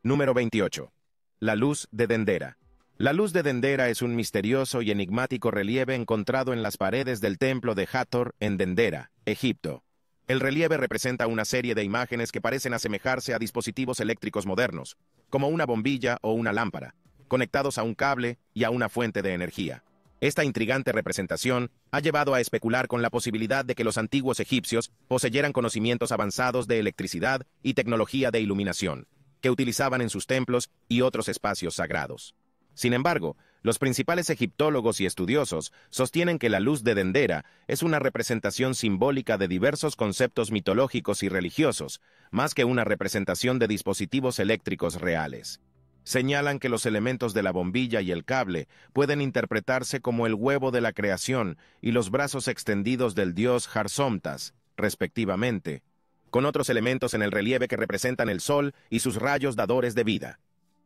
Número 0.03 0.35
28. 0.35 0.93
La 1.41 1.57
luz 1.57 1.89
de 1.91 2.07
Dendera. 2.07 2.59
La 2.99 3.13
luz 3.13 3.33
de 3.33 3.43
Dendera 3.43 3.91
es 3.91 4.01
un 4.01 4.17
misterioso 4.17 4.81
y 4.81 4.91
enigmático 4.91 5.51
relieve 5.51 5.95
encontrado 5.95 6.55
en 6.55 6.63
las 6.63 6.79
paredes 6.79 7.21
del 7.21 7.37
templo 7.37 7.75
de 7.75 7.87
Hathor 7.93 8.35
en 8.41 8.57
Dendera, 8.57 9.11
Egipto. 9.27 9.85
El 10.29 10.41
relieve 10.41 10.77
representa 10.77 11.27
una 11.27 11.45
serie 11.45 11.75
de 11.75 11.85
imágenes 11.85 12.33
que 12.33 12.41
parecen 12.41 12.75
asemejarse 12.75 13.35
a 13.35 13.39
dispositivos 13.39 14.01
eléctricos 14.01 14.47
modernos, 14.47 14.97
como 15.29 15.49
una 15.49 15.67
bombilla 15.67 16.19
o 16.23 16.33
una 16.33 16.53
lámpara, 16.53 16.95
conectados 17.29 17.79
a 17.79 17.83
un 17.83 17.95
cable 17.95 18.39
y 18.55 18.65
a 18.65 18.71
una 18.71 18.89
fuente 18.89 19.23
de 19.23 19.35
energía. 19.35 19.85
Esta 20.21 20.45
intrigante 20.45 20.93
representación 20.93 21.71
ha 21.91 22.01
llevado 22.01 22.33
a 22.33 22.41
especular 22.41 22.89
con 22.89 23.03
la 23.03 23.11
posibilidad 23.11 23.67
de 23.67 23.75
que 23.75 23.85
los 23.85 23.99
antiguos 23.99 24.41
egipcios 24.41 24.91
poseyeran 25.09 25.53
conocimientos 25.53 26.11
avanzados 26.11 26.67
de 26.67 26.79
electricidad 26.79 27.43
y 27.63 27.75
tecnología 27.75 28.31
de 28.31 28.41
iluminación, 28.41 29.09
que 29.43 29.51
utilizaban 29.51 30.01
en 30.01 30.09
sus 30.09 30.27
templos 30.27 30.71
y 30.89 31.03
otros 31.03 31.29
espacios 31.29 31.75
sagrados. 31.75 32.35
Sin 32.73 32.95
embargo, 32.95 33.37
los 33.61 33.79
principales 33.79 34.31
egiptólogos 34.31 35.01
y 35.03 35.07
estudiosos 35.07 35.73
sostienen 35.91 36.39
que 36.39 36.49
la 36.49 36.61
luz 36.61 36.83
de 36.83 36.95
Dendera 36.95 37.45
es 37.67 37.83
una 37.83 37.99
representación 37.99 38.75
simbólica 38.75 39.37
de 39.37 39.49
diversos 39.49 39.97
conceptos 39.97 40.51
mitológicos 40.51 41.23
y 41.23 41.29
religiosos, 41.29 42.01
más 42.31 42.55
que 42.55 42.65
una 42.65 42.85
representación 42.85 43.59
de 43.59 43.69
dispositivos 43.69 44.39
eléctricos 44.39 45.01
reales 45.01 45.61
señalan 46.07 46.61
que 46.61 46.69
los 46.69 46.87
elementos 46.87 47.35
de 47.35 47.43
la 47.43 47.51
bombilla 47.51 48.01
y 48.01 48.13
el 48.13 48.25
cable 48.25 48.69
pueden 48.93 49.21
interpretarse 49.21 50.01
como 50.01 50.27
el 50.27 50.35
huevo 50.35 50.71
de 50.71 50.81
la 50.81 50.93
creación 50.93 51.59
y 51.83 51.91
los 51.91 52.13
brazos 52.13 52.47
extendidos 52.47 53.17
del 53.17 53.35
dios 53.35 53.69
Harsomtas, 53.75 54.55
respectivamente, 54.77 55.83
con 56.31 56.47
otros 56.47 56.71
elementos 56.71 57.13
en 57.15 57.23
el 57.23 57.33
relieve 57.33 57.67
que 57.67 57.77
representan 57.77 58.29
el 58.29 58.41
sol 58.41 58.73
y 58.89 59.01
sus 59.01 59.17
rayos 59.17 59.57
dadores 59.57 59.97
de 59.97 60.05
vida. 60.05 60.39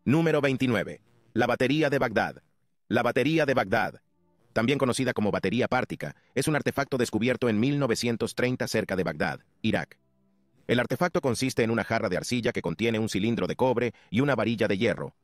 Número 0.07 0.41
29. 0.41 1.03
La 1.35 1.47
batería 1.47 1.91
de 1.91 1.99
Bagdad. 1.99 2.43
La 2.89 3.03
batería 3.03 3.45
de 3.45 3.55
Bagdad, 3.55 4.01
también 4.55 4.79
conocida 4.79 5.13
como 5.13 5.31
batería 5.31 5.69
pártica, 5.69 6.17
es 6.35 6.49
un 6.49 6.57
artefacto 6.57 6.97
descubierto 6.97 7.51
en 7.51 7.61
1930 7.61 8.67
cerca 8.67 8.97
de 8.97 9.05
Bagdad, 9.05 9.41
Irak. 9.61 9.99
El 10.71 10.79
artefacto 10.79 11.21
consiste 11.21 11.65
en 11.65 11.73
una 11.73 11.83
jarra 11.83 12.09
de 12.09 12.17
arcilla 12.17 12.53
que 12.53 12.63
contiene 12.63 13.01
un 13.01 13.09
cilindro 13.09 13.49
de 13.49 13.57
cobre 13.57 13.93
y 14.09 14.21
una 14.21 14.37
varilla 14.37 14.69
de 14.69 14.79
hierro, 14.79 15.17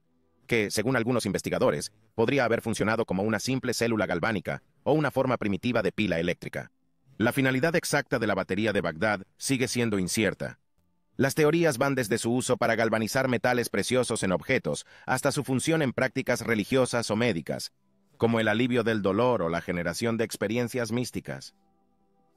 que, 0.48 0.72
según 0.72 0.96
algunos 0.96 1.24
investigadores, 1.24 1.92
podría 2.16 2.44
haber 2.44 2.62
funcionado 2.62 3.04
como 3.04 3.22
una 3.22 3.38
simple 3.38 3.72
célula 3.72 4.06
galvánica 4.06 4.64
o 4.82 4.92
una 4.92 5.12
forma 5.12 5.36
primitiva 5.36 5.82
de 5.82 5.92
pila 5.92 6.18
eléctrica. 6.18 6.72
La 7.16 7.30
finalidad 7.30 7.76
exacta 7.76 8.18
de 8.18 8.26
la 8.26 8.34
batería 8.34 8.72
de 8.72 8.80
Bagdad 8.80 9.22
sigue 9.36 9.68
siendo 9.68 10.00
incierta. 10.00 10.58
Las 11.16 11.36
teorías 11.36 11.78
van 11.78 11.94
desde 11.94 12.18
su 12.18 12.32
uso 12.34 12.56
para 12.56 12.74
galvanizar 12.74 13.28
metales 13.28 13.68
preciosos 13.68 14.24
en 14.24 14.32
objetos 14.32 14.84
hasta 15.06 15.30
su 15.30 15.44
función 15.44 15.80
en 15.80 15.92
prácticas 15.92 16.40
religiosas 16.40 17.08
o 17.12 17.14
médicas, 17.14 17.70
como 18.16 18.40
el 18.40 18.48
alivio 18.48 18.82
del 18.82 19.00
dolor 19.00 19.42
o 19.42 19.48
la 19.48 19.60
generación 19.60 20.16
de 20.16 20.24
experiencias 20.24 20.90
místicas. 20.90 21.54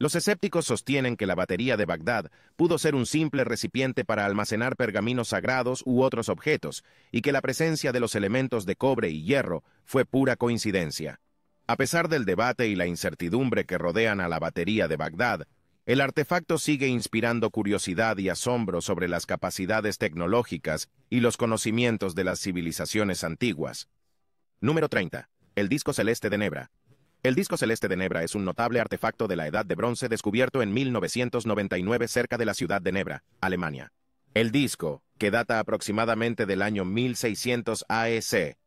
Los 0.01 0.15
escépticos 0.15 0.65
sostienen 0.65 1.17
que 1.17 1.25
la 1.25 1.35
batería 1.35 1.75
de 1.75 1.83
Bagdad 1.83 2.31
pudo 2.55 2.77
ser 2.77 2.95
un 2.95 3.05
simple 3.05 3.43
recipiente 3.43 4.05
para 4.05 4.25
almacenar 4.25 4.77
pergaminos 4.77 5.27
sagrados 5.27 5.83
u 5.85 6.03
otros 6.03 6.29
objetos, 6.29 6.85
y 7.11 7.21
que 7.21 7.33
la 7.33 7.41
presencia 7.41 7.91
de 7.91 7.99
los 7.99 8.15
elementos 8.15 8.65
de 8.65 8.77
cobre 8.77 9.09
y 9.09 9.23
hierro 9.23 9.61
fue 9.83 10.05
pura 10.05 10.37
coincidencia. 10.37 11.19
A 11.67 11.75
pesar 11.75 12.07
del 12.07 12.23
debate 12.23 12.69
y 12.69 12.75
la 12.75 12.87
incertidumbre 12.87 13.65
que 13.65 13.77
rodean 13.77 14.21
a 14.21 14.29
la 14.29 14.39
batería 14.39 14.87
de 14.87 14.95
Bagdad, 14.95 15.47
el 15.85 15.99
artefacto 15.99 16.57
sigue 16.59 16.87
inspirando 16.87 17.49
curiosidad 17.49 18.17
y 18.19 18.29
asombro 18.29 18.79
sobre 18.79 19.09
las 19.09 19.25
capacidades 19.25 19.97
tecnológicas 19.97 20.87
y 21.09 21.19
los 21.19 21.35
conocimientos 21.35 22.15
de 22.15 22.23
las 22.23 22.39
civilizaciones 22.39 23.25
antiguas. 23.25 23.89
Número 24.61 24.87
30. 24.87 25.29
El 25.55 25.67
disco 25.67 25.91
celeste 25.91 26.29
de 26.29 26.37
Nebra. 26.37 26.71
El 27.21 27.35
disco 27.35 27.57
celeste 27.57 27.89
de 27.89 27.97
Nebra 27.97 28.23
es 28.23 28.33
un 28.33 28.45
notable 28.45 28.79
artefacto 28.79 29.27
de 29.27 29.35
la 29.35 29.45
Edad 29.45 29.65
de 29.65 29.75
Bronce 29.75 30.07
descubierto 30.07 30.61
en 30.61 30.73
1999 30.73 32.07
cerca 32.07 32.37
de 32.37 32.45
la 32.45 32.53
ciudad 32.53 32.81
de 32.81 32.93
Nebra, 32.93 33.23
Alemania. 33.41 33.91
El 34.33 34.51
disco, 34.51 35.03
que 35.17 35.29
data 35.29 35.59
aproximadamente 35.59 36.45
del 36.45 36.61
año 36.61 36.85
1600 36.85 37.83
AEC, 37.89 38.57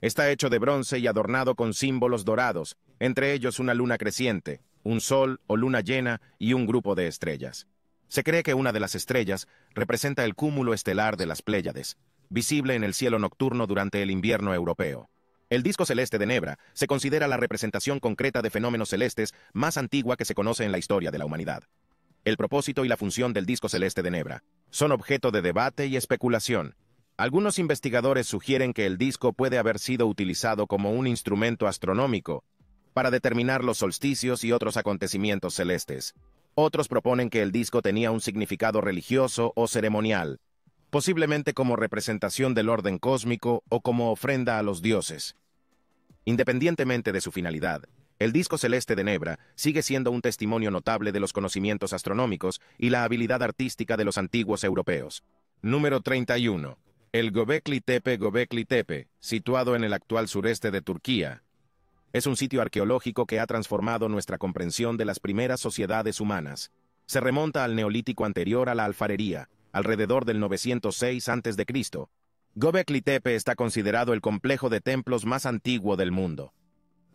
está 0.00 0.28
hecho 0.28 0.48
de 0.48 0.58
bronce 0.58 0.98
y 0.98 1.06
adornado 1.06 1.54
con 1.54 1.72
símbolos 1.72 2.24
dorados, 2.24 2.76
entre 2.98 3.32
ellos 3.32 3.60
una 3.60 3.74
luna 3.74 3.96
creciente, 3.96 4.60
un 4.82 5.00
sol 5.00 5.40
o 5.46 5.56
luna 5.56 5.80
llena 5.80 6.20
y 6.36 6.54
un 6.54 6.66
grupo 6.66 6.96
de 6.96 7.06
estrellas. 7.06 7.68
Se 8.08 8.24
cree 8.24 8.42
que 8.42 8.54
una 8.54 8.72
de 8.72 8.80
las 8.80 8.96
estrellas 8.96 9.46
representa 9.72 10.24
el 10.24 10.34
cúmulo 10.34 10.74
estelar 10.74 11.16
de 11.16 11.26
las 11.26 11.42
Pléyades, 11.42 11.96
visible 12.28 12.74
en 12.74 12.82
el 12.82 12.94
cielo 12.94 13.20
nocturno 13.20 13.68
durante 13.68 14.02
el 14.02 14.10
invierno 14.10 14.52
europeo. 14.52 15.08
El 15.50 15.64
disco 15.64 15.84
celeste 15.84 16.16
de 16.18 16.26
Nebra 16.26 16.60
se 16.74 16.86
considera 16.86 17.26
la 17.26 17.36
representación 17.36 17.98
concreta 17.98 18.40
de 18.40 18.50
fenómenos 18.50 18.90
celestes 18.90 19.34
más 19.52 19.76
antigua 19.78 20.16
que 20.16 20.24
se 20.24 20.36
conoce 20.36 20.64
en 20.64 20.70
la 20.70 20.78
historia 20.78 21.10
de 21.10 21.18
la 21.18 21.24
humanidad. 21.24 21.64
El 22.24 22.36
propósito 22.36 22.84
y 22.84 22.88
la 22.88 22.96
función 22.96 23.32
del 23.32 23.46
disco 23.46 23.68
celeste 23.68 24.02
de 24.02 24.12
Nebra 24.12 24.44
son 24.70 24.92
objeto 24.92 25.32
de 25.32 25.42
debate 25.42 25.88
y 25.88 25.96
especulación. 25.96 26.76
Algunos 27.16 27.58
investigadores 27.58 28.28
sugieren 28.28 28.72
que 28.72 28.86
el 28.86 28.96
disco 28.96 29.32
puede 29.32 29.58
haber 29.58 29.80
sido 29.80 30.06
utilizado 30.06 30.68
como 30.68 30.92
un 30.92 31.08
instrumento 31.08 31.66
astronómico 31.66 32.44
para 32.94 33.10
determinar 33.10 33.64
los 33.64 33.78
solsticios 33.78 34.44
y 34.44 34.52
otros 34.52 34.76
acontecimientos 34.76 35.54
celestes. 35.54 36.14
Otros 36.54 36.86
proponen 36.86 37.28
que 37.28 37.42
el 37.42 37.50
disco 37.50 37.82
tenía 37.82 38.12
un 38.12 38.20
significado 38.20 38.80
religioso 38.80 39.52
o 39.56 39.66
ceremonial, 39.66 40.38
posiblemente 40.90 41.54
como 41.54 41.76
representación 41.76 42.52
del 42.54 42.68
orden 42.68 42.98
cósmico 42.98 43.62
o 43.68 43.80
como 43.80 44.10
ofrenda 44.10 44.58
a 44.58 44.62
los 44.62 44.82
dioses. 44.82 45.36
Independientemente 46.24 47.12
de 47.12 47.20
su 47.20 47.32
finalidad, 47.32 47.84
el 48.18 48.32
disco 48.32 48.58
celeste 48.58 48.96
de 48.96 49.04
Nebra 49.04 49.38
sigue 49.54 49.82
siendo 49.82 50.10
un 50.10 50.20
testimonio 50.20 50.70
notable 50.70 51.12
de 51.12 51.20
los 51.20 51.32
conocimientos 51.32 51.94
astronómicos 51.94 52.60
y 52.76 52.90
la 52.90 53.04
habilidad 53.04 53.42
artística 53.42 53.96
de 53.96 54.04
los 54.04 54.18
antiguos 54.18 54.62
europeos. 54.62 55.22
Número 55.62 56.00
31. 56.00 56.76
El 57.12 57.32
Göbekli 57.32 57.80
Tepe 57.80 58.18
Göbekli 58.18 58.66
Tepe, 58.66 59.08
situado 59.20 59.74
en 59.74 59.84
el 59.84 59.94
actual 59.94 60.28
sureste 60.28 60.70
de 60.70 60.82
Turquía, 60.82 61.42
es 62.12 62.26
un 62.26 62.36
sitio 62.36 62.60
arqueológico 62.60 63.24
que 63.26 63.38
ha 63.38 63.46
transformado 63.46 64.08
nuestra 64.08 64.36
comprensión 64.36 64.96
de 64.96 65.04
las 65.04 65.20
primeras 65.20 65.60
sociedades 65.60 66.20
humanas. 66.20 66.72
Se 67.06 67.20
remonta 67.20 67.64
al 67.64 67.76
neolítico 67.76 68.24
anterior 68.24 68.68
a 68.68 68.74
la 68.74 68.84
alfarería, 68.84 69.48
alrededor 69.72 70.24
del 70.24 70.40
906 70.40 71.28
a.C., 71.28 71.66
Göbekli 72.54 73.00
Tepe 73.00 73.36
está 73.36 73.54
considerado 73.54 74.12
el 74.12 74.20
complejo 74.20 74.68
de 74.68 74.80
templos 74.80 75.24
más 75.24 75.46
antiguo 75.46 75.96
del 75.96 76.10
mundo. 76.10 76.52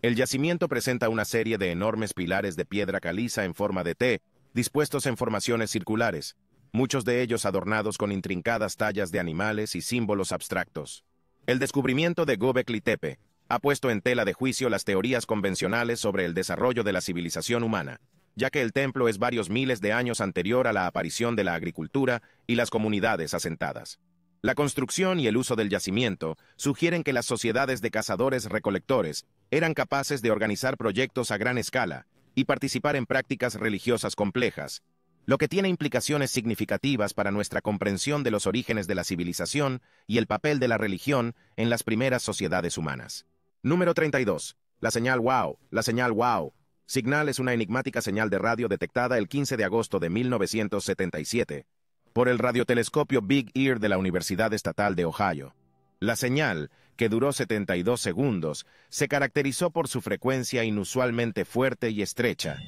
El 0.01 0.15
yacimiento 0.15 0.69
presenta 0.69 1.09
una 1.09 1.25
serie 1.25 1.57
de 1.57 1.71
enormes 1.71 2.13
pilares 2.13 2.55
de 2.55 2.65
piedra 2.65 2.99
caliza 2.99 3.43
en 3.43 3.53
forma 3.53 3.83
de 3.83 3.95
T, 3.95 4.21
dispuestos 4.53 5.05
en 5.05 5.17
formaciones 5.17 5.71
circulares, 5.71 6.37
muchos 6.71 7.03
de 7.03 7.21
ellos 7.21 7.45
adornados 7.45 7.97
con 7.97 8.11
intrincadas 8.11 8.77
tallas 8.77 9.11
de 9.11 9.19
animales 9.19 9.75
y 9.75 9.81
símbolos 9.81 10.31
abstractos. 10.31 11.03
El 11.47 11.59
descubrimiento 11.59 12.25
de 12.25 12.37
Göbekli 12.37 12.81
Tepe 12.81 13.19
ha 13.49 13.59
puesto 13.59 13.89
en 13.91 14.01
tela 14.01 14.25
de 14.25 14.33
juicio 14.33 14.69
las 14.69 14.85
teorías 14.85 15.25
convencionales 15.25 15.99
sobre 15.99 16.25
el 16.25 16.33
desarrollo 16.33 16.83
de 16.83 16.93
la 16.93 17.01
civilización 17.01 17.63
humana, 17.63 17.99
ya 18.35 18.49
que 18.49 18.61
el 18.61 18.73
templo 18.73 19.07
es 19.07 19.17
varios 19.17 19.49
miles 19.49 19.81
de 19.81 19.93
años 19.93 20.21
anterior 20.21 20.67
a 20.67 20.73
la 20.73 20.87
aparición 20.87 21.35
de 21.35 21.43
la 21.43 21.55
agricultura 21.55 22.21
y 22.47 22.55
las 22.55 22.69
comunidades 22.69 23.33
asentadas. 23.33 23.99
La 24.41 24.53
construcción 24.53 25.19
y 25.19 25.27
el 25.27 25.37
uso 25.37 25.55
del 25.55 25.69
yacimiento 25.69 26.37
sugieren 26.55 27.03
que 27.03 27.13
las 27.13 27.25
sociedades 27.25 27.81
de 27.81 27.89
cazadores-recolectores 27.89 29.25
eran 29.49 29.73
capaces 29.73 30.21
de 30.21 30.29
organizar 30.29 30.77
proyectos 30.77 31.31
a 31.31 31.37
gran 31.37 31.57
escala 31.57 32.05
y 32.35 32.43
participar 32.43 32.95
en 32.95 33.05
prácticas 33.05 33.55
religiosas 33.55 34.15
complejas, 34.15 34.83
lo 35.25 35.39
que 35.39 35.47
tiene 35.47 35.69
implicaciones 35.69 36.29
significativas 36.29 37.15
para 37.15 37.31
nuestra 37.31 37.61
comprensión 37.61 38.21
de 38.21 38.29
los 38.29 38.45
orígenes 38.45 38.85
de 38.85 38.93
la 38.93 39.03
civilización 39.03 39.81
y 40.05 40.19
el 40.19 40.27
papel 40.27 40.59
de 40.59 40.67
la 40.67 40.77
religión 40.77 41.33
en 41.55 41.71
las 41.71 41.81
primeras 41.81 42.21
sociedades 42.21 42.77
humanas. 42.77 43.25
Número 43.63 43.95
32. 43.95 44.55
La 44.79 44.91
señal 44.91 45.21
WOW. 45.21 45.57
La 45.71 45.81
señal 45.81 46.11
WOW. 46.11 46.53
Signal 46.87 47.29
es 47.29 47.39
una 47.39 47.53
enigmática 47.53 48.01
señal 48.01 48.29
de 48.29 48.37
radio 48.37 48.67
detectada 48.67 49.17
el 49.17 49.27
15 49.27 49.57
de 49.57 49.63
agosto 49.63 49.99
de 49.99 50.09
1977 50.09 51.65
por 52.13 52.29
el 52.29 52.39
radiotelescopio 52.39 53.21
Big 53.21 53.51
Ear 53.55 53.79
de 53.79 53.89
la 53.89 53.97
Universidad 53.97 54.53
Estatal 54.53 54.95
de 54.95 55.03
Ohio. 55.03 55.53
La 55.99 56.15
señal, 56.15 56.71
que 56.95 57.09
duró 57.09 57.33
72 57.33 57.99
segundos, 57.99 58.65
se 58.89 59.07
caracterizó 59.07 59.71
por 59.71 59.87
su 59.87 59.99
frecuencia 59.99 60.63
inusualmente 60.63 61.43
fuerte 61.43 61.89
y 61.89 62.01
estrecha, 62.01 62.61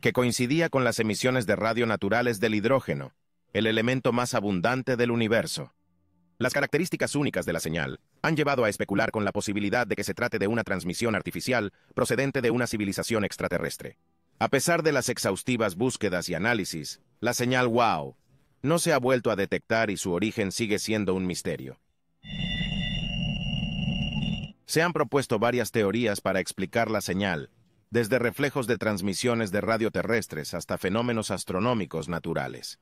que 0.00 0.12
coincidía 0.12 0.70
con 0.70 0.82
las 0.82 0.98
emisiones 0.98 1.46
de 1.46 1.54
radio 1.54 1.86
naturales 1.86 2.40
del 2.40 2.54
hidrógeno, 2.54 3.12
el 3.52 3.66
elemento 3.66 4.12
más 4.12 4.34
abundante 4.34 4.96
del 4.96 5.10
universo. 5.10 5.72
Las 6.40 6.54
características 6.54 7.16
únicas 7.16 7.44
de 7.44 7.52
la 7.52 7.60
señal 7.60 8.00
han 8.22 8.34
llevado 8.34 8.64
a 8.64 8.70
especular 8.70 9.10
con 9.10 9.26
la 9.26 9.30
posibilidad 9.30 9.86
de 9.86 9.94
que 9.94 10.04
se 10.04 10.14
trate 10.14 10.38
de 10.38 10.46
una 10.46 10.64
transmisión 10.64 11.14
artificial 11.14 11.74
procedente 11.94 12.40
de 12.40 12.50
una 12.50 12.66
civilización 12.66 13.26
extraterrestre. 13.26 13.98
A 14.38 14.48
pesar 14.48 14.82
de 14.82 14.92
las 14.92 15.10
exhaustivas 15.10 15.76
búsquedas 15.76 16.30
y 16.30 16.34
análisis, 16.34 17.02
la 17.20 17.34
señal 17.34 17.68
WOW 17.68 18.16
no 18.62 18.78
se 18.78 18.94
ha 18.94 18.98
vuelto 18.98 19.30
a 19.30 19.36
detectar 19.36 19.90
y 19.90 19.98
su 19.98 20.12
origen 20.12 20.50
sigue 20.50 20.78
siendo 20.78 21.12
un 21.12 21.26
misterio. 21.26 21.78
Se 24.64 24.80
han 24.80 24.94
propuesto 24.94 25.38
varias 25.38 25.72
teorías 25.72 26.22
para 26.22 26.40
explicar 26.40 26.90
la 26.90 27.02
señal, 27.02 27.50
desde 27.90 28.18
reflejos 28.18 28.66
de 28.66 28.78
transmisiones 28.78 29.50
de 29.50 29.60
radio 29.60 29.90
terrestres 29.90 30.54
hasta 30.54 30.78
fenómenos 30.78 31.30
astronómicos 31.30 32.08
naturales. 32.08 32.78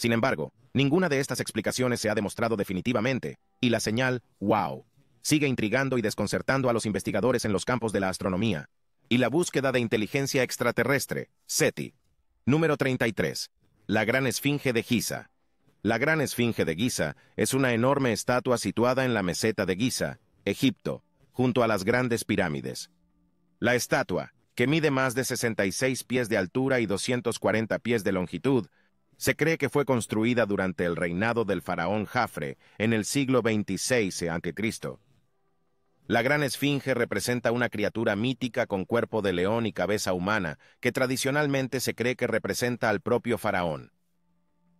Sin 0.00 0.12
embargo, 0.12 0.54
ninguna 0.72 1.10
de 1.10 1.20
estas 1.20 1.40
explicaciones 1.40 2.00
se 2.00 2.08
ha 2.08 2.14
demostrado 2.14 2.56
definitivamente, 2.56 3.36
y 3.60 3.68
la 3.68 3.80
señal 3.80 4.22
WOW 4.38 4.86
sigue 5.20 5.46
intrigando 5.46 5.98
y 5.98 6.00
desconcertando 6.00 6.70
a 6.70 6.72
los 6.72 6.86
investigadores 6.86 7.44
en 7.44 7.52
los 7.52 7.66
campos 7.66 7.92
de 7.92 8.00
la 8.00 8.08
astronomía, 8.08 8.70
y 9.10 9.18
la 9.18 9.28
búsqueda 9.28 9.72
de 9.72 9.80
inteligencia 9.80 10.42
extraterrestre, 10.42 11.28
SETI. 11.44 11.92
Número 12.46 12.78
33. 12.78 13.50
La 13.88 14.06
Gran 14.06 14.26
Esfinge 14.26 14.72
de 14.72 14.82
Giza. 14.82 15.28
La 15.82 15.98
Gran 15.98 16.22
Esfinge 16.22 16.64
de 16.64 16.76
Giza 16.76 17.14
es 17.36 17.52
una 17.52 17.74
enorme 17.74 18.14
estatua 18.14 18.56
situada 18.56 19.04
en 19.04 19.12
la 19.12 19.22
meseta 19.22 19.66
de 19.66 19.76
Giza, 19.76 20.18
Egipto, 20.46 21.04
junto 21.30 21.62
a 21.62 21.68
las 21.68 21.84
grandes 21.84 22.24
pirámides. 22.24 22.90
La 23.58 23.74
estatua, 23.74 24.32
que 24.54 24.66
mide 24.66 24.90
más 24.90 25.14
de 25.14 25.26
66 25.26 26.04
pies 26.04 26.30
de 26.30 26.38
altura 26.38 26.80
y 26.80 26.86
240 26.86 27.78
pies 27.80 28.02
de 28.02 28.12
longitud, 28.12 28.66
se 29.20 29.36
cree 29.36 29.58
que 29.58 29.68
fue 29.68 29.84
construida 29.84 30.46
durante 30.46 30.86
el 30.86 30.96
reinado 30.96 31.44
del 31.44 31.60
faraón 31.60 32.06
Jafre 32.06 32.56
en 32.78 32.94
el 32.94 33.04
siglo 33.04 33.42
XXVI 33.42 34.28
a.C. 34.28 34.96
La 36.06 36.22
gran 36.22 36.42
esfinge 36.42 36.94
representa 36.94 37.52
una 37.52 37.68
criatura 37.68 38.16
mítica 38.16 38.66
con 38.66 38.86
cuerpo 38.86 39.20
de 39.20 39.34
león 39.34 39.66
y 39.66 39.74
cabeza 39.74 40.14
humana, 40.14 40.58
que 40.80 40.90
tradicionalmente 40.90 41.80
se 41.80 41.94
cree 41.94 42.16
que 42.16 42.28
representa 42.28 42.88
al 42.88 43.02
propio 43.02 43.36
faraón. 43.36 43.92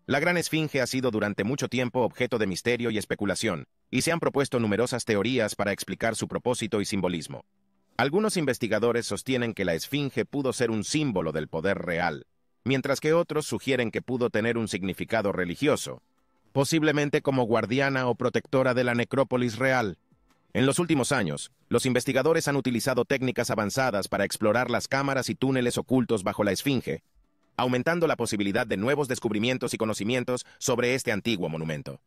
La 0.06 0.20
gran 0.20 0.38
esfinge 0.38 0.80
ha 0.80 0.86
sido 0.86 1.10
durante 1.10 1.44
mucho 1.44 1.68
tiempo 1.68 2.00
objeto 2.00 2.38
de 2.38 2.46
misterio 2.46 2.90
y 2.90 2.96
especulación, 2.96 3.66
y 3.90 4.00
se 4.00 4.10
han 4.10 4.20
propuesto 4.20 4.58
numerosas 4.58 5.04
teorías 5.04 5.54
para 5.54 5.72
explicar 5.72 6.16
su 6.16 6.28
propósito 6.28 6.80
y 6.80 6.86
simbolismo. 6.86 7.44
Algunos 7.98 8.38
investigadores 8.38 9.04
sostienen 9.04 9.52
que 9.52 9.66
la 9.66 9.74
esfinge 9.74 10.24
pudo 10.24 10.54
ser 10.54 10.70
un 10.70 10.82
símbolo 10.82 11.30
del 11.32 11.48
poder 11.48 11.76
real, 11.76 12.24
mientras 12.64 13.00
que 13.00 13.12
otros 13.12 13.46
sugieren 13.46 13.90
que 13.90 14.02
pudo 14.02 14.30
tener 14.30 14.58
un 14.58 14.68
significado 14.68 15.32
religioso, 15.32 16.02
posiblemente 16.52 17.22
como 17.22 17.44
guardiana 17.44 18.08
o 18.08 18.14
protectora 18.14 18.74
de 18.74 18.84
la 18.84 18.94
necrópolis 18.94 19.56
real. 19.56 19.98
En 20.52 20.66
los 20.66 20.78
últimos 20.78 21.12
años, 21.12 21.52
los 21.68 21.86
investigadores 21.86 22.48
han 22.48 22.56
utilizado 22.56 23.04
técnicas 23.04 23.50
avanzadas 23.50 24.08
para 24.08 24.24
explorar 24.24 24.70
las 24.70 24.88
cámaras 24.88 25.30
y 25.30 25.36
túneles 25.36 25.78
ocultos 25.78 26.24
bajo 26.24 26.42
la 26.42 26.52
esfinge, 26.52 27.02
aumentando 27.56 28.06
la 28.06 28.16
posibilidad 28.16 28.66
de 28.66 28.76
nuevos 28.76 29.06
descubrimientos 29.06 29.74
y 29.74 29.78
conocimientos 29.78 30.44
sobre 30.58 30.94
este 30.94 31.12
antiguo 31.12 31.48
monumento. 31.48 32.00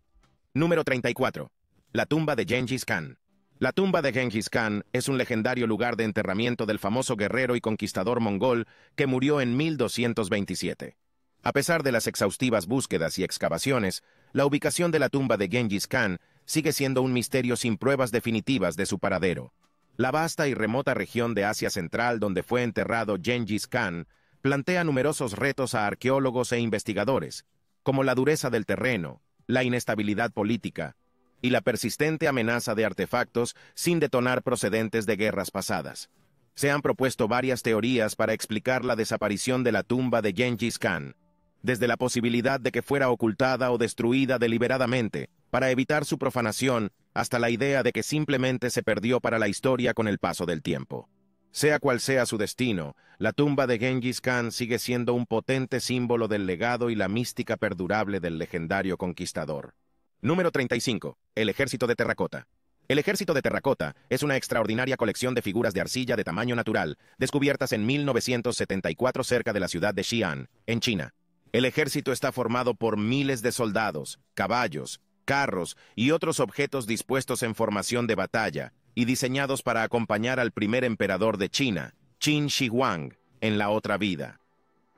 Número 0.53 0.83
34. 0.83 1.51
La 1.93 2.05
tumba 2.05 2.35
de 2.35 2.45
Gengis 2.45 2.85
Khan. 2.85 3.17
La 3.59 3.71
tumba 3.71 4.01
de 4.01 4.11
Genghis 4.11 4.49
Khan 4.49 4.83
es 4.93 5.07
un 5.07 5.17
legendario 5.17 5.67
lugar 5.67 5.95
de 5.95 6.03
enterramiento 6.03 6.65
del 6.65 6.79
famoso 6.79 7.15
guerrero 7.15 7.55
y 7.55 7.61
conquistador 7.61 8.19
mongol 8.19 8.67
que 8.95 9.07
murió 9.07 9.41
en 9.41 9.55
1227. 9.55 10.97
A 11.43 11.51
pesar 11.51 11.83
de 11.83 11.91
las 11.91 12.07
exhaustivas 12.07 12.65
búsquedas 12.65 13.19
y 13.19 13.23
excavaciones, 13.23 14.03
la 14.31 14.45
ubicación 14.45 14.91
de 14.91 14.99
la 14.99 15.09
tumba 15.09 15.37
de 15.37 15.49
Genghis 15.49 15.87
Khan 15.87 16.19
sigue 16.45 16.73
siendo 16.73 17.01
un 17.01 17.13
misterio 17.13 17.55
sin 17.55 17.77
pruebas 17.77 18.11
definitivas 18.11 18.75
de 18.75 18.85
su 18.85 18.99
paradero. 18.99 19.53
La 19.95 20.09
vasta 20.09 20.47
y 20.47 20.55
remota 20.55 20.95
región 20.95 21.35
de 21.35 21.45
Asia 21.45 21.69
Central 21.69 22.19
donde 22.19 22.41
fue 22.41 22.63
enterrado 22.63 23.17
Genghis 23.21 23.67
Khan 23.67 24.07
plantea 24.41 24.83
numerosos 24.83 25.33
retos 25.33 25.75
a 25.75 25.85
arqueólogos 25.85 26.51
e 26.51 26.59
investigadores, 26.59 27.45
como 27.83 28.03
la 28.03 28.15
dureza 28.15 28.49
del 28.49 28.65
terreno, 28.65 29.21
la 29.45 29.63
inestabilidad 29.63 30.31
política, 30.31 30.95
y 31.43 31.49
la 31.49 31.61
persistente 31.61 32.27
amenaza 32.29 32.73
de 32.73 32.85
artefactos 32.85 33.55
sin 33.75 33.99
detonar 33.99 34.41
procedentes 34.41 35.05
de 35.05 35.17
guerras 35.17 35.51
pasadas. 35.51 36.09
Se 36.55 36.71
han 36.71 36.81
propuesto 36.81 37.27
varias 37.27 37.61
teorías 37.61 38.15
para 38.15 38.31
explicar 38.33 38.85
la 38.85 38.95
desaparición 38.95 39.61
de 39.63 39.73
la 39.73 39.83
tumba 39.83 40.21
de 40.21 40.33
Genghis 40.33 40.79
Khan, 40.79 41.15
desde 41.61 41.87
la 41.87 41.97
posibilidad 41.97 42.61
de 42.61 42.71
que 42.71 42.81
fuera 42.81 43.09
ocultada 43.09 43.71
o 43.71 43.77
destruida 43.77 44.39
deliberadamente 44.39 45.29
para 45.49 45.69
evitar 45.69 46.05
su 46.05 46.17
profanación 46.17 46.91
hasta 47.13 47.39
la 47.39 47.49
idea 47.49 47.83
de 47.83 47.91
que 47.91 48.03
simplemente 48.03 48.69
se 48.69 48.81
perdió 48.81 49.19
para 49.19 49.37
la 49.37 49.49
historia 49.49 49.93
con 49.93 50.07
el 50.07 50.19
paso 50.19 50.45
del 50.45 50.61
tiempo. 50.61 51.09
Sea 51.51 51.77
cual 51.79 51.99
sea 51.99 52.25
su 52.25 52.37
destino, 52.37 52.95
la 53.17 53.33
tumba 53.33 53.67
de 53.67 53.79
Genghis 53.79 54.21
Khan 54.21 54.53
sigue 54.53 54.79
siendo 54.79 55.13
un 55.13 55.25
potente 55.25 55.81
símbolo 55.81 56.29
del 56.29 56.45
legado 56.45 56.89
y 56.89 56.95
la 56.95 57.09
mística 57.09 57.57
perdurable 57.57 58.21
del 58.21 58.39
legendario 58.39 58.97
conquistador. 58.97 59.75
Número 60.23 60.51
35. 60.51 61.17
El 61.35 61.49
Ejército 61.49 61.85
de 61.85 61.95
Terracota. 61.95 62.47
El 62.87 62.97
Ejército 62.97 63.33
de 63.33 63.41
Terracota 63.41 63.93
es 64.09 64.23
una 64.23 64.37
extraordinaria 64.37 64.95
colección 64.95 65.35
de 65.35 65.41
figuras 65.41 65.73
de 65.73 65.81
arcilla 65.81 66.15
de 66.15 66.23
tamaño 66.23 66.55
natural, 66.55 66.97
descubiertas 67.17 67.73
en 67.73 67.85
1974 67.85 69.25
cerca 69.25 69.51
de 69.51 69.59
la 69.59 69.67
ciudad 69.67 69.93
de 69.93 70.01
Xi'an, 70.01 70.47
en 70.65 70.79
China. 70.79 71.13
El 71.51 71.65
ejército 71.65 72.13
está 72.13 72.31
formado 72.31 72.73
por 72.73 72.97
miles 72.97 73.41
de 73.41 73.51
soldados, 73.51 74.17
caballos, 74.33 75.01
carros 75.25 75.75
y 75.93 76.11
otros 76.11 76.39
objetos 76.39 76.87
dispuestos 76.87 77.43
en 77.43 77.53
formación 77.53 78.07
de 78.07 78.15
batalla 78.15 78.71
y 78.95 79.03
diseñados 79.03 79.61
para 79.61 79.83
acompañar 79.83 80.39
al 80.39 80.53
primer 80.53 80.85
emperador 80.85 81.37
de 81.37 81.49
China, 81.49 81.95
Qin 82.19 82.47
Shi 82.47 82.69
Huang, 82.69 83.17
en 83.41 83.57
la 83.57 83.71
otra 83.71 83.97
vida. 83.97 84.39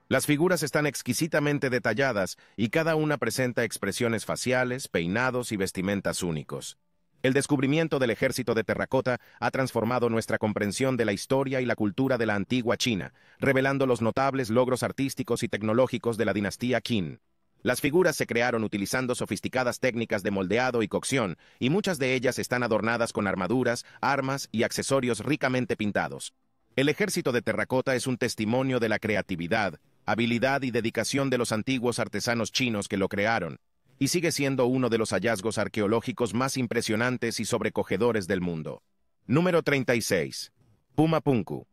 Las 0.08 0.28
figuras 0.28 0.62
están 0.62 0.86
exquisitamente 0.86 1.72
detalladas 1.72 2.38
y 2.56 2.70
cada 2.70 2.96
una 2.96 3.18
presenta 3.18 3.64
expresiones 3.64 4.24
faciales, 4.24 4.88
peinados 4.88 5.52
y 5.52 5.58
vestimentas 5.58 6.22
únicos. 6.22 6.78
El 7.24 7.34
descubrimiento 7.34 7.98
del 7.98 8.12
ejército 8.12 8.54
de 8.54 8.64
terracota 8.64 9.20
ha 9.40 9.50
transformado 9.50 10.10
nuestra 10.10 10.38
comprensión 10.38 10.96
de 10.96 11.06
la 11.06 11.12
historia 11.12 11.60
y 11.60 11.66
la 11.66 11.76
cultura 11.76 12.20
de 12.20 12.28
la 12.28 12.36
antigua 12.36 12.78
China, 12.78 13.16
revelando 13.40 13.88
los 13.88 14.04
notables 14.04 14.52
logros 14.52 14.84
artísticos 14.84 15.42
y 15.42 15.48
tecnológicos 15.48 16.18
de 16.18 16.26
la 16.26 16.34
dinastía 16.34 16.82
Qin. 16.82 17.20
Las 17.64 17.82
figuras 17.82 18.16
se 18.16 18.28
crearon 18.28 18.64
utilizando 18.64 19.16
sofisticadas 19.16 19.80
técnicas 19.80 20.22
de 20.22 20.30
moldeado 20.30 20.84
y 20.84 20.88
cocción, 20.88 21.36
y 21.58 21.72
muchas 21.72 21.98
de 21.98 22.14
ellas 22.14 22.38
están 22.38 22.62
adornadas 22.62 23.12
con 23.12 23.26
armaduras, 23.26 23.86
armas 24.02 24.50
y 24.52 24.62
accesorios 24.62 25.22
ricamente 25.22 25.76
pintados. 25.76 26.36
El 26.76 26.90
ejército 26.90 27.32
de 27.32 27.42
terracota 27.42 27.96
es 27.96 28.06
un 28.06 28.18
testimonio 28.18 28.80
de 28.80 28.90
la 28.90 29.00
creatividad, 29.00 29.80
habilidad 30.06 30.62
y 30.62 30.72
dedicación 30.72 31.30
de 31.30 31.38
los 31.38 31.52
antiguos 31.52 32.00
artesanos 32.00 32.52
chinos 32.52 32.88
que 32.88 32.98
lo 32.98 33.10
crearon, 33.10 33.60
y 33.98 34.10
sigue 34.10 34.32
siendo 34.32 34.66
uno 34.66 34.90
de 34.90 34.98
los 34.98 35.12
hallazgos 35.12 35.58
arqueológicos 35.58 36.34
más 36.34 36.58
impresionantes 36.58 37.40
y 37.40 37.46
sobrecogedores 37.46 38.28
del 38.28 38.42
mundo. 38.42 38.84
Número 39.26 39.64
36. 39.64 40.52
Pumapunku. 40.96 41.66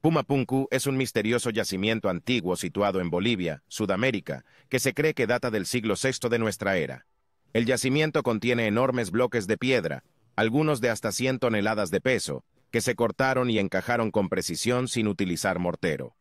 Pumapunku 0.00 0.68
es 0.70 0.86
un 0.86 0.96
misterioso 0.96 1.50
yacimiento 1.50 2.10
antiguo 2.10 2.56
situado 2.56 3.00
en 3.00 3.10
Bolivia, 3.10 3.62
Sudamérica, 3.68 4.44
que 4.68 4.78
se 4.78 4.92
cree 4.92 5.14
que 5.14 5.26
data 5.26 5.50
del 5.50 5.66
siglo 5.66 5.94
VI 6.00 6.28
de 6.28 6.38
nuestra 6.38 6.76
era. 6.76 7.06
El 7.54 7.66
yacimiento 7.66 8.22
contiene 8.22 8.66
enormes 8.66 9.10
bloques 9.10 9.46
de 9.46 9.56
piedra, 9.56 10.04
algunos 10.36 10.80
de 10.80 10.90
hasta 10.90 11.12
100 11.12 11.38
toneladas 11.38 11.90
de 11.90 12.00
peso, 12.00 12.44
que 12.70 12.80
se 12.80 12.94
cortaron 12.94 13.50
y 13.50 13.58
encajaron 13.58 14.10
con 14.10 14.28
precisión 14.28 14.88
sin 14.88 15.06
utilizar 15.06 15.58
mortero. 15.58 16.16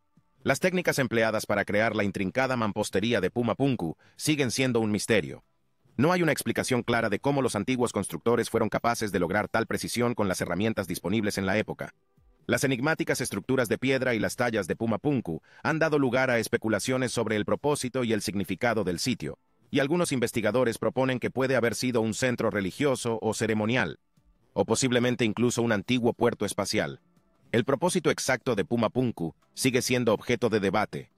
Las 0.45 0.59
técnicas 0.59 0.99
empleadas 0.99 1.45
para 1.45 1.63
crear 1.63 1.95
la 1.95 2.03
intrincada 2.03 2.57
mampostería 2.57 3.21
de 3.21 3.31
Puma 3.31 3.55
Punku 3.55 3.95
siguen 4.17 4.51
siendo 4.51 4.81
un 4.81 4.91
misterio. 4.91 5.45
No 5.95 6.11
hay 6.11 6.21
una 6.21 6.33
explicación 6.33 6.83
clara 6.83 7.09
de 7.09 7.19
cómo 7.19 7.41
los 7.41 7.55
antiguos 7.55 7.93
constructores 7.93 8.49
fueron 8.49 8.67
capaces 8.67 9.13
de 9.13 9.19
lograr 9.19 9.47
tal 9.47 9.67
precisión 9.67 10.13
con 10.13 10.27
las 10.27 10.41
herramientas 10.41 10.85
disponibles 10.85 11.37
en 11.37 11.45
la 11.45 11.57
época. 11.57 11.93
Las 12.45 12.65
enigmáticas 12.65 13.21
estructuras 13.21 13.69
de 13.69 13.77
piedra 13.77 14.15
y 14.15 14.19
las 14.19 14.35
tallas 14.35 14.67
de 14.67 14.75
Puma 14.75 14.97
Punku 14.97 15.41
han 15.63 15.79
dado 15.79 15.97
lugar 15.97 16.29
a 16.29 16.39
especulaciones 16.39 17.13
sobre 17.13 17.37
el 17.37 17.45
propósito 17.45 18.03
y 18.03 18.11
el 18.11 18.21
significado 18.21 18.83
del 18.83 18.99
sitio, 18.99 19.39
y 19.71 19.79
algunos 19.79 20.11
investigadores 20.11 20.77
proponen 20.77 21.21
que 21.21 21.31
puede 21.31 21.55
haber 21.55 21.73
sido 21.73 22.01
un 22.01 22.13
centro 22.13 22.49
religioso 22.49 23.17
o 23.21 23.33
ceremonial, 23.33 23.97
o 24.51 24.65
posiblemente 24.65 25.23
incluso 25.23 25.61
un 25.61 25.71
antiguo 25.71 26.11
puerto 26.11 26.45
espacial. 26.45 26.99
El 27.53 27.65
propósito 27.65 28.09
exacto 28.09 28.55
de 28.55 28.65
Pumapunku 28.65 29.35
sigue 29.53 29.83
siendo 29.83 30.11
objeto 30.11 30.49
de 30.49 30.59
debate, 30.59 31.11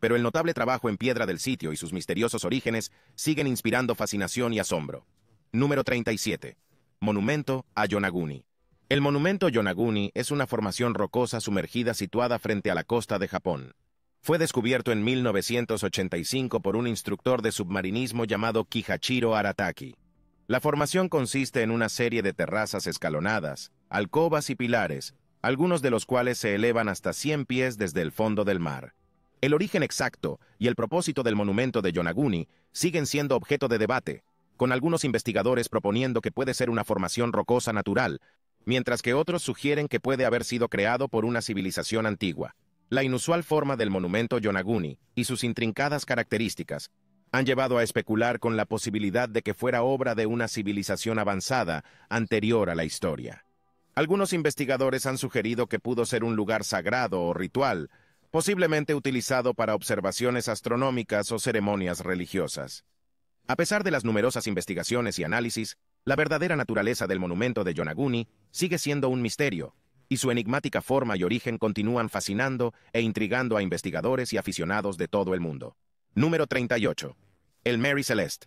pero 0.00 0.16
el 0.16 0.24
notable 0.24 0.52
trabajo 0.52 0.88
en 0.88 0.96
piedra 0.96 1.24
del 1.24 1.38
sitio 1.38 1.72
y 1.72 1.76
sus 1.76 1.92
misteriosos 1.92 2.44
orígenes 2.44 2.90
siguen 3.14 3.46
inspirando 3.46 3.94
fascinación 3.94 4.52
y 4.52 4.58
asombro. 4.58 5.06
Número 5.52 5.84
37. 5.84 6.56
Monumento 6.98 7.64
a 7.76 7.86
Yonaguni. 7.86 8.44
El 8.88 9.00
monumento 9.00 9.48
Yonaguni 9.48 10.10
es 10.14 10.32
una 10.32 10.48
formación 10.48 10.94
rocosa 10.94 11.40
sumergida 11.40 11.94
situada 11.94 12.40
frente 12.40 12.72
a 12.72 12.74
la 12.74 12.82
costa 12.82 13.20
de 13.20 13.28
Japón. 13.28 13.76
Fue 14.20 14.38
descubierto 14.38 14.90
en 14.90 15.04
1985 15.04 16.60
por 16.60 16.74
un 16.74 16.88
instructor 16.88 17.40
de 17.40 17.52
submarinismo 17.52 18.24
llamado 18.24 18.64
Kihachiro 18.64 19.36
Arataki. 19.36 19.94
La 20.48 20.58
formación 20.58 21.08
consiste 21.08 21.62
en 21.62 21.70
una 21.70 21.88
serie 21.88 22.22
de 22.22 22.32
terrazas 22.32 22.88
escalonadas, 22.88 23.70
alcobas 23.90 24.50
y 24.50 24.56
pilares, 24.56 25.14
algunos 25.40 25.82
de 25.82 25.90
los 25.90 26.04
cuales 26.04 26.38
se 26.38 26.54
elevan 26.54 26.88
hasta 26.88 27.12
100 27.12 27.46
pies 27.46 27.78
desde 27.78 28.02
el 28.02 28.12
fondo 28.12 28.44
del 28.44 28.60
mar. 28.60 28.94
El 29.40 29.54
origen 29.54 29.82
exacto 29.82 30.40
y 30.58 30.66
el 30.66 30.74
propósito 30.74 31.22
del 31.22 31.36
monumento 31.36 31.80
de 31.80 31.92
Yonaguni 31.92 32.48
siguen 32.72 33.06
siendo 33.06 33.36
objeto 33.36 33.68
de 33.68 33.78
debate, 33.78 34.24
con 34.56 34.72
algunos 34.72 35.04
investigadores 35.04 35.68
proponiendo 35.68 36.20
que 36.20 36.32
puede 36.32 36.54
ser 36.54 36.70
una 36.70 36.84
formación 36.84 37.32
rocosa 37.32 37.72
natural, 37.72 38.20
mientras 38.64 39.00
que 39.00 39.14
otros 39.14 39.42
sugieren 39.42 39.86
que 39.86 40.00
puede 40.00 40.24
haber 40.24 40.44
sido 40.44 40.68
creado 40.68 41.08
por 41.08 41.24
una 41.24 41.40
civilización 41.40 42.04
antigua. 42.06 42.56
La 42.90 43.04
inusual 43.04 43.44
forma 43.44 43.76
del 43.76 43.90
monumento 43.90 44.38
Yonaguni 44.38 44.98
y 45.14 45.24
sus 45.24 45.44
intrincadas 45.44 46.04
características 46.04 46.90
han 47.30 47.46
llevado 47.46 47.78
a 47.78 47.82
especular 47.82 48.40
con 48.40 48.56
la 48.56 48.64
posibilidad 48.64 49.28
de 49.28 49.42
que 49.42 49.54
fuera 49.54 49.82
obra 49.82 50.14
de 50.14 50.26
una 50.26 50.48
civilización 50.48 51.18
avanzada 51.18 51.84
anterior 52.08 52.70
a 52.70 52.74
la 52.74 52.84
historia. 52.84 53.44
Algunos 53.98 54.32
investigadores 54.32 55.06
han 55.06 55.18
sugerido 55.18 55.66
que 55.66 55.80
pudo 55.80 56.06
ser 56.06 56.22
un 56.22 56.36
lugar 56.36 56.62
sagrado 56.62 57.20
o 57.20 57.34
ritual, 57.34 57.90
posiblemente 58.30 58.94
utilizado 58.94 59.54
para 59.54 59.74
observaciones 59.74 60.46
astronómicas 60.46 61.32
o 61.32 61.40
ceremonias 61.40 61.98
religiosas. 61.98 62.84
A 63.48 63.56
pesar 63.56 63.82
de 63.82 63.90
las 63.90 64.04
numerosas 64.04 64.46
investigaciones 64.46 65.18
y 65.18 65.24
análisis, 65.24 65.78
la 66.04 66.14
verdadera 66.14 66.54
naturaleza 66.54 67.08
del 67.08 67.18
monumento 67.18 67.64
de 67.64 67.74
Yonaguni 67.74 68.28
sigue 68.52 68.78
siendo 68.78 69.08
un 69.08 69.20
misterio, 69.20 69.74
y 70.08 70.18
su 70.18 70.30
enigmática 70.30 70.80
forma 70.80 71.16
y 71.16 71.24
origen 71.24 71.58
continúan 71.58 72.08
fascinando 72.08 72.74
e 72.92 73.00
intrigando 73.00 73.56
a 73.56 73.62
investigadores 73.62 74.32
y 74.32 74.36
aficionados 74.36 74.96
de 74.96 75.08
todo 75.08 75.34
el 75.34 75.40
mundo. 75.40 75.76
Número 76.14 76.46
38. 76.46 77.16
El 77.64 77.78
Mary 77.78 78.04
Celeste. 78.04 78.46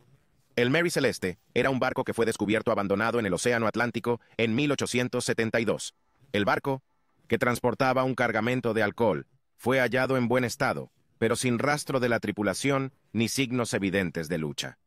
El 0.57 0.69
Mary 0.69 0.89
Celeste 0.89 1.39
era 1.53 1.69
un 1.69 1.79
barco 1.79 2.03
que 2.03 2.13
fue 2.13 2.25
descubierto 2.25 2.71
abandonado 2.71 3.19
en 3.19 3.25
el 3.25 3.33
Océano 3.33 3.67
Atlántico 3.67 4.19
en 4.35 4.53
1872. 4.53 5.95
El 6.33 6.43
barco, 6.43 6.83
que 7.29 7.37
transportaba 7.37 8.03
un 8.03 8.15
cargamento 8.15 8.73
de 8.73 8.83
alcohol, 8.83 9.27
fue 9.55 9.79
hallado 9.79 10.17
en 10.17 10.27
buen 10.27 10.43
estado, 10.43 10.91
pero 11.17 11.37
sin 11.37 11.57
rastro 11.57 12.01
de 12.01 12.09
la 12.09 12.19
tripulación 12.19 12.91
ni 13.13 13.29
signos 13.29 13.73
evidentes 13.73 14.27
de 14.27 14.39
lucha. 14.39 14.77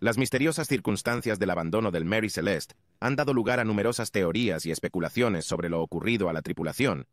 Las 0.00 0.18
misteriosas 0.18 0.68
circunstancias 0.68 1.38
del 1.38 1.48
abandono 1.48 1.90
del 1.90 2.04
Mary 2.04 2.28
Celeste 2.28 2.74
han 3.00 3.16
dado 3.16 3.32
lugar 3.32 3.58
a 3.58 3.64
numerosas 3.64 4.10
teorías 4.10 4.66
y 4.66 4.70
especulaciones 4.70 5.46
sobre 5.46 5.70
lo 5.70 5.80
ocurrido 5.80 6.28
a 6.28 6.34
la 6.34 6.42
tripulación, 6.42 7.06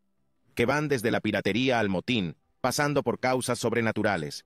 que 0.55 0.65
van 0.65 0.89
desde 0.89 1.09
la 1.09 1.21
piratería 1.21 1.79
al 1.79 1.87
motín, 1.87 2.35
pasando 2.59 3.01
por 3.01 3.19
causas 3.19 3.59
sobrenaturales. 3.59 4.43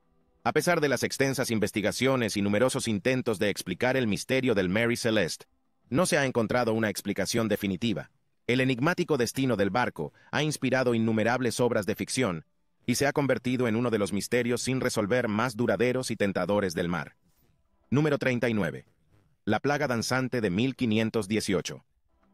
A 0.48 0.54
pesar 0.54 0.80
de 0.80 0.88
las 0.88 1.04
extensas 1.04 1.52
investigaciones 1.52 2.38
y 2.38 2.42
numerosos 2.42 2.88
intentos 2.88 3.38
de 3.38 3.50
explicar 3.50 3.98
el 3.98 4.08
misterio 4.08 4.56
del 4.56 4.70
Mary 4.70 4.96
Celeste, 4.96 5.46
no 5.90 6.06
se 6.06 6.18
ha 6.18 6.26
encontrado 6.26 6.72
una 6.74 6.90
explicación 6.90 7.50
definitiva. 7.50 8.12
El 8.48 8.62
enigmático 8.62 9.18
destino 9.18 9.58
del 9.58 9.72
barco 9.72 10.14
ha 10.32 10.44
inspirado 10.44 10.94
innumerables 10.96 11.60
obras 11.60 11.86
de 11.86 11.96
ficción 11.96 12.46
y 12.86 12.96
se 12.96 13.08
ha 13.08 13.12
convertido 13.12 13.68
en 13.68 13.76
uno 13.76 13.90
de 13.90 13.98
los 13.98 14.14
misterios 14.14 14.62
sin 14.62 14.80
resolver 14.80 15.28
más 15.28 15.58
duraderos 15.58 16.12
y 16.12 16.16
tentadores 16.16 16.74
del 16.74 16.88
mar. 16.88 17.18
Número 17.90 18.18
39. 18.18 18.86
La 19.44 19.60
plaga 19.60 19.90
danzante 19.90 20.40
de 20.40 20.50
1518. 20.50 21.84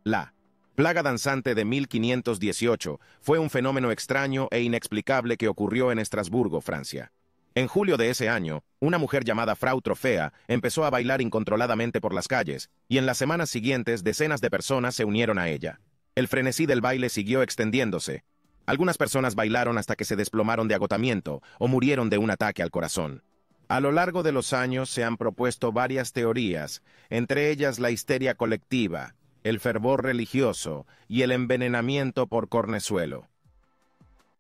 La 0.04 0.36
plaga 0.76 1.02
danzante 1.02 1.56
de 1.56 1.66
1518 1.66 3.00
fue 3.22 3.40
un 3.40 3.50
fenómeno 3.50 3.90
extraño 3.90 4.50
e 4.52 4.62
inexplicable 4.62 5.36
que 5.36 5.48
ocurrió 5.48 5.92
en 5.92 5.98
Estrasburgo, 5.98 6.62
Francia. 6.62 7.12
En 7.56 7.68
julio 7.68 7.98
de 7.98 8.10
ese 8.10 8.30
año, 8.30 8.64
una 8.80 8.98
mujer 8.98 9.24
llamada 9.24 9.56
Frau 9.56 9.80
Trofea 9.80 10.34
empezó 10.48 10.86
a 10.86 10.90
bailar 10.90 11.22
incontroladamente 11.22 12.02
por 12.02 12.12
las 12.12 12.28
calles, 12.28 12.72
y 12.88 12.98
en 12.98 13.06
las 13.06 13.20
semanas 13.20 13.52
siguientes 13.52 14.04
decenas 14.04 14.42
de 14.42 14.50
personas 14.50 14.96
se 14.96 15.06
unieron 15.06 15.38
a 15.38 15.50
ella. 15.50 15.80
El 16.16 16.28
frenesí 16.28 16.66
del 16.66 16.82
baile 16.82 17.10
siguió 17.10 17.44
extendiéndose. 17.44 18.24
Algunas 18.66 18.98
personas 18.98 19.36
bailaron 19.36 19.78
hasta 19.78 19.96
que 19.96 20.06
se 20.06 20.16
desplomaron 20.16 20.68
de 20.68 20.74
agotamiento 20.74 21.44
o 21.60 21.68
murieron 21.68 22.10
de 22.10 22.18
un 22.18 22.32
ataque 22.32 22.64
al 22.64 22.72
corazón. 22.72 23.22
A 23.68 23.80
lo 23.80 23.92
largo 23.92 24.24
de 24.24 24.32
los 24.32 24.52
años 24.54 24.90
se 24.90 25.04
han 25.04 25.18
propuesto 25.18 25.72
varias 25.72 26.12
teorías, 26.12 26.82
entre 27.10 27.52
ellas 27.52 27.78
la 27.78 27.92
histeria 27.92 28.34
colectiva, 28.34 29.16
el 29.44 29.60
fervor 29.60 30.04
religioso 30.04 30.88
y 31.08 31.22
el 31.22 31.32
envenenamiento 31.32 32.26
por 32.26 32.50
cornezuelo. 32.50 33.28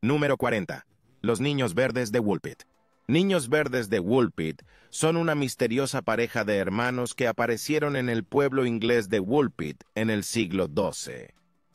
Número 0.01 0.35
40. 0.37 0.87
Los 1.21 1.41
niños 1.41 1.75
verdes 1.75 2.11
de 2.11 2.19
Woolpit. 2.19 2.63
Niños 3.07 3.49
verdes 3.49 3.89
de 3.89 3.99
Woolpit 3.99 4.61
son 4.89 5.17
una 5.17 5.35
misteriosa 5.35 6.01
pareja 6.01 6.45
de 6.45 6.55
hermanos 6.55 7.15
que 7.15 7.27
aparecieron 7.27 7.97
en 7.97 8.07
el 8.07 8.23
pueblo 8.23 8.65
inglés 8.65 9.09
de 9.09 9.19
Woolpit 9.19 9.83
en 9.93 10.09
el 10.09 10.23
siglo 10.23 10.67
XII. 10.67 11.33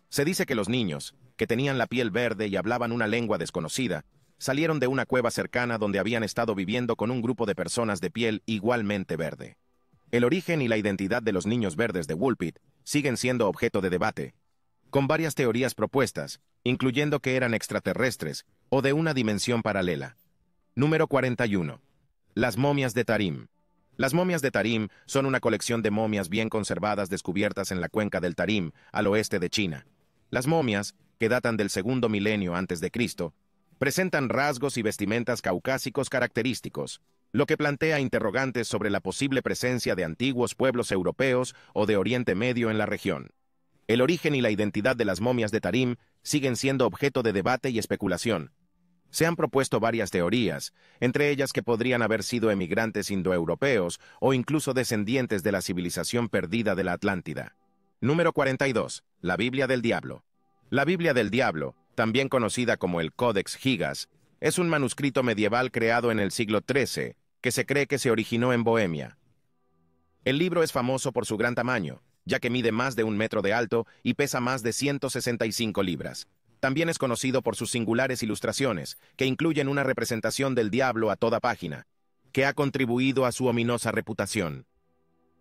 Se 0.09 0.25
dice 0.25 0.47
que 0.47 0.55
los 0.55 0.71
niños, 0.71 1.15
que 1.37 1.47
tenían 1.47 1.77
la 1.77 1.87
piel 1.87 2.11
verde 2.11 2.47
y 2.47 2.57
hablaban 2.57 2.93
una 2.93 3.07
lengua 3.07 3.37
desconocida, 3.37 4.07
salieron 4.39 4.81
de 4.81 4.87
una 4.87 5.05
cueva 5.05 5.31
cercana 5.31 5.77
donde 5.77 5.99
habían 5.99 6.25
estado 6.25 6.55
viviendo 6.55 6.97
con 6.97 7.11
un 7.11 7.21
grupo 7.21 7.45
de 7.45 7.55
personas 7.55 8.01
de 8.01 8.11
piel 8.11 8.43
igualmente 8.47 9.17
verde. 9.17 9.59
El 10.11 10.25
origen 10.25 10.63
y 10.63 10.69
la 10.69 10.79
identidad 10.79 11.23
de 11.23 11.33
los 11.33 11.47
niños 11.47 11.77
verdes 11.77 12.07
de 12.07 12.15
Woolpit 12.15 12.59
siguen 12.85 13.19
siendo 13.19 13.49
objeto 13.49 13.83
de 13.83 13.91
debate, 13.91 14.35
con 14.89 15.07
varias 15.07 15.35
teorías 15.35 15.75
propuestas, 15.75 16.41
incluyendo 16.65 17.21
que 17.21 17.37
eran 17.37 17.53
extraterrestres 17.53 18.47
o 18.71 18.81
de 18.81 18.95
una 18.95 19.13
dimensión 19.13 19.61
paralela. 19.61 20.17
Número 20.79 21.09
41. 21.09 21.81
Las 22.35 22.57
momias 22.57 22.95
de 22.95 23.05
Tarim. 23.05 23.49
Las 23.97 24.15
momias 24.15 24.43
de 24.43 24.53
Tarim 24.53 24.87
son 25.07 25.27
una 25.27 25.41
colección 25.41 25.83
de 25.83 25.91
momias 25.91 26.29
bien 26.29 26.49
conservadas 26.49 27.11
descubiertas 27.11 27.73
en 27.73 27.81
la 27.81 27.89
cuenca 27.89 28.21
del 28.21 28.37
Tarim, 28.37 28.71
al 28.93 29.09
oeste 29.09 29.41
de 29.41 29.51
China. 29.51 29.89
Las 30.31 30.47
momias, 30.47 30.95
que 31.19 31.29
datan 31.29 31.57
del 31.57 31.71
segundo 31.71 32.09
milenio 32.09 32.55
antes 32.55 32.79
de 32.79 32.93
Cristo, 32.93 33.35
presentan 33.81 34.29
rasgos 34.29 34.77
y 34.77 34.83
vestimentas 34.83 35.43
caucásicos 35.43 36.11
característicos, 36.11 37.03
lo 37.33 37.47
que 37.47 37.57
plantea 37.57 37.99
interrogantes 37.99 38.69
sobre 38.69 38.89
la 38.89 39.01
posible 39.01 39.43
presencia 39.43 39.97
de 39.97 40.05
antiguos 40.05 40.55
pueblos 40.55 40.93
europeos 40.93 41.57
o 41.75 41.87
de 41.87 41.97
Oriente 41.97 42.37
Medio 42.37 42.71
en 42.71 42.79
la 42.79 42.87
región. 42.87 43.33
El 43.89 44.01
origen 44.01 44.33
y 44.37 44.43
la 44.43 44.53
identidad 44.53 44.95
de 44.95 45.07
las 45.07 45.21
momias 45.21 45.51
de 45.51 45.61
Tarim 45.61 45.97
siguen 46.23 46.55
siendo 46.55 46.87
objeto 46.87 47.25
de 47.25 47.33
debate 47.33 47.71
y 47.71 47.81
especulación. 47.81 48.53
Se 49.11 49.27
han 49.27 49.37
propuesto 49.37 49.81
varias 49.81 50.11
teorías, 50.11 50.73
entre 51.01 51.31
ellas 51.31 51.53
que 51.53 51.63
podrían 51.63 52.03
haber 52.03 52.23
sido 52.23 52.51
emigrantes 52.51 53.11
indoeuropeos 53.11 54.01
o 54.21 54.35
incluso 54.35 54.75
descendientes 54.75 55.43
de 55.43 55.53
la 55.53 55.63
civilización 55.63 56.29
perdida 56.29 56.75
de 56.75 56.85
la 56.85 56.93
Atlántida. 56.93 57.57
Número 58.01 58.33
42. 58.33 59.05
La 59.21 59.37
Biblia 59.37 59.67
del 59.67 59.83
Diablo. 59.83 60.25
La 60.71 60.85
Biblia 60.85 61.15
del 61.15 61.31
Diablo, 61.31 61.75
también 61.95 62.29
conocida 62.29 62.77
como 62.77 63.01
el 63.01 63.13
Codex 63.13 63.57
Gigas, 63.57 64.09
es 64.41 64.59
un 64.59 64.69
manuscrito 64.69 65.23
medieval 65.23 65.73
creado 65.73 66.13
en 66.13 66.21
el 66.21 66.31
siglo 66.31 66.61
XIII, 66.61 67.17
que 67.41 67.51
se 67.51 67.67
cree 67.67 67.87
que 67.87 67.99
se 67.99 68.11
originó 68.11 68.53
en 68.53 68.63
Bohemia. 68.63 69.19
El 70.25 70.39
libro 70.39 70.63
es 70.63 70.73
famoso 70.73 71.11
por 71.11 71.27
su 71.27 71.37
gran 71.37 71.55
tamaño, 71.55 72.03
ya 72.25 72.39
que 72.39 72.51
mide 72.51 72.71
más 72.71 72.95
de 72.95 73.05
un 73.05 73.17
metro 73.17 73.43
de 73.43 73.53
alto 73.55 73.87
y 74.03 74.15
pesa 74.15 74.41
más 74.41 74.63
de 74.63 74.73
165 74.73 75.83
libras. 75.83 76.29
También 76.61 76.89
es 76.89 76.99
conocido 76.99 77.43
por 77.43 77.57
sus 77.57 77.71
singulares 77.71 78.23
ilustraciones, 78.23 78.99
que 79.17 79.27
incluyen 79.27 79.69
una 79.69 79.85
representación 79.85 80.55
del 80.55 80.71
diablo 80.71 81.11
a 81.11 81.17
toda 81.17 81.41
página, 81.41 81.87
que 82.33 82.47
ha 82.47 82.53
contribuido 82.53 83.27
a 83.27 83.33
su 83.33 83.47
ominosa 83.47 83.93
reputación. 83.93 84.67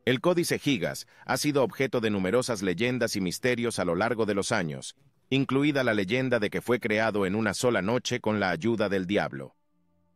El 0.05 0.21
Códice 0.21 0.59
Gigas 0.59 1.07
ha 1.25 1.37
sido 1.37 1.63
objeto 1.63 1.99
de 1.99 2.09
numerosas 2.09 2.61
leyendas 2.61 3.15
y 3.15 3.21
misterios 3.21 3.79
a 3.79 3.85
lo 3.85 3.95
largo 3.95 4.25
de 4.25 4.35
los 4.35 4.51
años, 4.51 4.95
incluida 5.29 5.83
la 5.83 5.93
leyenda 5.93 6.39
de 6.39 6.49
que 6.49 6.61
fue 6.61 6.79
creado 6.79 7.25
en 7.25 7.35
una 7.35 7.53
sola 7.53 7.81
noche 7.81 8.21
con 8.21 8.39
la 8.39 8.51
ayuda 8.51 8.87
del 8.87 9.05
diablo. 9.05 9.55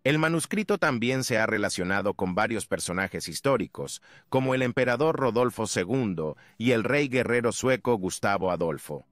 El 0.03 0.17
manuscrito 0.17 0.77
también 0.77 1.23
se 1.23 1.37
ha 1.37 1.45
relacionado 1.45 2.13
con 2.13 2.33
varios 2.33 2.65
personajes 2.65 3.27
históricos, 3.27 4.01
como 4.29 4.55
el 4.55 4.61
emperador 4.61 5.15
Rodolfo 5.19 5.65
II 5.73 6.33
y 6.57 6.71
el 6.71 6.83
rey 6.83 7.07
guerrero 7.07 7.51
sueco 7.51 7.95
Gustavo 7.95 8.49
Adolfo. 8.49 9.05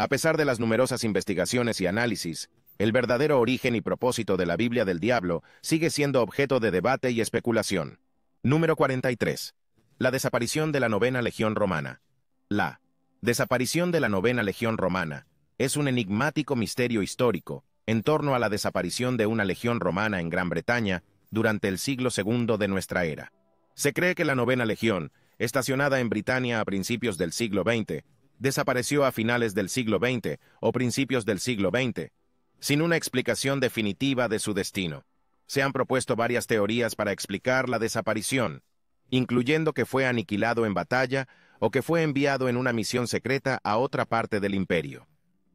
A 0.00 0.08
pesar 0.08 0.38
de 0.38 0.46
las 0.46 0.58
numerosas 0.58 1.04
investigaciones 1.04 1.78
y 1.82 1.86
análisis, 1.86 2.48
el 2.78 2.90
verdadero 2.90 3.38
origen 3.38 3.76
y 3.76 3.82
propósito 3.82 4.38
de 4.38 4.46
la 4.46 4.56
Biblia 4.56 4.86
del 4.86 4.98
Diablo 4.98 5.42
sigue 5.60 5.90
siendo 5.90 6.22
objeto 6.22 6.58
de 6.58 6.70
debate 6.70 7.10
y 7.10 7.20
especulación. 7.20 7.98
Número 8.42 8.76
43. 8.76 9.54
La 9.98 10.10
desaparición 10.10 10.72
de 10.72 10.80
la 10.80 10.88
novena 10.88 11.20
Legión 11.20 11.54
Romana. 11.54 12.00
La 12.48 12.80
Desaparición 13.20 13.92
de 13.92 14.00
la 14.00 14.08
novena 14.08 14.42
legión 14.42 14.78
romana 14.78 15.26
es 15.58 15.76
un 15.76 15.86
enigmático 15.86 16.56
misterio 16.56 17.02
histórico 17.02 17.66
en 17.84 18.02
torno 18.02 18.34
a 18.34 18.38
la 18.38 18.48
desaparición 18.48 19.18
de 19.18 19.26
una 19.26 19.44
legión 19.44 19.80
romana 19.80 20.22
en 20.22 20.30
Gran 20.30 20.48
Bretaña 20.48 21.02
durante 21.30 21.68
el 21.68 21.78
siglo 21.78 22.08
II 22.16 22.56
de 22.58 22.68
nuestra 22.68 23.04
era. 23.04 23.34
Se 23.74 23.92
cree 23.92 24.14
que 24.14 24.24
la 24.24 24.34
novena 24.34 24.64
legión, 24.64 25.12
estacionada 25.38 26.00
en 26.00 26.08
Britania 26.08 26.60
a 26.60 26.64
principios 26.64 27.18
del 27.18 27.32
siglo 27.32 27.64
XX, 27.64 28.02
desapareció 28.40 29.04
a 29.04 29.12
finales 29.12 29.54
del 29.54 29.68
siglo 29.68 29.98
XX 29.98 30.38
o 30.60 30.72
principios 30.72 31.24
del 31.24 31.38
siglo 31.38 31.70
XX, 31.70 32.10
sin 32.58 32.82
una 32.82 32.96
explicación 32.96 33.60
definitiva 33.60 34.28
de 34.28 34.40
su 34.40 34.54
destino. 34.54 35.04
Se 35.46 35.62
han 35.62 35.72
propuesto 35.72 36.16
varias 36.16 36.46
teorías 36.46 36.96
para 36.96 37.12
explicar 37.12 37.68
la 37.68 37.78
desaparición, 37.78 38.62
incluyendo 39.10 39.72
que 39.72 39.84
fue 39.84 40.06
aniquilado 40.06 40.66
en 40.66 40.74
batalla 40.74 41.28
o 41.58 41.70
que 41.70 41.82
fue 41.82 42.02
enviado 42.02 42.48
en 42.48 42.56
una 42.56 42.72
misión 42.72 43.06
secreta 43.06 43.60
a 43.62 43.76
otra 43.76 44.06
parte 44.06 44.40
del 44.40 44.54
imperio. 44.54 45.06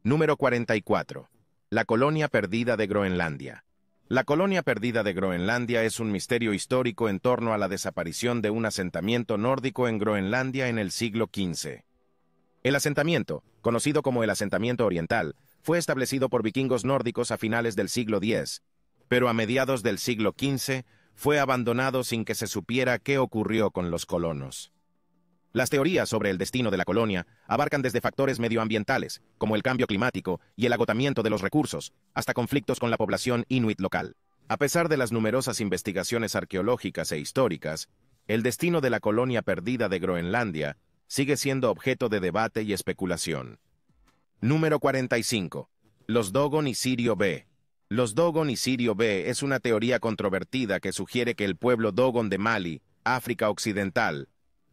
Número 0.04 0.38
44. 0.38 1.30
La 1.72 1.86
colonia 1.86 2.28
perdida 2.28 2.78
de 2.78 2.86
Groenlandia. 2.86 3.66
La 4.08 4.24
colonia 4.24 4.62
perdida 4.62 5.02
de 5.02 5.14
Groenlandia 5.14 5.84
es 5.84 6.00
un 6.00 6.12
misterio 6.12 6.54
histórico 6.54 7.10
en 7.10 7.20
torno 7.20 7.54
a 7.54 7.58
la 7.58 7.68
desaparición 7.68 8.44
de 8.44 8.52
un 8.52 8.68
asentamiento 8.68 9.40
nórdico 9.40 9.88
en 9.88 9.98
Groenlandia 9.98 10.68
en 10.68 10.78
el 10.78 10.92
siglo 10.92 11.28
XV. 11.34 11.84
El 12.66 12.74
asentamiento, 12.74 13.44
conocido 13.62 14.02
como 14.02 14.24
el 14.24 14.30
asentamiento 14.32 14.88
oriental, 14.88 15.36
fue 15.62 15.78
establecido 15.78 16.30
por 16.30 16.42
vikingos 16.42 16.84
nórdicos 16.84 17.30
a 17.30 17.38
finales 17.38 17.76
del 17.76 17.90
siglo 17.90 18.18
X, 18.18 18.64
pero 19.08 19.30
a 19.30 19.34
mediados 19.34 19.84
del 19.84 20.00
siglo 20.00 20.34
XV 20.36 20.84
fue 21.14 21.38
abandonado 21.38 22.04
sin 22.04 22.26
que 22.26 22.34
se 22.34 22.48
supiera 22.48 22.98
qué 22.98 23.20
ocurrió 23.20 23.70
con 23.70 23.92
los 23.92 24.08
colonos. 24.08 24.72
Las 25.54 25.70
teorías 25.70 26.10
sobre 26.10 26.32
el 26.32 26.40
destino 26.40 26.72
de 26.72 26.78
la 26.78 26.86
colonia 26.86 27.28
abarcan 27.46 27.84
desde 27.84 28.02
factores 28.02 28.40
medioambientales, 28.40 29.22
como 29.38 29.56
el 29.56 29.62
cambio 29.62 29.86
climático 29.86 30.42
y 30.56 30.66
el 30.66 30.74
agotamiento 30.74 31.22
de 31.22 31.30
los 31.30 31.44
recursos, 31.44 31.94
hasta 32.16 32.34
conflictos 32.34 32.80
con 32.80 32.90
la 32.90 32.98
población 32.98 33.46
inuit 33.48 33.80
local. 33.80 34.16
A 34.48 34.58
pesar 34.58 34.90
de 34.90 34.98
las 34.98 35.12
numerosas 35.12 35.62
investigaciones 35.62 36.36
arqueológicas 36.36 37.12
e 37.12 37.20
históricas, 37.20 37.90
el 38.28 38.42
destino 38.42 38.82
de 38.82 38.90
la 38.90 39.02
colonia 39.02 39.44
perdida 39.44 39.88
de 39.88 40.00
Groenlandia 40.00 40.78
sigue 41.08 41.38
siendo 41.38 41.72
objeto 41.72 42.10
de 42.10 42.20
debate 42.20 42.64
y 42.64 42.74
especulación. 42.74 43.60
Número 44.42 44.80
45. 44.80 45.70
Los 46.08 46.32
Dogon 46.32 46.68
y 46.68 46.76
Sirio 46.76 47.16
B. 47.16 47.48
Los 47.90 48.16
Dogon 48.16 48.50
y 48.50 48.58
Sirio 48.58 48.96
B 48.96 49.30
es 49.30 49.44
una 49.44 49.60
teoría 49.60 50.00
controvertida 50.00 50.80
que 50.80 50.92
sugiere 50.92 51.36
que 51.36 51.46
el 51.46 51.56
pueblo 51.56 51.92
Dogon 51.92 52.30
de 52.30 52.38
Mali, 52.38 52.82
África 53.04 53.50
Occidental, 53.50 54.30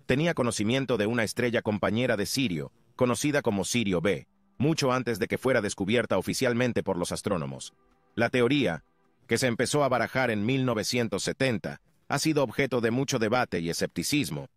tenía 0.07 0.35
conocimiento 0.35 0.97
de 0.97 1.07
una 1.07 1.24
estrella 1.24 1.62
compañera 1.62 2.16
de 2.16 2.26
Sirio, 2.26 2.72
conocida 2.97 3.43
como 3.43 3.64
Sirio 3.64 4.01
B, 4.01 4.26
mucho 4.59 4.93
antes 4.93 5.18
de 5.18 5.26
que 5.26 5.39
fuera 5.39 5.61
descubierta 5.61 6.18
oficialmente 6.18 6.83
por 6.83 6.97
los 6.97 7.12
astrónomos. 7.12 7.74
La 8.14 8.28
teoría, 8.28 8.85
que 9.26 9.39
se 9.39 9.47
empezó 9.47 9.85
a 9.85 9.89
barajar 9.89 10.30
en 10.30 10.45
1970, 10.45 11.80
ha 12.09 12.18
sido 12.18 12.43
objeto 12.43 12.80
de 12.80 12.91
mucho 12.91 13.18
debate 13.18 13.61
y 13.61 13.70
escepticismo, 13.70 14.49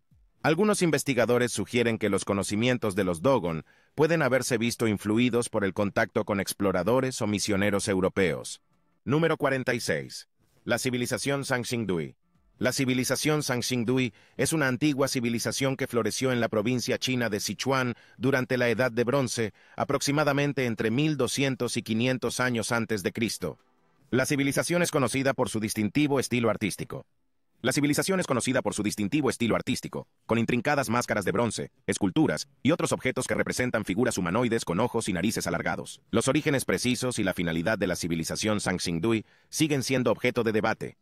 Algunos 0.46 0.80
investigadores 0.80 1.50
sugieren 1.50 1.98
que 1.98 2.08
los 2.08 2.24
conocimientos 2.24 2.94
de 2.94 3.02
los 3.02 3.20
Dogon 3.20 3.64
pueden 3.96 4.22
haberse 4.22 4.58
visto 4.58 4.86
influidos 4.86 5.48
por 5.48 5.64
el 5.64 5.74
contacto 5.74 6.24
con 6.24 6.38
exploradores 6.38 7.20
o 7.20 7.26
misioneros 7.26 7.88
europeos. 7.88 8.62
Número 9.04 9.38
46. 9.38 10.28
La 10.62 10.78
civilización 10.78 11.44
Sanxingdui. 11.44 12.14
La 12.58 12.72
civilización 12.72 13.42
Sanxingdui 13.42 14.14
es 14.36 14.52
una 14.52 14.68
antigua 14.68 15.08
civilización 15.08 15.76
que 15.76 15.88
floreció 15.88 16.30
en 16.30 16.38
la 16.38 16.48
provincia 16.48 16.96
china 16.96 17.28
de 17.28 17.40
Sichuan 17.40 17.94
durante 18.16 18.56
la 18.56 18.68
Edad 18.68 18.92
de 18.92 19.02
Bronce, 19.02 19.52
aproximadamente 19.76 20.66
entre 20.66 20.92
1200 20.92 21.76
y 21.76 21.82
500 21.82 22.38
años 22.38 22.70
antes 22.70 23.02
de 23.02 23.12
Cristo. 23.12 23.58
La 24.12 24.26
civilización 24.26 24.82
es 24.82 24.92
conocida 24.92 25.34
por 25.34 25.48
su 25.48 25.58
distintivo 25.58 26.20
estilo 26.20 26.50
artístico. 26.50 27.04
La 27.66 27.72
civilización 27.72 28.20
es 28.20 28.28
conocida 28.28 28.62
por 28.62 28.74
su 28.74 28.84
distintivo 28.84 29.28
estilo 29.28 29.56
artístico, 29.56 30.06
con 30.26 30.38
intrincadas 30.38 30.88
máscaras 30.88 31.24
de 31.24 31.32
bronce, 31.32 31.72
esculturas 31.88 32.46
y 32.62 32.70
otros 32.70 32.92
objetos 32.92 33.26
que 33.26 33.34
representan 33.34 33.84
figuras 33.84 34.18
humanoides 34.18 34.64
con 34.64 34.78
ojos 34.78 35.08
y 35.08 35.12
narices 35.12 35.48
alargados. 35.48 36.00
Los 36.12 36.28
orígenes 36.28 36.64
precisos 36.64 37.18
y 37.18 37.24
la 37.24 37.34
finalidad 37.34 37.76
de 37.76 37.88
la 37.88 37.96
civilización 37.96 38.60
Sanxingdui 38.60 39.24
siguen 39.48 39.82
siendo 39.82 40.12
objeto 40.12 40.44
de 40.44 40.52
debate, 40.52 40.96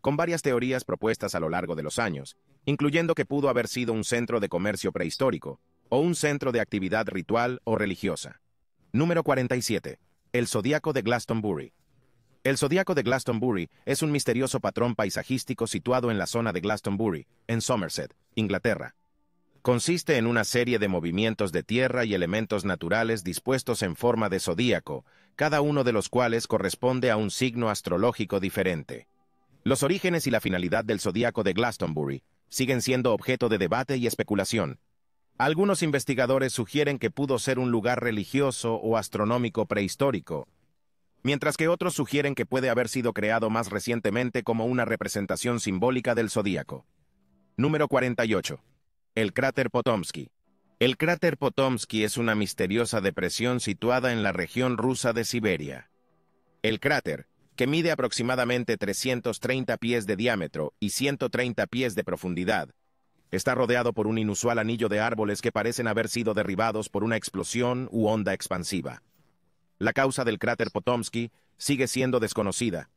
con 0.00 0.16
varias 0.16 0.42
teorías 0.42 0.82
propuestas 0.82 1.36
a 1.36 1.38
lo 1.38 1.48
largo 1.48 1.76
de 1.76 1.84
los 1.84 2.00
años, 2.00 2.36
incluyendo 2.64 3.14
que 3.14 3.24
pudo 3.24 3.48
haber 3.48 3.68
sido 3.68 3.92
un 3.92 4.02
centro 4.02 4.40
de 4.40 4.48
comercio 4.48 4.90
prehistórico, 4.90 5.60
o 5.90 6.00
un 6.00 6.16
centro 6.16 6.50
de 6.50 6.60
actividad 6.60 7.06
ritual 7.06 7.60
o 7.62 7.78
religiosa. 7.78 8.40
Número 8.90 9.22
47. 9.22 10.00
El 10.32 10.48
Zodíaco 10.48 10.92
de 10.92 11.02
Glastonbury. 11.02 11.72
El 12.42 12.56
Zodíaco 12.56 12.94
de 12.94 13.02
Glastonbury 13.02 13.68
es 13.84 14.00
un 14.00 14.12
misterioso 14.12 14.60
patrón 14.60 14.94
paisajístico 14.94 15.66
situado 15.66 16.10
en 16.10 16.16
la 16.16 16.26
zona 16.26 16.54
de 16.54 16.60
Glastonbury, 16.60 17.26
en 17.46 17.60
Somerset, 17.60 18.14
Inglaterra. 18.34 18.94
Consiste 19.60 20.16
en 20.16 20.26
una 20.26 20.44
serie 20.44 20.78
de 20.78 20.88
movimientos 20.88 21.52
de 21.52 21.62
tierra 21.62 22.06
y 22.06 22.14
elementos 22.14 22.64
naturales 22.64 23.24
dispuestos 23.24 23.82
en 23.82 23.94
forma 23.94 24.30
de 24.30 24.40
zodíaco, 24.40 25.04
cada 25.36 25.60
uno 25.60 25.84
de 25.84 25.92
los 25.92 26.08
cuales 26.08 26.46
corresponde 26.46 27.10
a 27.10 27.18
un 27.18 27.30
signo 27.30 27.68
astrológico 27.68 28.40
diferente. 28.40 29.06
Los 29.62 29.82
orígenes 29.82 30.26
y 30.26 30.30
la 30.30 30.40
finalidad 30.40 30.82
del 30.82 30.98
zodíaco 30.98 31.42
de 31.42 31.52
Glastonbury 31.52 32.22
siguen 32.48 32.80
siendo 32.80 33.12
objeto 33.12 33.50
de 33.50 33.58
debate 33.58 33.98
y 33.98 34.06
especulación. 34.06 34.80
Algunos 35.36 35.82
investigadores 35.82 36.54
sugieren 36.54 36.98
que 36.98 37.10
pudo 37.10 37.38
ser 37.38 37.58
un 37.58 37.70
lugar 37.70 38.02
religioso 38.02 38.76
o 38.76 38.96
astronómico 38.96 39.66
prehistórico, 39.66 40.48
mientras 41.22 41.56
que 41.56 41.68
otros 41.68 41.94
sugieren 41.94 42.34
que 42.34 42.46
puede 42.46 42.70
haber 42.70 42.88
sido 42.88 43.12
creado 43.12 43.50
más 43.50 43.70
recientemente 43.70 44.42
como 44.42 44.66
una 44.66 44.84
representación 44.84 45.60
simbólica 45.60 46.14
del 46.14 46.30
zodíaco. 46.30 46.86
Número 47.56 47.88
48. 47.88 48.60
El 49.14 49.32
cráter 49.32 49.70
Potomsky. 49.70 50.30
El 50.78 50.96
cráter 50.96 51.36
Potomsky 51.36 52.04
es 52.04 52.16
una 52.16 52.34
misteriosa 52.34 53.00
depresión 53.00 53.60
situada 53.60 54.12
en 54.12 54.22
la 54.22 54.32
región 54.32 54.78
rusa 54.78 55.12
de 55.12 55.24
Siberia. 55.24 55.90
El 56.62 56.80
cráter, 56.80 57.26
que 57.56 57.66
mide 57.66 57.90
aproximadamente 57.90 58.78
330 58.78 59.76
pies 59.76 60.06
de 60.06 60.16
diámetro 60.16 60.72
y 60.80 60.90
130 60.90 61.66
pies 61.66 61.94
de 61.94 62.04
profundidad. 62.04 62.70
Está 63.30 63.54
rodeado 63.54 63.92
por 63.92 64.06
un 64.06 64.16
inusual 64.16 64.58
anillo 64.58 64.88
de 64.88 65.00
árboles 65.00 65.42
que 65.42 65.52
parecen 65.52 65.86
haber 65.86 66.08
sido 66.08 66.32
derribados 66.32 66.88
por 66.88 67.04
una 67.04 67.16
explosión 67.16 67.88
u 67.92 68.06
onda 68.08 68.32
expansiva. 68.32 69.02
La 69.80 69.94
causa 69.94 70.24
del 70.24 70.38
cráter 70.38 70.70
Potomsky 70.70 71.32
sigue 71.56 71.88
siendo 71.88 72.20
desconocida. 72.20 72.90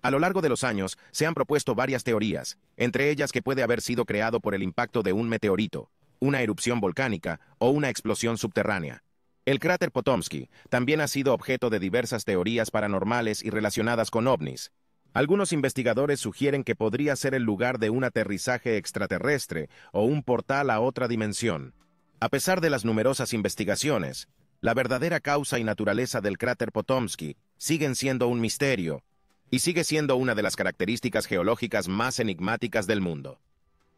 A 0.00 0.10
lo 0.10 0.18
largo 0.18 0.40
de 0.40 0.48
los 0.48 0.64
años 0.64 0.96
se 1.10 1.26
han 1.26 1.34
propuesto 1.34 1.74
varias 1.74 2.04
teorías, 2.04 2.56
entre 2.78 3.10
ellas 3.10 3.32
que 3.32 3.42
puede 3.42 3.62
haber 3.62 3.82
sido 3.82 4.06
creado 4.06 4.40
por 4.40 4.54
el 4.54 4.62
impacto 4.62 5.02
de 5.02 5.12
un 5.12 5.28
meteorito, 5.28 5.90
una 6.20 6.40
erupción 6.40 6.80
volcánica 6.80 7.38
o 7.58 7.68
una 7.68 7.90
explosión 7.90 8.38
subterránea. 8.38 9.04
El 9.44 9.58
cráter 9.58 9.92
Potomsky 9.92 10.48
también 10.70 11.02
ha 11.02 11.06
sido 11.06 11.34
objeto 11.34 11.68
de 11.68 11.78
diversas 11.78 12.24
teorías 12.24 12.70
paranormales 12.70 13.44
y 13.44 13.50
relacionadas 13.50 14.10
con 14.10 14.26
ovnis. 14.26 14.72
Algunos 15.12 15.52
investigadores 15.52 16.20
sugieren 16.20 16.64
que 16.64 16.74
podría 16.74 17.14
ser 17.14 17.34
el 17.34 17.42
lugar 17.42 17.78
de 17.78 17.90
un 17.90 18.04
aterrizaje 18.04 18.78
extraterrestre 18.78 19.68
o 19.92 20.06
un 20.06 20.22
portal 20.22 20.70
a 20.70 20.80
otra 20.80 21.08
dimensión. 21.08 21.74
A 22.20 22.30
pesar 22.30 22.62
de 22.62 22.70
las 22.70 22.86
numerosas 22.86 23.34
investigaciones, 23.34 24.28
la 24.62 24.74
verdadera 24.74 25.18
causa 25.18 25.58
y 25.58 25.64
naturaleza 25.64 26.20
del 26.20 26.38
cráter 26.38 26.70
Potomsky 26.70 27.36
siguen 27.58 27.96
siendo 27.96 28.28
un 28.28 28.40
misterio, 28.40 29.02
y 29.50 29.58
sigue 29.58 29.82
siendo 29.82 30.14
una 30.14 30.36
de 30.36 30.42
las 30.42 30.54
características 30.54 31.26
geológicas 31.26 31.88
más 31.88 32.20
enigmáticas 32.20 32.86
del 32.86 33.00
mundo. 33.00 33.40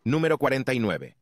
Número 0.05 0.39
49. 0.39 1.17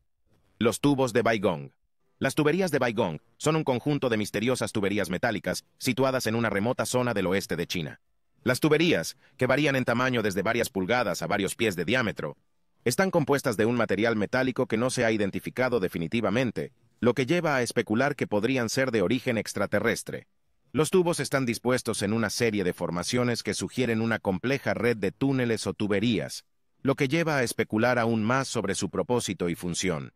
Los 0.59 0.79
tubos 0.79 1.11
de 1.11 1.23
Baigong. 1.23 1.71
Las 2.19 2.35
tuberías 2.35 2.71
de 2.71 2.79
Baigong 2.79 3.19
son 3.35 3.57
un 3.57 3.65
conjunto 3.65 4.07
de 4.07 4.15
misteriosas 4.15 4.71
tuberías 4.71 5.09
metálicas 5.09 5.65
situadas 5.77 6.25
en 6.25 6.35
una 6.35 6.49
remota 6.49 6.85
zona 6.85 7.13
del 7.13 7.27
oeste 7.27 7.57
de 7.57 7.67
China. 7.67 7.99
Las 8.43 8.61
tuberías, 8.61 9.17
que 9.35 9.45
varían 9.45 9.75
en 9.75 9.83
tamaño 9.83 10.21
desde 10.21 10.41
varias 10.41 10.69
pulgadas 10.69 11.21
a 11.21 11.27
varios 11.27 11.55
pies 11.55 11.75
de 11.75 11.83
diámetro, 11.83 12.37
están 12.85 13.11
compuestas 13.11 13.57
de 13.57 13.65
un 13.65 13.75
material 13.75 14.15
metálico 14.15 14.67
que 14.67 14.77
no 14.77 14.89
se 14.89 15.03
ha 15.03 15.11
identificado 15.11 15.81
definitivamente, 15.81 16.71
lo 17.03 17.13
que 17.13 17.25
lleva 17.25 17.57
a 17.57 17.61
especular 17.61 18.15
que 18.15 18.27
podrían 18.27 18.69
ser 18.69 18.89
de 18.89 19.01
origen 19.01 19.37
extraterrestre. 19.37 20.25
Los 20.71 20.89
tubos 20.89 21.19
están 21.19 21.45
dispuestos 21.45 22.01
en 22.01 22.13
una 22.13 22.29
serie 22.29 22.63
de 22.63 22.71
formaciones 22.71 23.43
que 23.43 23.53
sugieren 23.53 23.99
una 23.99 24.19
compleja 24.19 24.73
red 24.73 24.95
de 24.95 25.11
túneles 25.11 25.67
o 25.67 25.73
tuberías, 25.73 26.45
lo 26.81 26.95
que 26.95 27.09
lleva 27.09 27.35
a 27.35 27.43
especular 27.43 27.99
aún 27.99 28.23
más 28.23 28.47
sobre 28.47 28.73
su 28.73 28.89
propósito 28.89 29.49
y 29.49 29.55
función. 29.55 30.13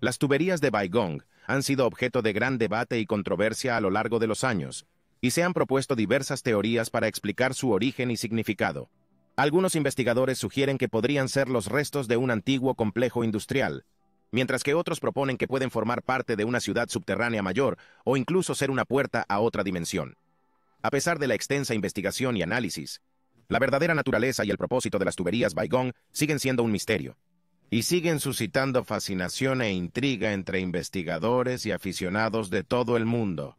Las 0.00 0.16
tuberías 0.16 0.62
de 0.62 0.70
Baigong 0.70 1.24
han 1.46 1.62
sido 1.62 1.86
objeto 1.86 2.22
de 2.22 2.32
gran 2.32 2.56
debate 2.56 2.98
y 2.98 3.04
controversia 3.04 3.76
a 3.76 3.82
lo 3.82 3.90
largo 3.90 4.18
de 4.18 4.26
los 4.26 4.42
años, 4.42 4.86
y 5.20 5.32
se 5.32 5.42
han 5.42 5.52
propuesto 5.52 5.94
diversas 5.94 6.42
teorías 6.42 6.88
para 6.88 7.06
explicar 7.06 7.52
su 7.52 7.70
origen 7.70 8.10
y 8.10 8.16
significado. 8.16 8.88
Algunos 9.36 9.74
investigadores 9.76 10.38
sugieren 10.38 10.78
que 10.78 10.88
podrían 10.88 11.28
ser 11.28 11.50
los 11.50 11.66
restos 11.66 12.08
de 12.08 12.16
un 12.16 12.30
antiguo 12.30 12.76
complejo 12.76 13.24
industrial, 13.24 13.84
mientras 14.30 14.62
que 14.62 14.74
otros 14.74 15.00
proponen 15.00 15.36
que 15.36 15.48
pueden 15.48 15.70
formar 15.70 16.02
parte 16.02 16.36
de 16.36 16.44
una 16.44 16.60
ciudad 16.60 16.88
subterránea 16.88 17.42
mayor 17.42 17.78
o 18.04 18.16
incluso 18.16 18.54
ser 18.54 18.70
una 18.70 18.84
puerta 18.84 19.24
a 19.28 19.40
otra 19.40 19.64
dimensión. 19.64 20.16
A 20.82 20.90
pesar 20.90 21.18
de 21.18 21.26
la 21.26 21.34
extensa 21.34 21.74
investigación 21.74 22.36
y 22.36 22.42
análisis, 22.42 23.00
la 23.48 23.58
verdadera 23.58 23.94
naturaleza 23.94 24.44
y 24.44 24.50
el 24.50 24.58
propósito 24.58 24.98
de 24.98 25.04
las 25.04 25.16
tuberías 25.16 25.54
Baigong 25.54 25.92
siguen 26.12 26.38
siendo 26.38 26.62
un 26.62 26.72
misterio 26.72 27.16
y 27.70 27.82
siguen 27.82 28.18
suscitando 28.18 28.84
fascinación 28.84 29.62
e 29.62 29.72
intriga 29.72 30.32
entre 30.32 30.60
investigadores 30.60 31.66
y 31.66 31.72
aficionados 31.72 32.50
de 32.50 32.64
todo 32.64 32.96
el 32.96 33.06
mundo. 33.06 33.56